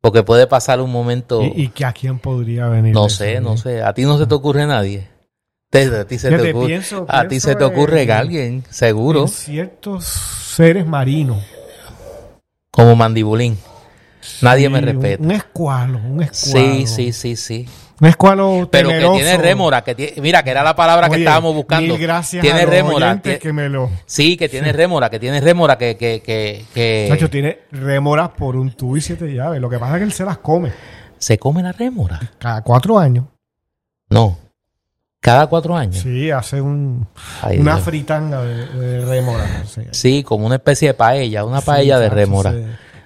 [0.00, 2.92] Porque puede pasar un momento ¿Y, y que a quién podría venir?
[2.92, 3.82] no sé, no sé.
[3.82, 5.08] A ti no se te ocurre nadie.
[5.70, 8.64] Te- a ti se te Fíjate, ocurre, pienso- a ti se te ocurre en- alguien,
[8.70, 11.42] seguro, en ciertos seres marinos.
[12.70, 13.56] como mandibulín.
[14.42, 15.22] Nadie me Sí, respeta.
[15.22, 16.58] Un, escualo, un escualo.
[16.60, 17.68] Sí, sí, sí, sí.
[18.00, 21.54] Un escualo Pero que tiene rémora, que tiene, mira, que era la palabra que estábamos
[21.54, 21.94] buscando.
[21.94, 23.20] Mil gracias tiene a los rémora.
[23.22, 23.88] que me lo...
[24.06, 28.56] Sí, que tiene rémora, que tiene rémora, que, que, que, que Nacho, tiene rémoras por
[28.56, 29.60] un tubo y siete llaves.
[29.60, 30.72] Lo que pasa es que él se las come
[31.18, 32.20] se come la rémora.
[32.38, 33.24] cada cuatro años.
[34.10, 34.38] No.
[35.20, 35.96] Cada cuatro años.
[36.02, 37.06] Sí, hace un,
[37.40, 37.84] Ay, una Dios.
[37.84, 39.46] fritanga de, de rémora.
[39.92, 42.52] Sí, como una especie de paella, una Sí, paella de rémora.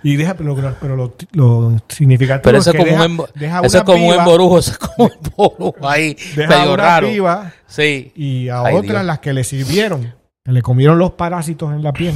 [0.02, 3.18] Y deja, pero, lo- pero lo, lo significativo Pero eso es que como deja- un,
[3.18, 6.16] embo- deja eso es una como un piba- emborujo, eso es como un emborujo ahí,
[6.36, 7.08] deja medio una raro.
[7.08, 8.12] piba Sí.
[8.14, 9.04] y a Ay, otras Dios.
[9.04, 10.14] las que le sirvieron,
[10.44, 12.14] que le comieron los parásitos en la piel.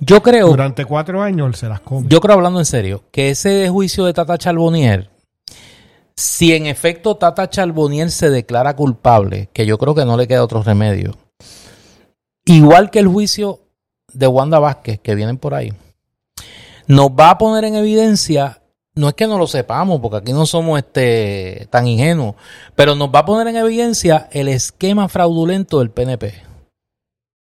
[0.00, 2.06] Yo creo, Durante cuatro años él se las come.
[2.08, 5.10] yo creo hablando en serio, que ese juicio de Tata Charbonnier,
[6.16, 10.44] si en efecto Tata Charbonnier se declara culpable, que yo creo que no le queda
[10.44, 11.14] otro remedio,
[12.44, 13.60] igual que el juicio
[14.12, 15.72] de Wanda Vázquez, que vienen por ahí,
[16.86, 18.62] nos va a poner en evidencia,
[18.94, 22.34] no es que no lo sepamos, porque aquí no somos este tan ingenuos,
[22.74, 26.34] pero nos va a poner en evidencia el esquema fraudulento del PNP.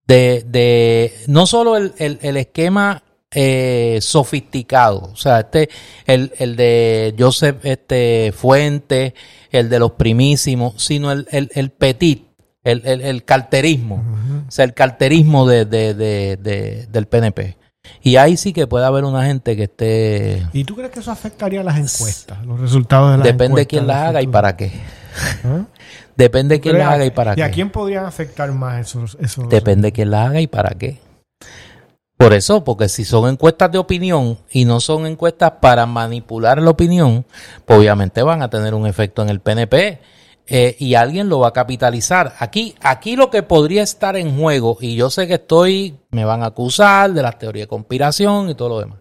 [0.06, 5.70] De, de no solo el, el- el esquema eh, sofisticado, o sea, este,
[6.06, 9.14] el, el de Joseph este, Fuente,
[9.50, 12.26] el de los primísimos, sino el, el, el petit,
[12.62, 14.04] el, el, el carterismo,
[14.48, 17.56] o sea, el carterismo de, de, de- del PNP.
[18.02, 20.46] Y ahí sí que puede haber una gente que esté...
[20.52, 22.44] ¿Y tú crees que eso afectaría a las encuestas?
[22.46, 24.72] Los resultados de las Depende de encuestas quién en las el haga y para qué.
[25.44, 25.64] ¿Ah?
[26.16, 27.42] Depende de quién las haga y para ¿Y qué.
[27.44, 29.16] a quién podrían afectar más esos?
[29.20, 31.00] esos Depende de quién las haga y para qué.
[32.16, 36.70] Por eso, porque si son encuestas de opinión y no son encuestas para manipular la
[36.70, 37.24] opinión,
[37.64, 40.00] pues obviamente van a tener un efecto en el PNP
[40.46, 42.34] eh, y alguien lo va a capitalizar.
[42.38, 46.42] Aquí, aquí lo que podría estar en juego, y yo sé que estoy, me van
[46.42, 48.98] a acusar de las teorías de conspiración y todo lo demás.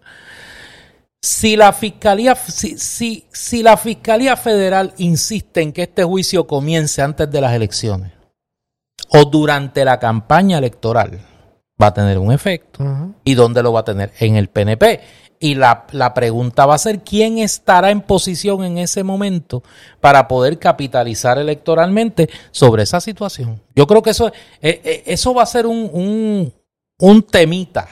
[1.22, 7.02] Si la fiscalía, si, si, si la fiscalía federal insiste en que este juicio comience
[7.02, 8.12] antes de las elecciones
[9.10, 11.20] o durante la campaña electoral,
[11.82, 12.84] va a tener un efecto.
[13.24, 14.14] ¿Y dónde lo va a tener?
[14.20, 15.02] En el PNP.
[15.44, 19.64] Y la, la pregunta va a ser quién estará en posición en ese momento
[20.00, 23.60] para poder capitalizar electoralmente sobre esa situación.
[23.76, 24.28] Yo creo que eso,
[24.62, 26.54] eh, eh, eso va a ser un, un,
[27.00, 27.88] un temita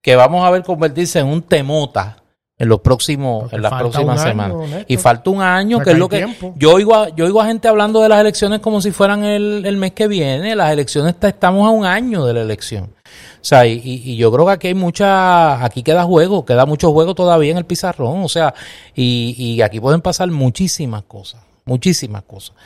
[0.00, 2.22] que vamos a ver convertirse en un temota
[2.56, 4.84] en los próximos, Porque en las próximas año, semanas.
[4.88, 6.54] Y falta un año, que es lo que tiempo.
[6.56, 9.64] yo oigo, a, yo oigo a gente hablando de las elecciones como si fueran el,
[9.66, 10.54] el mes que viene.
[10.56, 12.92] Las elecciones está- estamos a un año de la elección.
[13.40, 16.92] O sea, y, y- yo creo que aquí hay mucha, aquí queda juego, queda mucho
[16.92, 18.22] juego todavía en el pizarrón.
[18.24, 18.54] O sea,
[18.94, 22.56] y, y aquí pueden pasar muchísimas cosas, muchísimas cosas.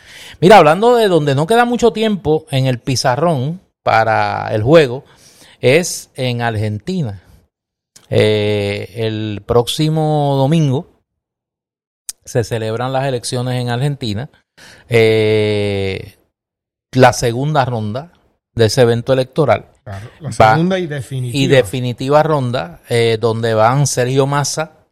[0.41, 5.05] Mira, hablando de donde no queda mucho tiempo en el pizarrón para el juego,
[5.61, 7.23] es en Argentina.
[8.09, 10.87] Eh, el próximo domingo
[12.25, 14.31] se celebran las elecciones en Argentina.
[14.89, 16.17] Eh,
[16.93, 18.13] la segunda ronda
[18.55, 21.39] de ese evento electoral Claro, la segunda y definitiva.
[21.39, 24.83] y definitiva ronda eh, donde van Sergio Massa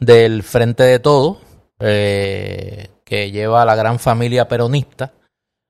[0.00, 1.38] del Frente de Todos,
[1.78, 5.12] eh, que lleva a la gran familia peronista.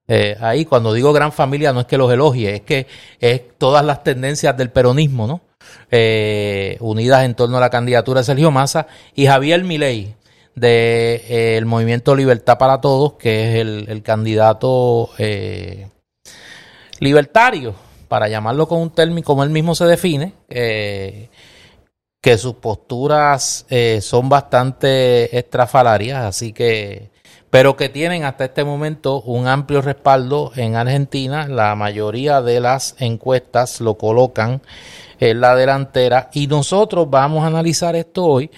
[0.06, 2.86] Eh, ahí cuando digo gran familia no es que los elogie, es que
[3.18, 5.40] es todas las tendencias del peronismo, ¿no?
[5.90, 10.14] Eh, unidas en torno a la candidatura de Sergio Massa y Javier Milei
[10.54, 15.10] del Movimiento Libertad para Todos, que es el, el candidato
[16.98, 17.74] libertario,
[18.10, 21.28] para llamarlo con un término como él mismo se define, eh,
[22.20, 27.12] que sus posturas eh, son bastante estrafalarias, así que,
[27.50, 31.46] pero que tienen hasta este momento un amplio respaldo en Argentina.
[31.46, 34.60] La mayoría de las encuestas lo colocan
[35.20, 36.30] en la delantera.
[36.32, 38.50] Y nosotros vamos a analizar esto hoy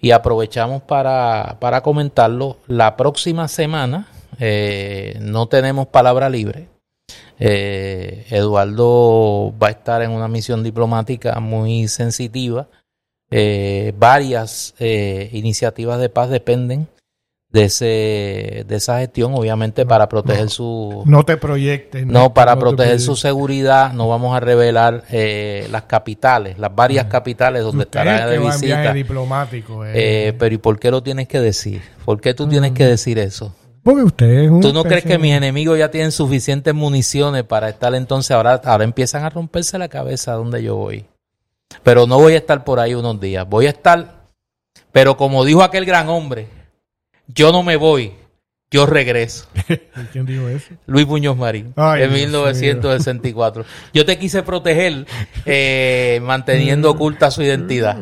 [0.00, 2.56] y aprovechamos para, para comentarlo.
[2.66, 4.08] La próxima semana
[4.40, 6.69] eh, no tenemos palabra libre.
[7.40, 12.68] Eh, Eduardo va a estar en una misión diplomática muy sensitiva.
[13.30, 16.88] Eh, varias iniciativas de paz dependen
[17.52, 23.00] de ese de esa gestión obviamente para proteger su no te proyectes no, para proteger
[23.00, 28.38] su seguridad no vamos a revelar eh, las capitales las varias capitales donde estará de
[28.38, 28.92] visita.
[28.92, 30.28] diplomático eh.
[30.28, 33.18] Eh, pero y por qué lo tienes que decir por qué tú tienes que decir
[33.18, 37.94] eso porque usted ¿Tú no crees que mis enemigos ya tienen suficientes municiones para estar
[37.94, 41.06] entonces ahora ahora empiezan a romperse la cabeza donde yo voy
[41.82, 44.26] pero no voy a estar por ahí unos días voy a estar
[44.92, 46.60] pero como dijo aquel gran hombre
[47.34, 48.12] yo no me voy,
[48.70, 49.46] yo regreso.
[50.12, 50.74] ¿Quién dijo eso?
[50.86, 53.64] Luis Muñoz Marín, en 1964.
[53.92, 55.06] Yo te quise proteger
[55.44, 56.96] eh, manteniendo mm.
[56.96, 57.96] oculta su identidad.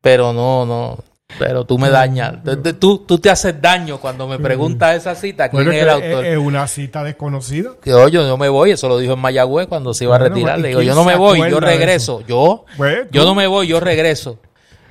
[0.00, 0.98] Pero no, no.
[1.38, 2.34] Pero tú me dañas.
[2.78, 5.48] Tú, tú te haces daño cuando me preguntas esa cita.
[5.48, 6.24] ¿Quién es el autor?
[6.24, 7.70] Es una cita desconocida.
[7.82, 8.70] Que oye, yo no me voy.
[8.70, 10.58] Eso lo dijo en Mayagüez cuando se iba a retirar.
[10.58, 12.22] Le digo, yo no me voy, yo regreso.
[12.26, 12.64] Yo,
[13.10, 14.38] yo no me voy, yo regreso.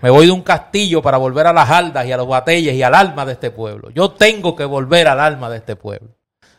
[0.02, 2.84] Me voy de un castillo para volver a las aldas y a los batelles y
[2.84, 3.90] al alma de este pueblo.
[3.92, 6.10] Yo tengo que volver al alma de este pueblo.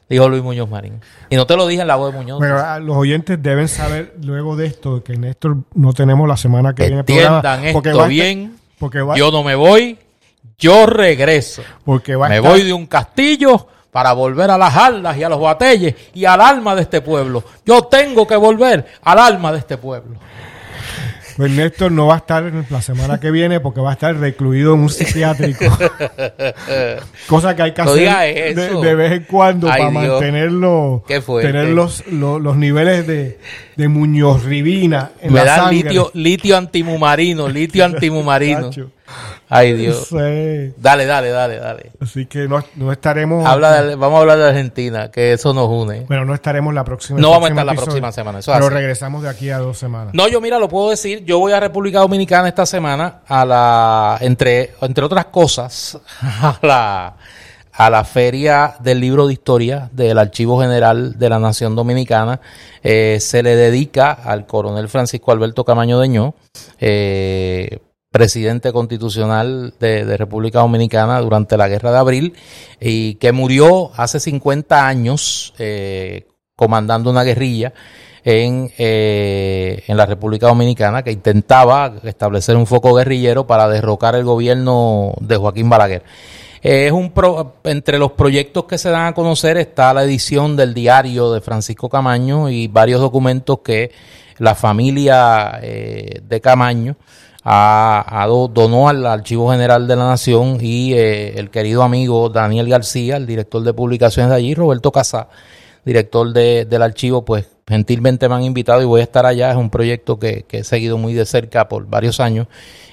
[0.09, 1.01] Dijo Luis Muñoz Marín.
[1.29, 2.39] Y no te lo dije en la voz de Muñoz.
[2.41, 6.75] Pero ah, los oyentes deben saber luego de esto que Néstor no tenemos la semana
[6.75, 7.43] que viene programa.
[7.63, 8.57] Esto porque bien.
[8.79, 9.99] Porque yo no me voy,
[10.59, 11.63] yo regreso.
[11.85, 15.95] Porque me voy de un castillo para volver a las aldas y a los batelles
[16.15, 17.45] y al alma de este pueblo.
[17.65, 20.19] Yo tengo que volver al alma de este pueblo.
[21.37, 24.75] Pues Néstor no va a estar la semana que viene porque va a estar recluido
[24.75, 25.65] en un psiquiátrico.
[27.27, 31.05] Cosa que hay que hacer de, vez en cuando para mantenerlo,
[31.41, 33.39] tener los, los, niveles de,
[33.77, 38.71] de Muñoz Rivina en Me da litio, litio antimumarino, litio antimumarino.
[39.49, 40.09] Ay, Dios.
[40.11, 41.93] Dale, dale, dale, dale.
[42.01, 43.47] Así que no, no estaremos.
[43.47, 46.01] Habla vamos a hablar de Argentina, que eso nos une.
[46.09, 48.39] Bueno, no estaremos la próxima No vamos a estar la próxima semana.
[48.39, 50.15] Eso pero regresamos de aquí a dos semanas.
[50.15, 51.25] No, yo mira, lo puedo decir.
[51.25, 54.19] Yo voy a República Dominicana esta semana a la.
[54.21, 57.17] Entre, entre otras cosas, a la
[57.77, 62.41] a la Feria del Libro de Historia del Archivo General de la Nación Dominicana.
[62.83, 66.35] Eh, se le dedica al coronel Francisco Alberto Camaño Deñó,
[66.79, 67.81] eh,
[68.15, 72.35] presidente constitucional de, República Dominicana durante la Guerra de Abril
[72.81, 77.73] y que murió hace 50 años eh, comandando una guerrilla
[78.23, 84.23] en, eh, en la República Dominicana que intentaba establecer un foco guerrillero para derrocar el
[84.23, 86.05] gobierno de Joaquín Balaguer.
[86.63, 87.13] es un
[87.65, 91.89] entre los proyectos que se dan a conocer está la edición del diario de Francisco
[91.89, 93.91] Camaño y varios documentos que
[94.39, 96.95] la familia eh, de Camaño
[97.45, 103.19] a, donó al Archivo General de la Nación y eh, el querido amigo Daniel García,
[103.19, 105.29] el director de publicaciones de allí, Roberto Casá,
[105.85, 109.51] director del archivo, pues gentilmente me han invitado y voy a estar allá.
[109.51, 112.47] Es un proyecto que, he seguido muy de cerca por varios años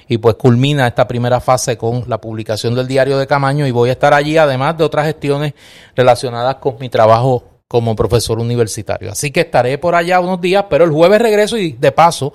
[0.06, 3.88] y pues culmina esta primera fase con la publicación del diario de Camaño y voy
[3.88, 5.54] a estar allí además de otras gestiones
[5.96, 9.10] relacionadas con mi trabajo como profesor universitario.
[9.10, 12.34] Así que estaré por allá unos días, pero el jueves regreso y de paso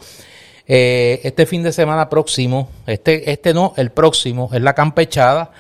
[0.68, 5.52] eh, este fin de semana próximo, este, este no, el próximo, es la campechada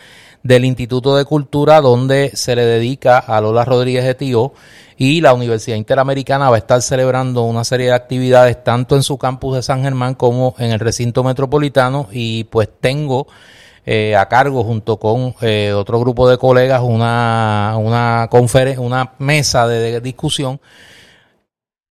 [0.43, 4.53] del Instituto de Cultura donde se le dedica a Lola Rodríguez de Tío
[4.97, 9.17] y la Universidad Interamericana va a estar celebrando una serie de actividades tanto en su
[9.17, 13.27] campus de San Germán como en el recinto metropolitano y pues tengo
[13.85, 18.29] eh, a cargo junto con eh, otro grupo de colegas una, una,
[18.77, 20.59] una mesa de discusión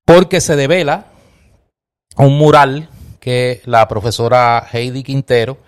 [0.05, 1.07] porque se devela
[2.17, 2.89] un mural
[3.27, 5.59] que la profesora Heidi Quintero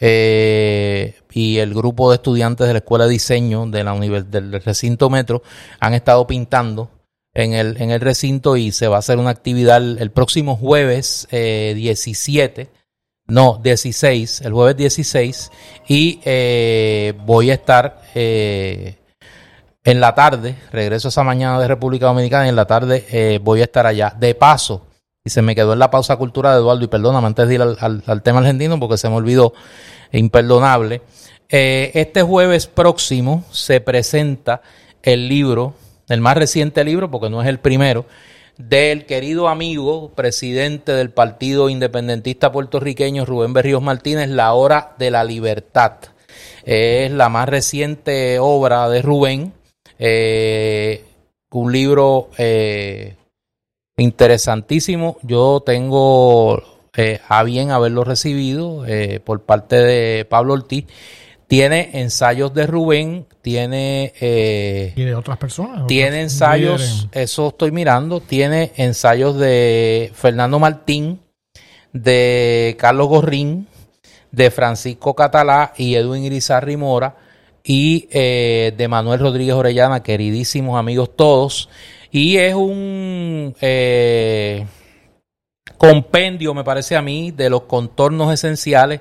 [0.00, 5.08] eh, y el grupo de estudiantes de la Escuela de Diseño de la del recinto
[5.10, 5.40] Metro
[5.78, 6.90] han estado pintando
[7.32, 11.28] en el, en el recinto y se va a hacer una actividad el, próximo jueves
[11.30, 12.68] 17, eh,
[13.28, 15.52] no, 16, el jueves 16
[15.86, 18.96] y eh, voy a estar en
[20.00, 24.12] la tarde, regreso esa mañana de República Dominicana en la tarde voy a estar allá.
[24.18, 24.88] De paso,
[25.26, 27.62] y se me quedó en la pausa cultura de Eduardo, y perdóname antes de ir
[27.62, 29.54] al, tema argentino porque se me olvidó,
[30.12, 31.00] imperdonable.
[31.48, 34.60] Eh, este jueves próximo se presenta
[35.02, 35.72] el libro,
[36.10, 38.04] el más reciente libro, porque no es el primero,
[38.58, 45.24] del querido amigo, presidente del Partido Independentista Puertorriqueño, Rubén Berríos Martínez, La Hora de la
[45.24, 45.92] Libertad.
[46.64, 49.54] es la más reciente obra de Rubén,
[49.98, 51.02] eh,
[51.50, 53.16] un libro eh,
[53.96, 55.18] Interesantísimo.
[55.22, 56.62] Yo tengo
[56.96, 60.86] eh, a bien haberlo recibido eh, por parte de Pablo Ortiz.
[61.46, 64.12] Tiene ensayos de Rubén, tiene...
[64.20, 65.86] Eh, y de otras personas.
[65.86, 71.20] Tiene ensayos, eso estoy mirando, tiene ensayos de Fernando Martín,
[71.92, 73.68] de Carlos Gorrín,
[74.32, 77.16] de Francisco Catalá y Edwin Irizarry Mora
[77.62, 81.68] y de Manuel Rodríguez Orellana, queridísimos amigos todos.
[82.14, 84.64] Y es un eh,
[85.76, 89.00] compendio, me parece a mí, de los contornos esenciales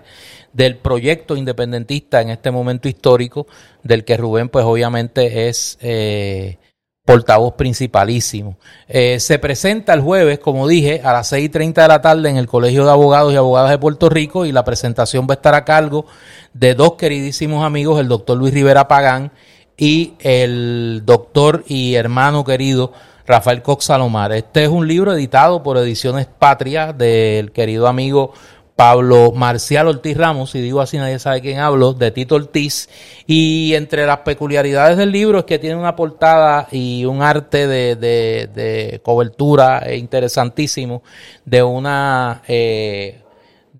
[0.51, 3.45] del proyecto independentista en este momento histórico,
[3.83, 6.57] del que Rubén, pues obviamente es eh,
[7.05, 8.57] portavoz principalísimo.
[8.87, 12.47] Eh, se presenta el jueves, como dije, a las 6.30 de la tarde en el
[12.47, 15.65] Colegio de Abogados y Abogadas de Puerto Rico y la presentación va a estar a
[15.65, 16.07] cargo
[16.53, 19.31] de dos queridísimos amigos, el doctor Luis Rivera Pagán
[19.77, 22.93] y el doctor y hermano querido
[23.25, 24.31] Rafael Cox Salomar.
[24.31, 28.33] Este es un libro editado por Ediciones Patria del querido amigo
[28.75, 32.89] Pablo Marcial Ortiz Ramos, y digo así nadie sabe quién hablo, de Tito Ortiz.
[33.27, 37.95] Y entre las peculiaridades del libro es que tiene una portada y un arte de,
[37.95, 41.03] de, cobertura interesantísimo
[41.45, 43.21] de una eh,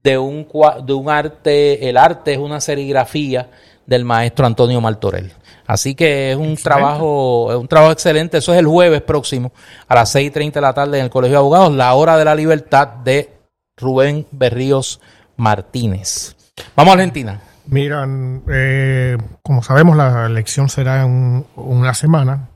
[0.03, 0.47] de un
[0.85, 3.49] de un arte, el arte es una serigrafía
[3.85, 5.31] del maestro Antonio Martorell.
[5.65, 8.37] Así que es un trabajo, es un trabajo excelente.
[8.37, 9.51] Eso es el jueves próximo
[9.87, 12.35] a las 6:30 de la tarde en el Colegio de Abogados, la hora de la
[12.35, 13.31] libertad de
[13.77, 14.99] Rubén Berríos
[15.37, 16.35] Martínez.
[16.75, 17.41] Vamos a Argentina.
[17.65, 22.49] Miran, eh, como sabemos, la elección será en una semana.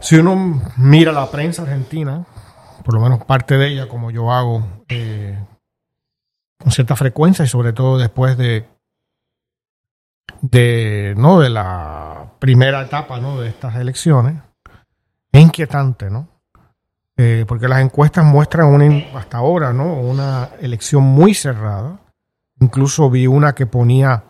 [0.00, 2.24] Si uno mira la prensa argentina,
[2.84, 5.38] por lo menos parte de ella, como yo hago eh,
[6.58, 8.66] con cierta frecuencia y sobre todo después de
[10.42, 11.40] de, ¿no?
[11.40, 13.40] de la primera etapa ¿no?
[13.40, 14.36] de estas elecciones
[15.30, 16.28] es inquietante, ¿no?
[17.16, 19.94] Eh, porque las encuestas muestran hasta ahora ¿no?
[19.94, 22.00] una elección muy cerrada.
[22.60, 24.24] Incluso vi una que ponía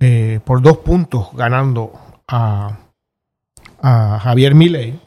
[0.00, 1.92] eh, por dos puntos ganando
[2.26, 2.78] a,
[3.80, 5.00] a Javier Milei.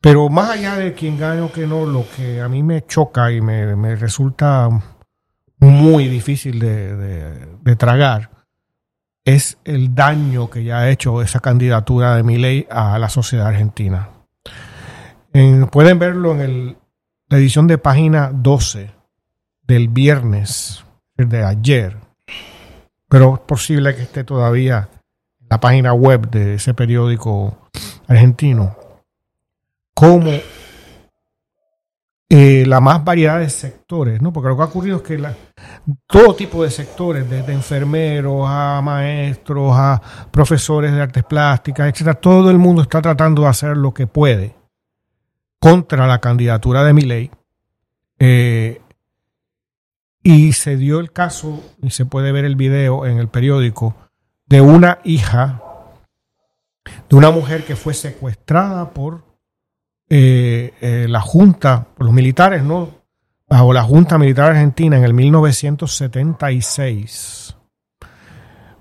[0.00, 3.30] Pero más allá de quien gane o que no, lo que a mí me choca
[3.32, 4.68] y me, me resulta
[5.58, 6.96] muy difícil de,
[7.60, 8.39] de tragar
[9.24, 14.08] es el daño que ya ha hecho esa candidatura de Milei a la sociedad argentina.
[15.70, 16.76] pueden verlo en el,
[17.28, 18.90] la edición de página 12
[19.62, 20.84] del viernes,
[21.16, 21.96] de ayer,
[23.08, 24.88] pero es posible que esté todavía
[25.40, 27.68] en la página web de ese periódico
[28.08, 28.76] argentino,
[29.94, 30.30] cómo
[32.32, 34.32] eh, la más variedad de sectores, ¿no?
[34.32, 35.34] Porque lo que ha ocurrido es que la,
[36.06, 40.00] todo tipo de sectores, desde enfermeros a maestros, a
[40.30, 44.54] profesores de artes plásticas, etcétera, todo el mundo está tratando de hacer lo que puede
[45.58, 47.30] contra la candidatura de Milei.
[48.20, 48.80] Eh,
[50.22, 53.96] y se dio el caso, y se puede ver el video en el periódico,
[54.46, 55.62] de una hija
[57.08, 59.29] de una mujer que fue secuestrada por
[60.12, 62.90] eh, eh, la Junta, los militares, ¿no?
[63.48, 67.56] Bajo la Junta Militar Argentina en el 1976.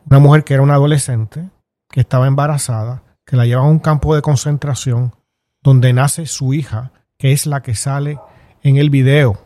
[0.09, 1.51] Una mujer que era una adolescente,
[1.87, 5.13] que estaba embarazada, que la llevan a un campo de concentración
[5.61, 8.17] donde nace su hija, que es la que sale
[8.63, 9.37] en el video.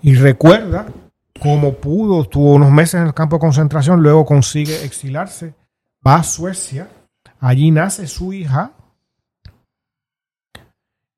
[0.00, 0.86] Y recuerda
[1.38, 5.52] cómo pudo, tuvo unos meses en el campo de concentración, luego consigue exilarse,
[6.06, 6.88] va a Suecia,
[7.38, 8.72] allí nace su hija,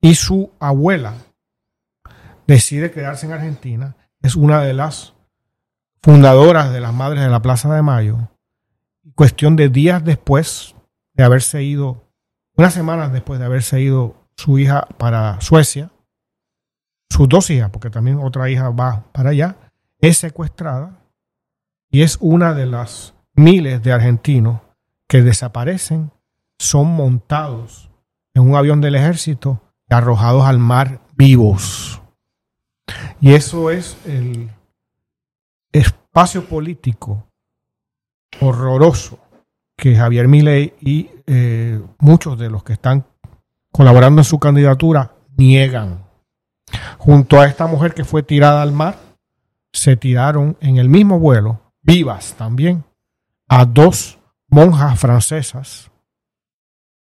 [0.03, 1.13] y su abuela
[2.45, 3.95] decide quedarse en Argentina.
[4.21, 5.13] Es una de las
[6.01, 8.17] fundadoras de las Madres de la Plaza de Mayo.
[9.15, 10.75] Cuestión de días después
[11.13, 12.03] de haberse ido,
[12.57, 15.89] unas semanas después de haberse ido su hija para Suecia,
[17.09, 19.55] sus dos hijas, porque también otra hija va para allá,
[19.99, 20.99] es secuestrada
[21.89, 24.59] y es una de las miles de argentinos
[25.07, 26.11] que desaparecen,
[26.59, 27.89] son montados
[28.33, 29.61] en un avión del ejército
[29.93, 32.01] arrojados al mar vivos.
[33.21, 34.49] Y eso es el
[35.71, 37.27] espacio político
[38.41, 39.19] horroroso
[39.77, 43.05] que Javier Milei y eh, muchos de los que están
[43.71, 46.03] colaborando en su candidatura niegan.
[46.97, 48.97] Junto a esta mujer que fue tirada al mar,
[49.71, 52.83] se tiraron en el mismo vuelo, vivas también,
[53.47, 55.91] a dos monjas francesas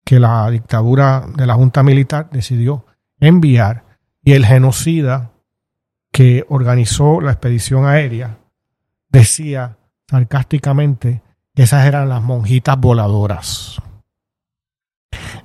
[0.03, 2.86] que la dictadura de la Junta Militar decidió
[3.19, 3.86] enviar
[4.23, 5.32] y el genocida
[6.11, 8.38] que organizó la expedición aérea
[9.10, 9.78] decía
[10.10, 11.22] sarcásticamente
[11.53, 13.82] que esas eran las monjitas voladoras.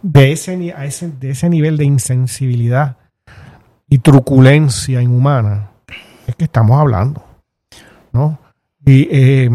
[0.03, 2.97] de ese, de ese nivel de insensibilidad
[3.89, 5.71] y truculencia inhumana
[6.27, 7.25] es que estamos hablando.
[8.13, 8.39] ¿no?
[8.85, 9.51] Y eh,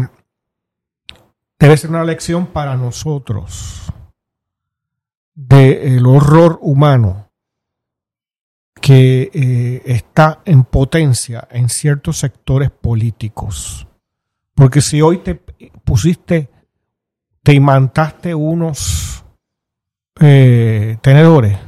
[1.58, 3.92] debe ser una lección para nosotros
[5.48, 7.30] del horror humano
[8.80, 13.86] que eh, está en potencia en ciertos sectores políticos.
[14.54, 15.34] Porque si hoy te
[15.84, 16.50] pusiste,
[17.42, 19.24] te imantaste unos
[20.20, 21.58] eh, tenedores,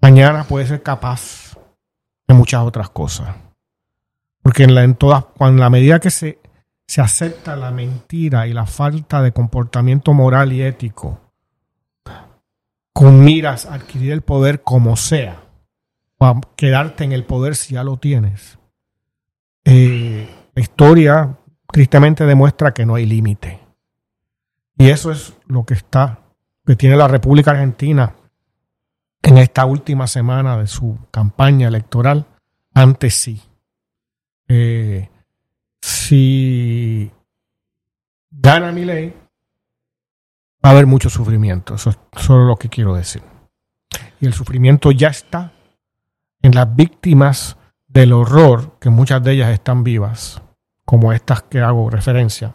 [0.00, 1.56] mañana puede ser capaz
[2.26, 3.34] de muchas otras cosas.
[4.42, 6.40] Porque en, la, en todas, cuando la medida que se,
[6.86, 11.27] se acepta la mentira y la falta de comportamiento moral y ético,
[12.98, 15.44] con miras a adquirir el poder como sea,
[16.18, 18.58] o a quedarte en el poder si ya lo tienes,
[19.64, 21.38] eh, la historia
[21.70, 23.60] tristemente demuestra que no hay límite.
[24.76, 26.24] Y eso es lo que está,
[26.66, 28.16] que tiene la República Argentina
[29.22, 32.26] en esta última semana de su campaña electoral,
[32.74, 33.40] antes sí.
[34.48, 35.08] Eh,
[35.80, 37.12] si
[38.32, 39.14] gana mi ley,
[40.68, 41.76] va a haber mucho sufrimiento.
[41.76, 43.22] Eso es solo lo que quiero decir.
[44.20, 45.52] Y el sufrimiento ya está
[46.42, 50.42] en las víctimas del horror, que muchas de ellas están vivas,
[50.84, 52.54] como estas que hago referencia,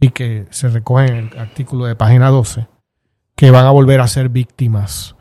[0.00, 2.66] y que se recogen en el artículo de página 12,
[3.36, 5.14] que van a volver a ser víctimas,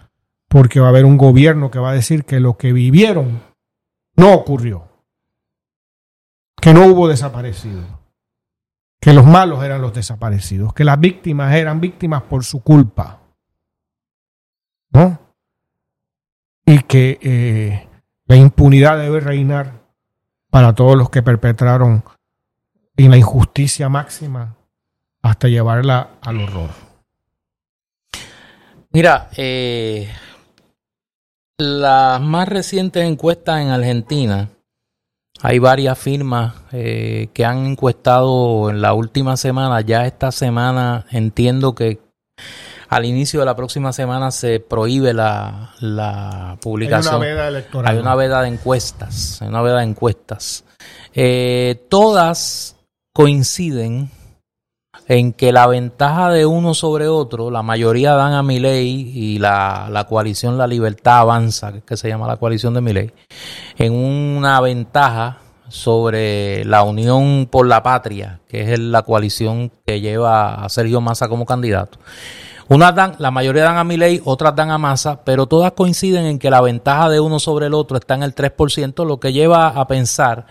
[0.47, 3.43] porque va a haber un gobierno que va a decir que lo que vivieron
[4.15, 4.87] no ocurrió,
[6.59, 7.85] que no hubo desaparecidos,
[9.01, 13.19] que los malos eran los desaparecidos, que las víctimas eran víctimas por su culpa,
[14.91, 15.19] ¿no?
[16.65, 17.89] Y que eh,
[18.27, 19.81] la impunidad debe reinar
[20.51, 22.03] para todos los que perpetraron
[22.95, 24.55] en la injusticia máxima
[25.23, 26.69] hasta llevarla al horror.
[28.91, 30.13] Mira, eh,
[31.57, 34.49] las más recientes encuestas en Argentina,
[35.41, 41.73] hay varias firmas eh, que han encuestado en la última semana, ya esta semana entiendo
[41.73, 41.99] que
[42.89, 47.15] al inicio de la próxima semana se prohíbe la, la publicación.
[47.15, 47.93] Hay una veda electoral.
[47.93, 49.41] Hay una veda de encuestas.
[49.41, 50.65] Hay una veda de encuestas.
[51.13, 52.75] Eh, todas
[53.13, 54.09] coinciden
[55.07, 59.87] en que la ventaja de uno sobre otro, la mayoría dan a Milei y la,
[59.91, 63.11] la coalición La Libertad Avanza, que se llama la coalición de Milei,
[63.77, 70.65] en una ventaja sobre la Unión por la Patria, que es la coalición que lleva
[70.65, 71.97] a Sergio Massa como candidato.
[72.67, 76.39] Unas dan, la mayoría dan a Milei, otras dan a Massa, pero todas coinciden en
[76.39, 79.67] que la ventaja de uno sobre el otro está en el 3%, lo que lleva
[79.67, 80.45] a pensar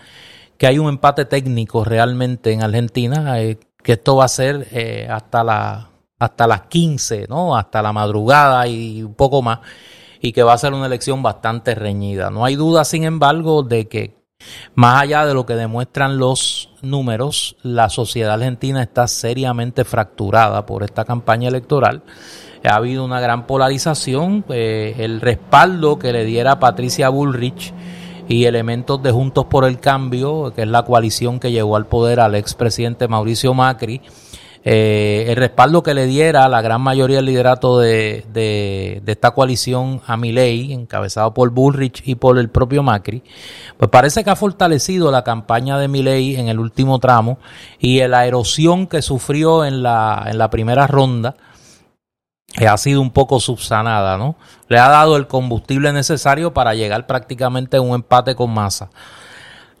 [0.57, 5.07] que hay un empate técnico realmente en Argentina, eh, que esto va a ser eh,
[5.09, 5.89] hasta, la,
[6.19, 7.55] hasta las 15, ¿no?
[7.55, 9.59] hasta la madrugada y un poco más,
[10.21, 12.29] y que va a ser una elección bastante reñida.
[12.29, 14.21] No hay duda, sin embargo, de que
[14.75, 20.83] más allá de lo que demuestran los números, la sociedad argentina está seriamente fracturada por
[20.83, 22.03] esta campaña electoral.
[22.63, 27.73] Ha habido una gran polarización, eh, el respaldo que le diera Patricia Bullrich
[28.27, 32.19] y elementos de Juntos por el Cambio, que es la coalición que llevó al poder
[32.19, 34.01] al expresidente Mauricio Macri,
[34.63, 40.01] eh, el respaldo que le diera la gran mayoría del liderato de, de, esta coalición
[40.05, 43.23] a Milei, encabezado por Bullrich y por el propio Macri,
[43.77, 47.39] pues parece que ha fortalecido la campaña de Milei en el último tramo
[47.79, 51.35] y la erosión que sufrió en la, en la primera ronda
[52.57, 54.35] ha sido un poco subsanada, ¿no?
[54.67, 58.89] Le ha dado el combustible necesario para llegar prácticamente a un empate con masa.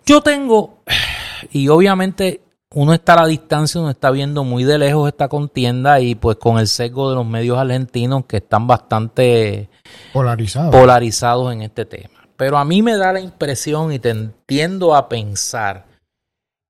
[0.05, 0.79] Yo tengo,
[1.51, 2.41] y obviamente
[2.73, 6.37] uno está a la distancia, uno está viendo muy de lejos esta contienda y pues
[6.37, 9.69] con el sesgo de los medios argentinos que están bastante
[10.13, 12.21] polarizados, polarizados en este tema.
[12.37, 15.85] Pero a mí me da la impresión y te entiendo a pensar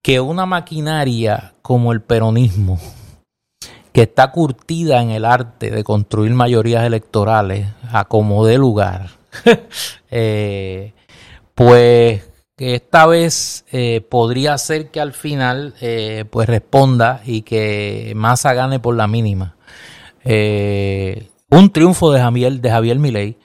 [0.03, 2.79] que una maquinaria como el peronismo,
[3.91, 9.09] que está curtida en el arte de construir mayorías electorales a como de lugar,
[10.11, 10.93] eh,
[11.55, 12.23] pues
[12.57, 18.79] esta vez eh, podría ser que al final eh, pues responda y que Massa gane
[18.79, 19.55] por la mínima.
[20.23, 23.37] Eh, un triunfo de Javier, de Javier Milei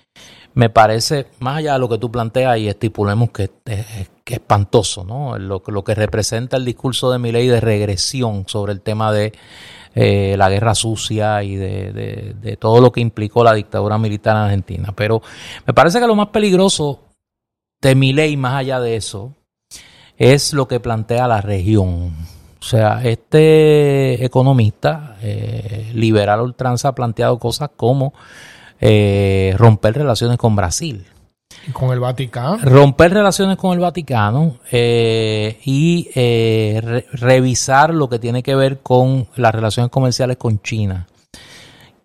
[0.53, 5.39] me parece, más allá de lo que tú planteas y estipulemos que es, espantoso, ¿no?
[5.39, 9.33] Lo, lo, que representa el discurso de Milei de regresión sobre el tema de
[9.97, 14.93] la guerra sucia y de, de todo lo que implicó la dictadura militar en Argentina.
[14.95, 15.23] Pero
[15.67, 17.01] me parece que lo más peligroso
[17.81, 19.33] de mi ley, más allá de eso,
[20.17, 22.13] es lo que plantea la región.
[22.61, 28.13] O sea, este economista eh, liberal ultranza ha planteado cosas como
[28.81, 31.07] eh, romper relaciones con Brasil.
[31.73, 32.59] Con el Vaticano.
[32.63, 36.09] Romper relaciones con el Vaticano eh, y
[37.13, 41.07] revisar lo que tiene que ver con las relaciones comerciales con China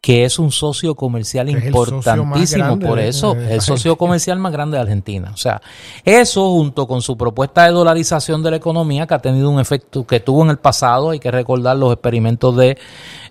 [0.02, 5.30] que es un socio comercial importantísimo, por eso, el socio comercial más grande de Argentina.
[5.32, 5.61] O sea,
[6.03, 10.07] eso junto con su propuesta de dolarización de la economía, que ha tenido un efecto
[10.07, 12.80] que tuvo en el pasado, hay que recordar los experimentos de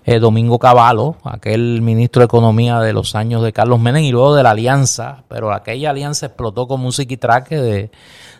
[0.05, 4.33] eh, Domingo Cavallo, aquel ministro de Economía de los años de Carlos Menem y luego
[4.33, 7.91] de la alianza, pero aquella alianza explotó como un psiquitraque de,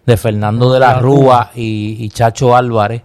[0.06, 3.04] de Fernando de la Rúa y, Chacho Álvarez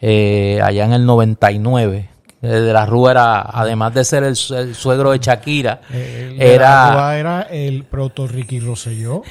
[0.00, 2.13] eh, allá en el 99 eh,
[2.48, 6.54] de la Rúa era, además de ser el, suegro de Shakira, el, era...
[6.54, 9.22] De la Rúa era el proto Ricky Rosselló,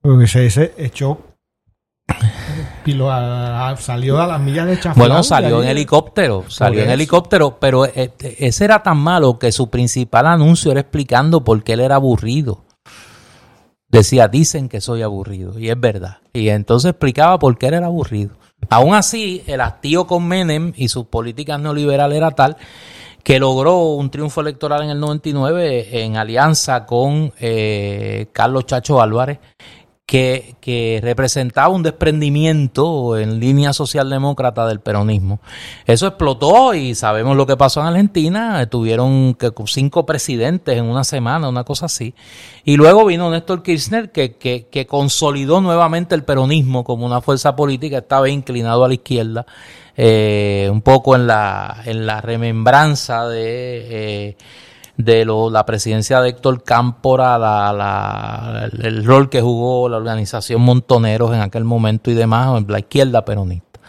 [0.00, 1.18] porque se dice, echó
[3.78, 4.94] salió a las millas de Chaflán.
[4.96, 9.70] Bueno, salió en helicóptero, salió en helicóptero, pero eh, ese era tan malo que su
[9.70, 12.64] principal anuncio era explicando por qué él era aburrido.
[13.88, 16.18] Decía, dicen que soy aburrido, y es verdad.
[16.32, 18.36] Y entonces explicaba por qué él era aburrido.
[18.68, 22.56] Aún así, el hastío con Menem y sus políticas neoliberales era tal
[23.22, 29.40] que logró un triunfo electoral en el 99 en alianza con eh, Carlos Chacho Álvarez
[30.06, 35.40] que, que, representaba un desprendimiento en línea socialdemócrata del peronismo.
[35.84, 38.64] Eso explotó y sabemos lo que pasó en Argentina.
[38.66, 42.14] Tuvieron cinco presidentes en una semana, una cosa así.
[42.64, 47.56] Y luego vino Néstor Kirchner que, que, que consolidó nuevamente el peronismo como una fuerza
[47.56, 49.44] política, estaba inclinado a la izquierda.
[49.98, 54.36] Eh, un poco en la, en la remembranza de eh,
[54.96, 61.34] de lo, la presidencia de Héctor Cámpora, la, el rol que jugó la organización Montoneros
[61.34, 63.80] en aquel momento y demás, en la izquierda peronista.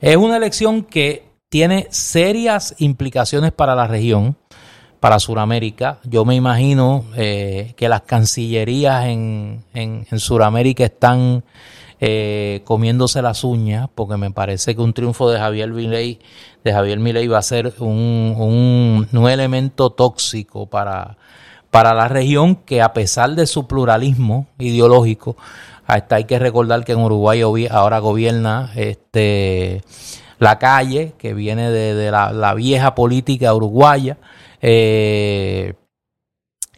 [0.00, 4.36] Es una elección que tiene serias implicaciones para la región,
[5.00, 5.98] para Sudamérica.
[6.04, 11.42] Yo me imagino eh, que las cancillerías en, en, en Sudamérica están
[12.00, 16.18] eh, comiéndose las uñas, porque me parece que un triunfo de Javier Milei,
[16.64, 21.16] de Javier Milei va a ser un, un, elemento tóxico para,
[21.70, 25.36] para la región que a pesar de su pluralismo ideológico,
[25.86, 29.82] hasta hay que recordar que en Uruguay ahora gobierna este
[30.38, 34.16] la calle, que viene de, la, la, vieja política uruguaya,
[34.62, 35.74] eh,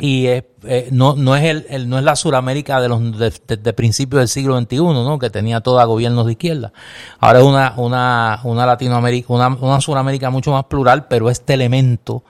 [0.02, 4.18] y es, eh, no, no, es el, no es la Suramérica de los de, principios
[4.18, 5.16] del siglo XXI, ¿no?
[5.16, 6.72] que tenía toda gobiernos de izquierda.
[7.20, 12.24] Ahora es una, una, una Latinoamérica, una, una Suramérica mucho más plural, pero este elemento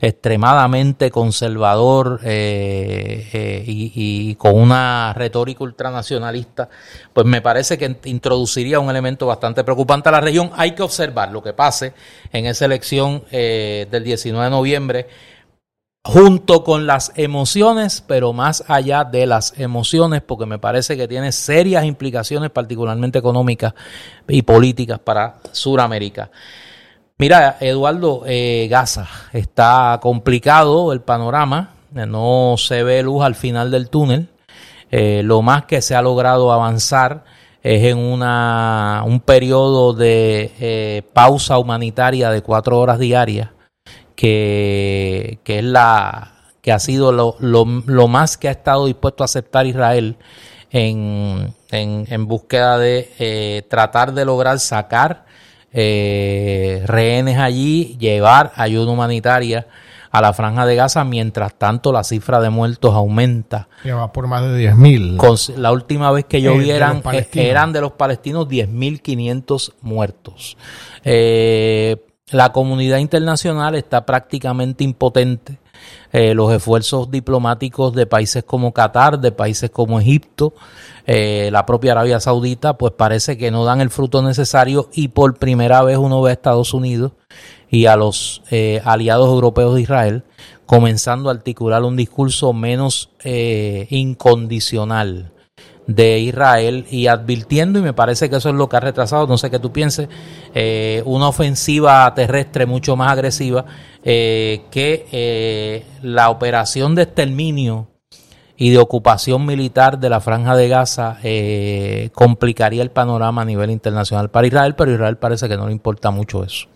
[0.00, 6.68] extremadamente conservador eh, eh, y, y, con una retórica ultranacionalista,
[7.12, 10.50] pues me parece que introduciría un elemento bastante preocupante a la región.
[10.56, 11.94] Hay que observar lo que pase
[12.32, 15.06] en esa elección del 19 de noviembre
[16.04, 21.30] junto con las emociones, pero más allá de las emociones, porque me parece que tiene
[21.32, 23.74] serias implicaciones, particularmente económicas
[24.28, 26.30] y políticas para Sudamérica.
[27.18, 33.88] Mira, Eduardo, eh, Gaza, está complicado el panorama, no se ve luz al final del
[33.88, 34.28] túnel.
[34.90, 37.24] Eh, lo más que se ha logrado avanzar
[37.62, 43.50] es en una, un periodo de eh, pausa humanitaria de cuatro horas diarias
[44.22, 46.30] que, es la
[46.60, 50.16] que ha sido lo, lo, lo, más que ha estado dispuesto a aceptar Israel
[50.70, 55.24] en, en, búsqueda de eh, tratar de lograr sacar
[55.72, 59.66] eh, rehenes allí, llevar ayuda humanitaria
[60.12, 63.66] a la franja de Gaza, mientras tanto la cifra de muertos aumenta.
[63.82, 65.56] Lleva por más de 10.000.
[65.56, 70.56] La última vez que yo eh, vieran eran de los palestinos 10.500 muertos.
[71.02, 71.96] Eh,
[72.32, 75.58] la comunidad internacional está prácticamente impotente.
[76.12, 80.54] Eh, los esfuerzos diplomáticos de países como Qatar, de países como Egipto,
[81.06, 85.36] eh, la propia Arabia Saudita, pues parece que no dan el fruto necesario y por
[85.36, 87.12] primera vez uno ve a Estados Unidos
[87.70, 90.24] y a los eh, aliados europeos de Israel
[90.66, 95.31] comenzando a articular un discurso menos incondicional
[95.86, 99.38] de Israel y advirtiendo, y me parece que eso es lo que ha retrasado, no
[99.38, 100.08] sé qué tú pienses,
[100.54, 103.64] eh, una ofensiva terrestre mucho más agresiva,
[104.04, 107.88] eh, que eh, la operación de exterminio
[108.56, 111.18] y de ocupación militar de la franja de Gaza
[112.14, 116.12] complicaría el panorama a nivel internacional para Israel, pero Israel parece que no le importa
[116.12, 116.68] mucho eso.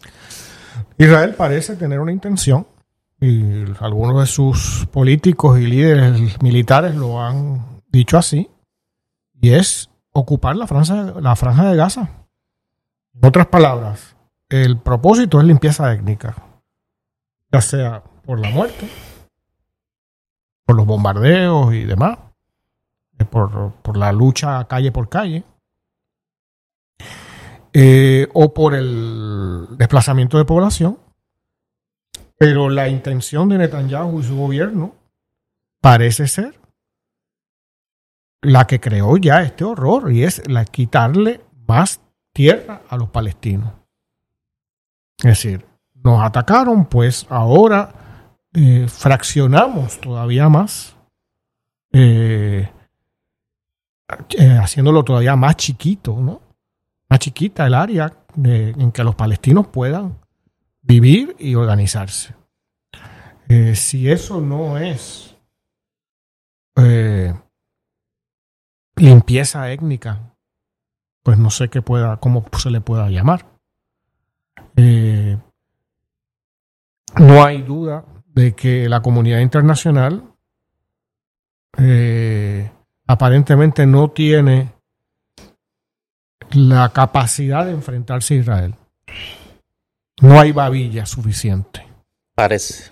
[0.98, 2.66] Israel parece tener una intención,
[3.20, 8.48] y algunos de sus políticos y líderes militares lo han dicho así,
[9.40, 12.10] y es ocupar la franja, la franja de Gaza.
[13.14, 14.16] En otras palabras,
[14.48, 16.34] el propósito es limpieza étnica,
[17.52, 18.88] ya sea por la muerte,
[20.64, 22.18] por los bombardeos y demás,
[23.18, 25.44] eh, por, la lucha calle por calle,
[27.72, 30.98] eh, o por el desplazamiento de población.
[32.38, 34.94] Pero la intención de Netanyahu y su gobierno
[35.80, 36.60] parece ser
[38.46, 42.00] la que creó ya este horror y es la quitarle más
[42.32, 43.72] tierra a los palestinos.
[45.18, 47.92] Es decir, nos atacaron, pues ahora
[48.54, 50.96] eh, fraccionamos todavía más,
[51.92, 52.70] eh,
[54.38, 56.40] eh, haciéndolo todavía más chiquito, ¿no?
[57.08, 60.18] Más chiquita el área en que los palestinos puedan
[60.82, 62.34] vivir y organizarse.
[63.74, 65.36] si eso no es
[68.96, 70.34] limpieza étnica,
[71.22, 73.46] pues no sé qué pueda, cómo se le pueda llamar.
[74.76, 75.38] Eh,
[77.18, 80.34] no hay duda de que la comunidad internacional
[81.78, 82.70] eh,
[83.06, 84.72] aparentemente no tiene
[86.52, 88.74] la capacidad de enfrentarse a Israel.
[90.20, 91.86] No hay babilla suficiente.
[92.34, 92.90] Parece.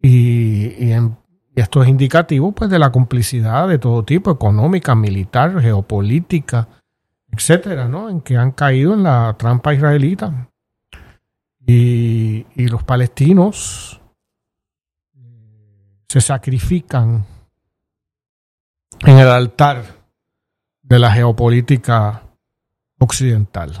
[0.00, 1.16] Y, y, en,
[1.60, 6.68] esto es indicativo pues, de la complicidad de todo tipo, económica, militar, geopolítica,
[7.30, 8.08] etcétera, ¿no?
[8.08, 10.48] En que han caído en la trampa israelita.
[11.66, 14.00] Y, los palestinos
[16.08, 17.24] se sacrifican
[19.00, 19.84] en el altar
[20.82, 22.22] de la geopolítica
[22.98, 23.72] occidental.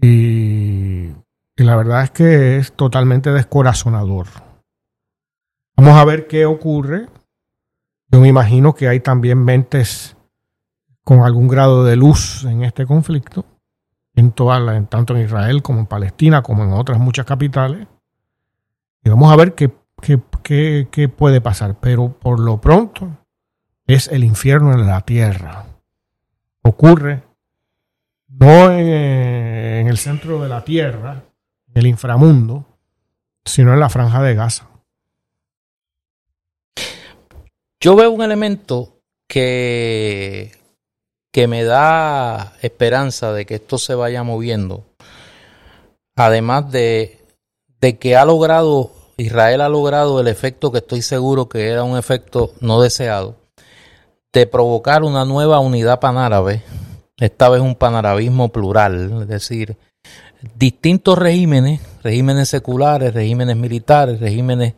[0.00, 1.08] Y,
[1.56, 4.47] la verdad es que es totalmente descorazonador.
[5.78, 7.06] Vamos a ver qué ocurre.
[8.08, 10.16] Yo me imagino que hay también mentes
[11.04, 13.46] con algún grado de luz en este conflicto,
[14.16, 17.86] en toda la, tanto en Israel como en Palestina, como en otras muchas capitales.
[19.04, 19.72] Y vamos a ver qué,
[20.02, 21.78] qué, qué, qué puede pasar.
[21.78, 23.16] Pero por lo pronto
[23.86, 25.64] es el infierno en la tierra.
[26.62, 27.22] Ocurre
[28.26, 31.22] no en, en el centro de la tierra,
[31.68, 32.66] en el inframundo,
[33.44, 34.68] sino en la franja de Gaza.
[37.80, 40.58] Yo veo un elemento que
[41.32, 44.84] que me da esperanza de que esto se vaya moviendo.
[46.16, 47.18] Además de,
[47.80, 51.96] de que ha logrado, Israel ha logrado el efecto que estoy seguro que era un
[51.96, 53.36] efecto no deseado,
[54.32, 56.62] de provocar una nueva unidad panárabe,
[57.18, 59.76] esta vez un panarabismo plural, es decir,
[60.56, 64.74] distintos regímenes, regímenes seculares, regímenes militares, regímenes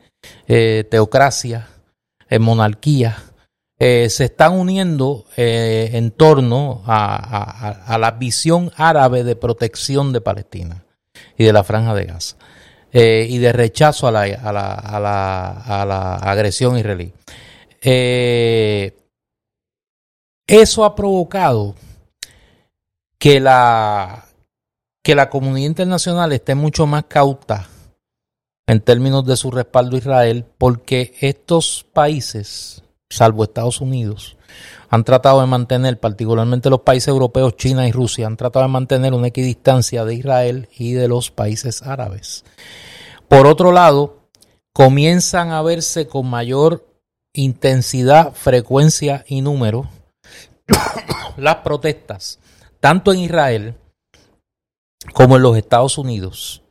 [0.46, 1.68] eh, teocracia,
[2.30, 3.30] eh, monarquías,
[3.82, 10.20] eh, se están uniendo eh, en torno a, a, la visión árabe de protección de
[10.20, 10.84] Palestina
[11.38, 12.36] y de la franja de Gaza
[12.92, 17.14] eh, y de rechazo a la, a la, la, la agresión israelí.
[20.46, 21.74] Eso ha provocado
[23.18, 24.26] que la,
[25.02, 27.66] que la comunidad internacional esté mucho más cauta
[28.66, 34.36] en términos de su respaldo a Israel porque estos países salvo Estados Unidos,
[34.88, 39.12] han tratado de mantener, particularmente los países europeos, China y Rusia, han tratado de mantener
[39.12, 42.44] una equidistancia de Israel y de los países árabes.
[43.28, 44.28] Por otro lado,
[44.72, 46.86] comienzan a verse con mayor
[47.32, 49.88] intensidad, frecuencia y número
[51.36, 52.38] las protestas,
[52.80, 53.74] tanto en Israel
[55.12, 56.62] como en los Estados Unidos,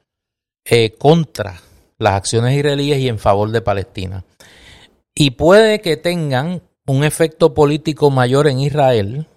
[0.65, 1.61] eh, contra
[1.99, 4.26] las acciones israelíes y en favor de Palestina.
[5.13, 9.27] Y puede que tengan un efecto político mayor en Israel,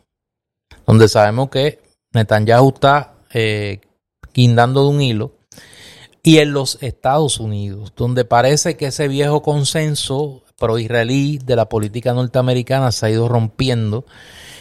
[0.86, 1.80] donde sabemos que
[2.14, 3.80] Netanyahu está eh,
[4.32, 5.32] guindando de un hilo,
[6.22, 12.14] y en los Estados Unidos, donde parece que ese viejo consenso pro-israelí de la política
[12.14, 14.06] norteamericana se ha ido rompiendo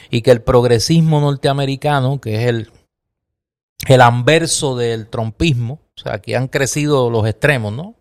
[0.09, 2.71] y que el progresismo norteamericano, que es el,
[3.87, 7.95] el anverso del trompismo, o sea, aquí han crecido los extremos, ¿no?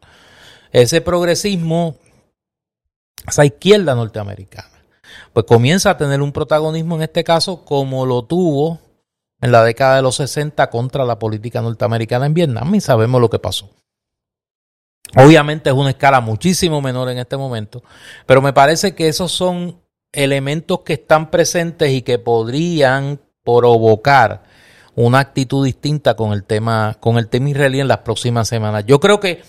[0.73, 1.97] Ese progresismo
[3.27, 4.83] esa izquierda norteamericana,
[5.33, 8.79] pues comienza a tener un protagonismo en este caso como lo tuvo
[9.41, 13.31] en la década de los 60 contra la política norteamericana en Vietnam y sabemos lo
[13.31, 13.71] que pasó.
[15.17, 17.83] Obviamente es una escala muchísimo menor en este momento,
[18.27, 19.81] pero me parece que esos son
[20.13, 24.45] elementos que están presentes y que podrían provocar
[24.95, 28.85] una actitud distinta con el tema con el tema israelí en las próximas semanas.
[28.87, 29.43] Yo creo que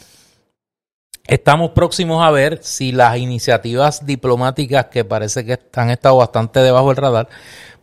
[1.28, 6.88] Estamos próximos a ver si las iniciativas diplomáticas que parece que han estado bastante debajo
[6.88, 7.30] del radar,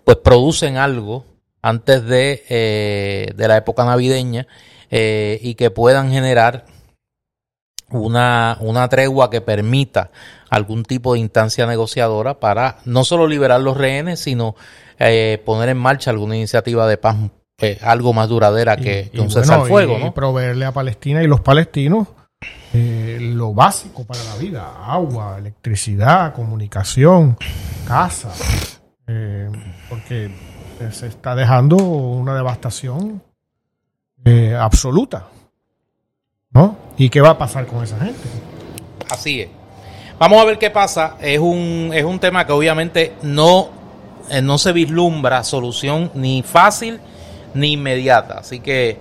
[0.04, 1.24] pues producen algo
[1.62, 4.46] antes de, eh, de la época navideña
[4.90, 6.66] eh, y que puedan generar
[7.90, 10.10] una, una tregua que permita
[10.50, 14.56] algún tipo de instancia negociadora para no solo liberar los rehenes, sino
[14.98, 17.16] eh, poner en marcha alguna iniciativa de paz
[17.60, 19.98] eh, algo más duradera que, un cesar fuego.
[19.98, 22.08] Y proveerle a Palestina y los palestinos
[22.72, 27.36] eh, lo básico para la vida, agua, electricidad, comunicación,
[27.86, 28.32] casa,
[29.88, 30.30] porque
[30.90, 33.22] se está dejando una devastación
[34.58, 35.26] absoluta.
[36.50, 36.76] ¿No?
[36.96, 38.20] ¿Y qué va a pasar con esa gente?
[39.10, 39.48] Así es.
[40.18, 41.16] Vamos a ver qué pasa.
[41.20, 43.70] Es un, es un tema que obviamente no,
[44.30, 47.00] eh, no se vislumbra solución ni fácil
[47.54, 48.38] ni inmediata.
[48.38, 48.98] Así que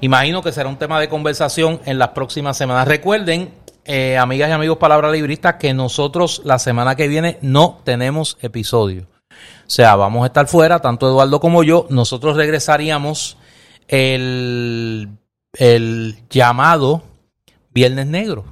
[0.00, 2.88] imagino que será un tema de conversación en las próximas semanas.
[2.88, 3.52] Recuerden,
[3.84, 9.06] eh, amigas y amigos Palabra Librista, que nosotros la semana que viene no tenemos episodio.
[9.30, 11.86] O sea, vamos a estar fuera, tanto Eduardo como yo.
[11.90, 13.38] Nosotros regresaríamos
[13.88, 15.08] el,
[15.54, 17.02] el llamado
[17.72, 18.44] Viernes Negro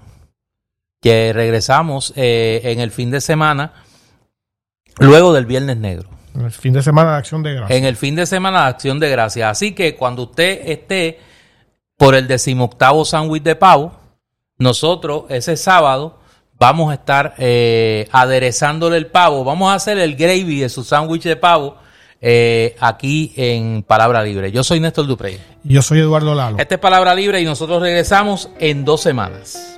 [1.00, 3.72] que regresamos eh, en el fin de semana,
[4.98, 6.08] luego del Viernes Negro.
[6.34, 7.78] En el fin de semana de Acción de Gracias.
[7.78, 9.50] En el fin de semana de Acción de Gracias.
[9.50, 11.18] Así que cuando usted esté
[11.96, 13.92] por el decimoctavo sándwich de pavo,
[14.58, 16.18] nosotros ese sábado
[16.58, 19.44] vamos a estar eh, aderezándole el pavo.
[19.44, 21.76] Vamos a hacer el gravy de su sándwich de pavo
[22.20, 24.52] eh, aquí en Palabra Libre.
[24.52, 25.40] Yo soy Néstor Duprey.
[25.64, 26.58] Yo soy Eduardo Lalo.
[26.58, 29.69] Este es Palabra Libre y nosotros regresamos en dos semanas.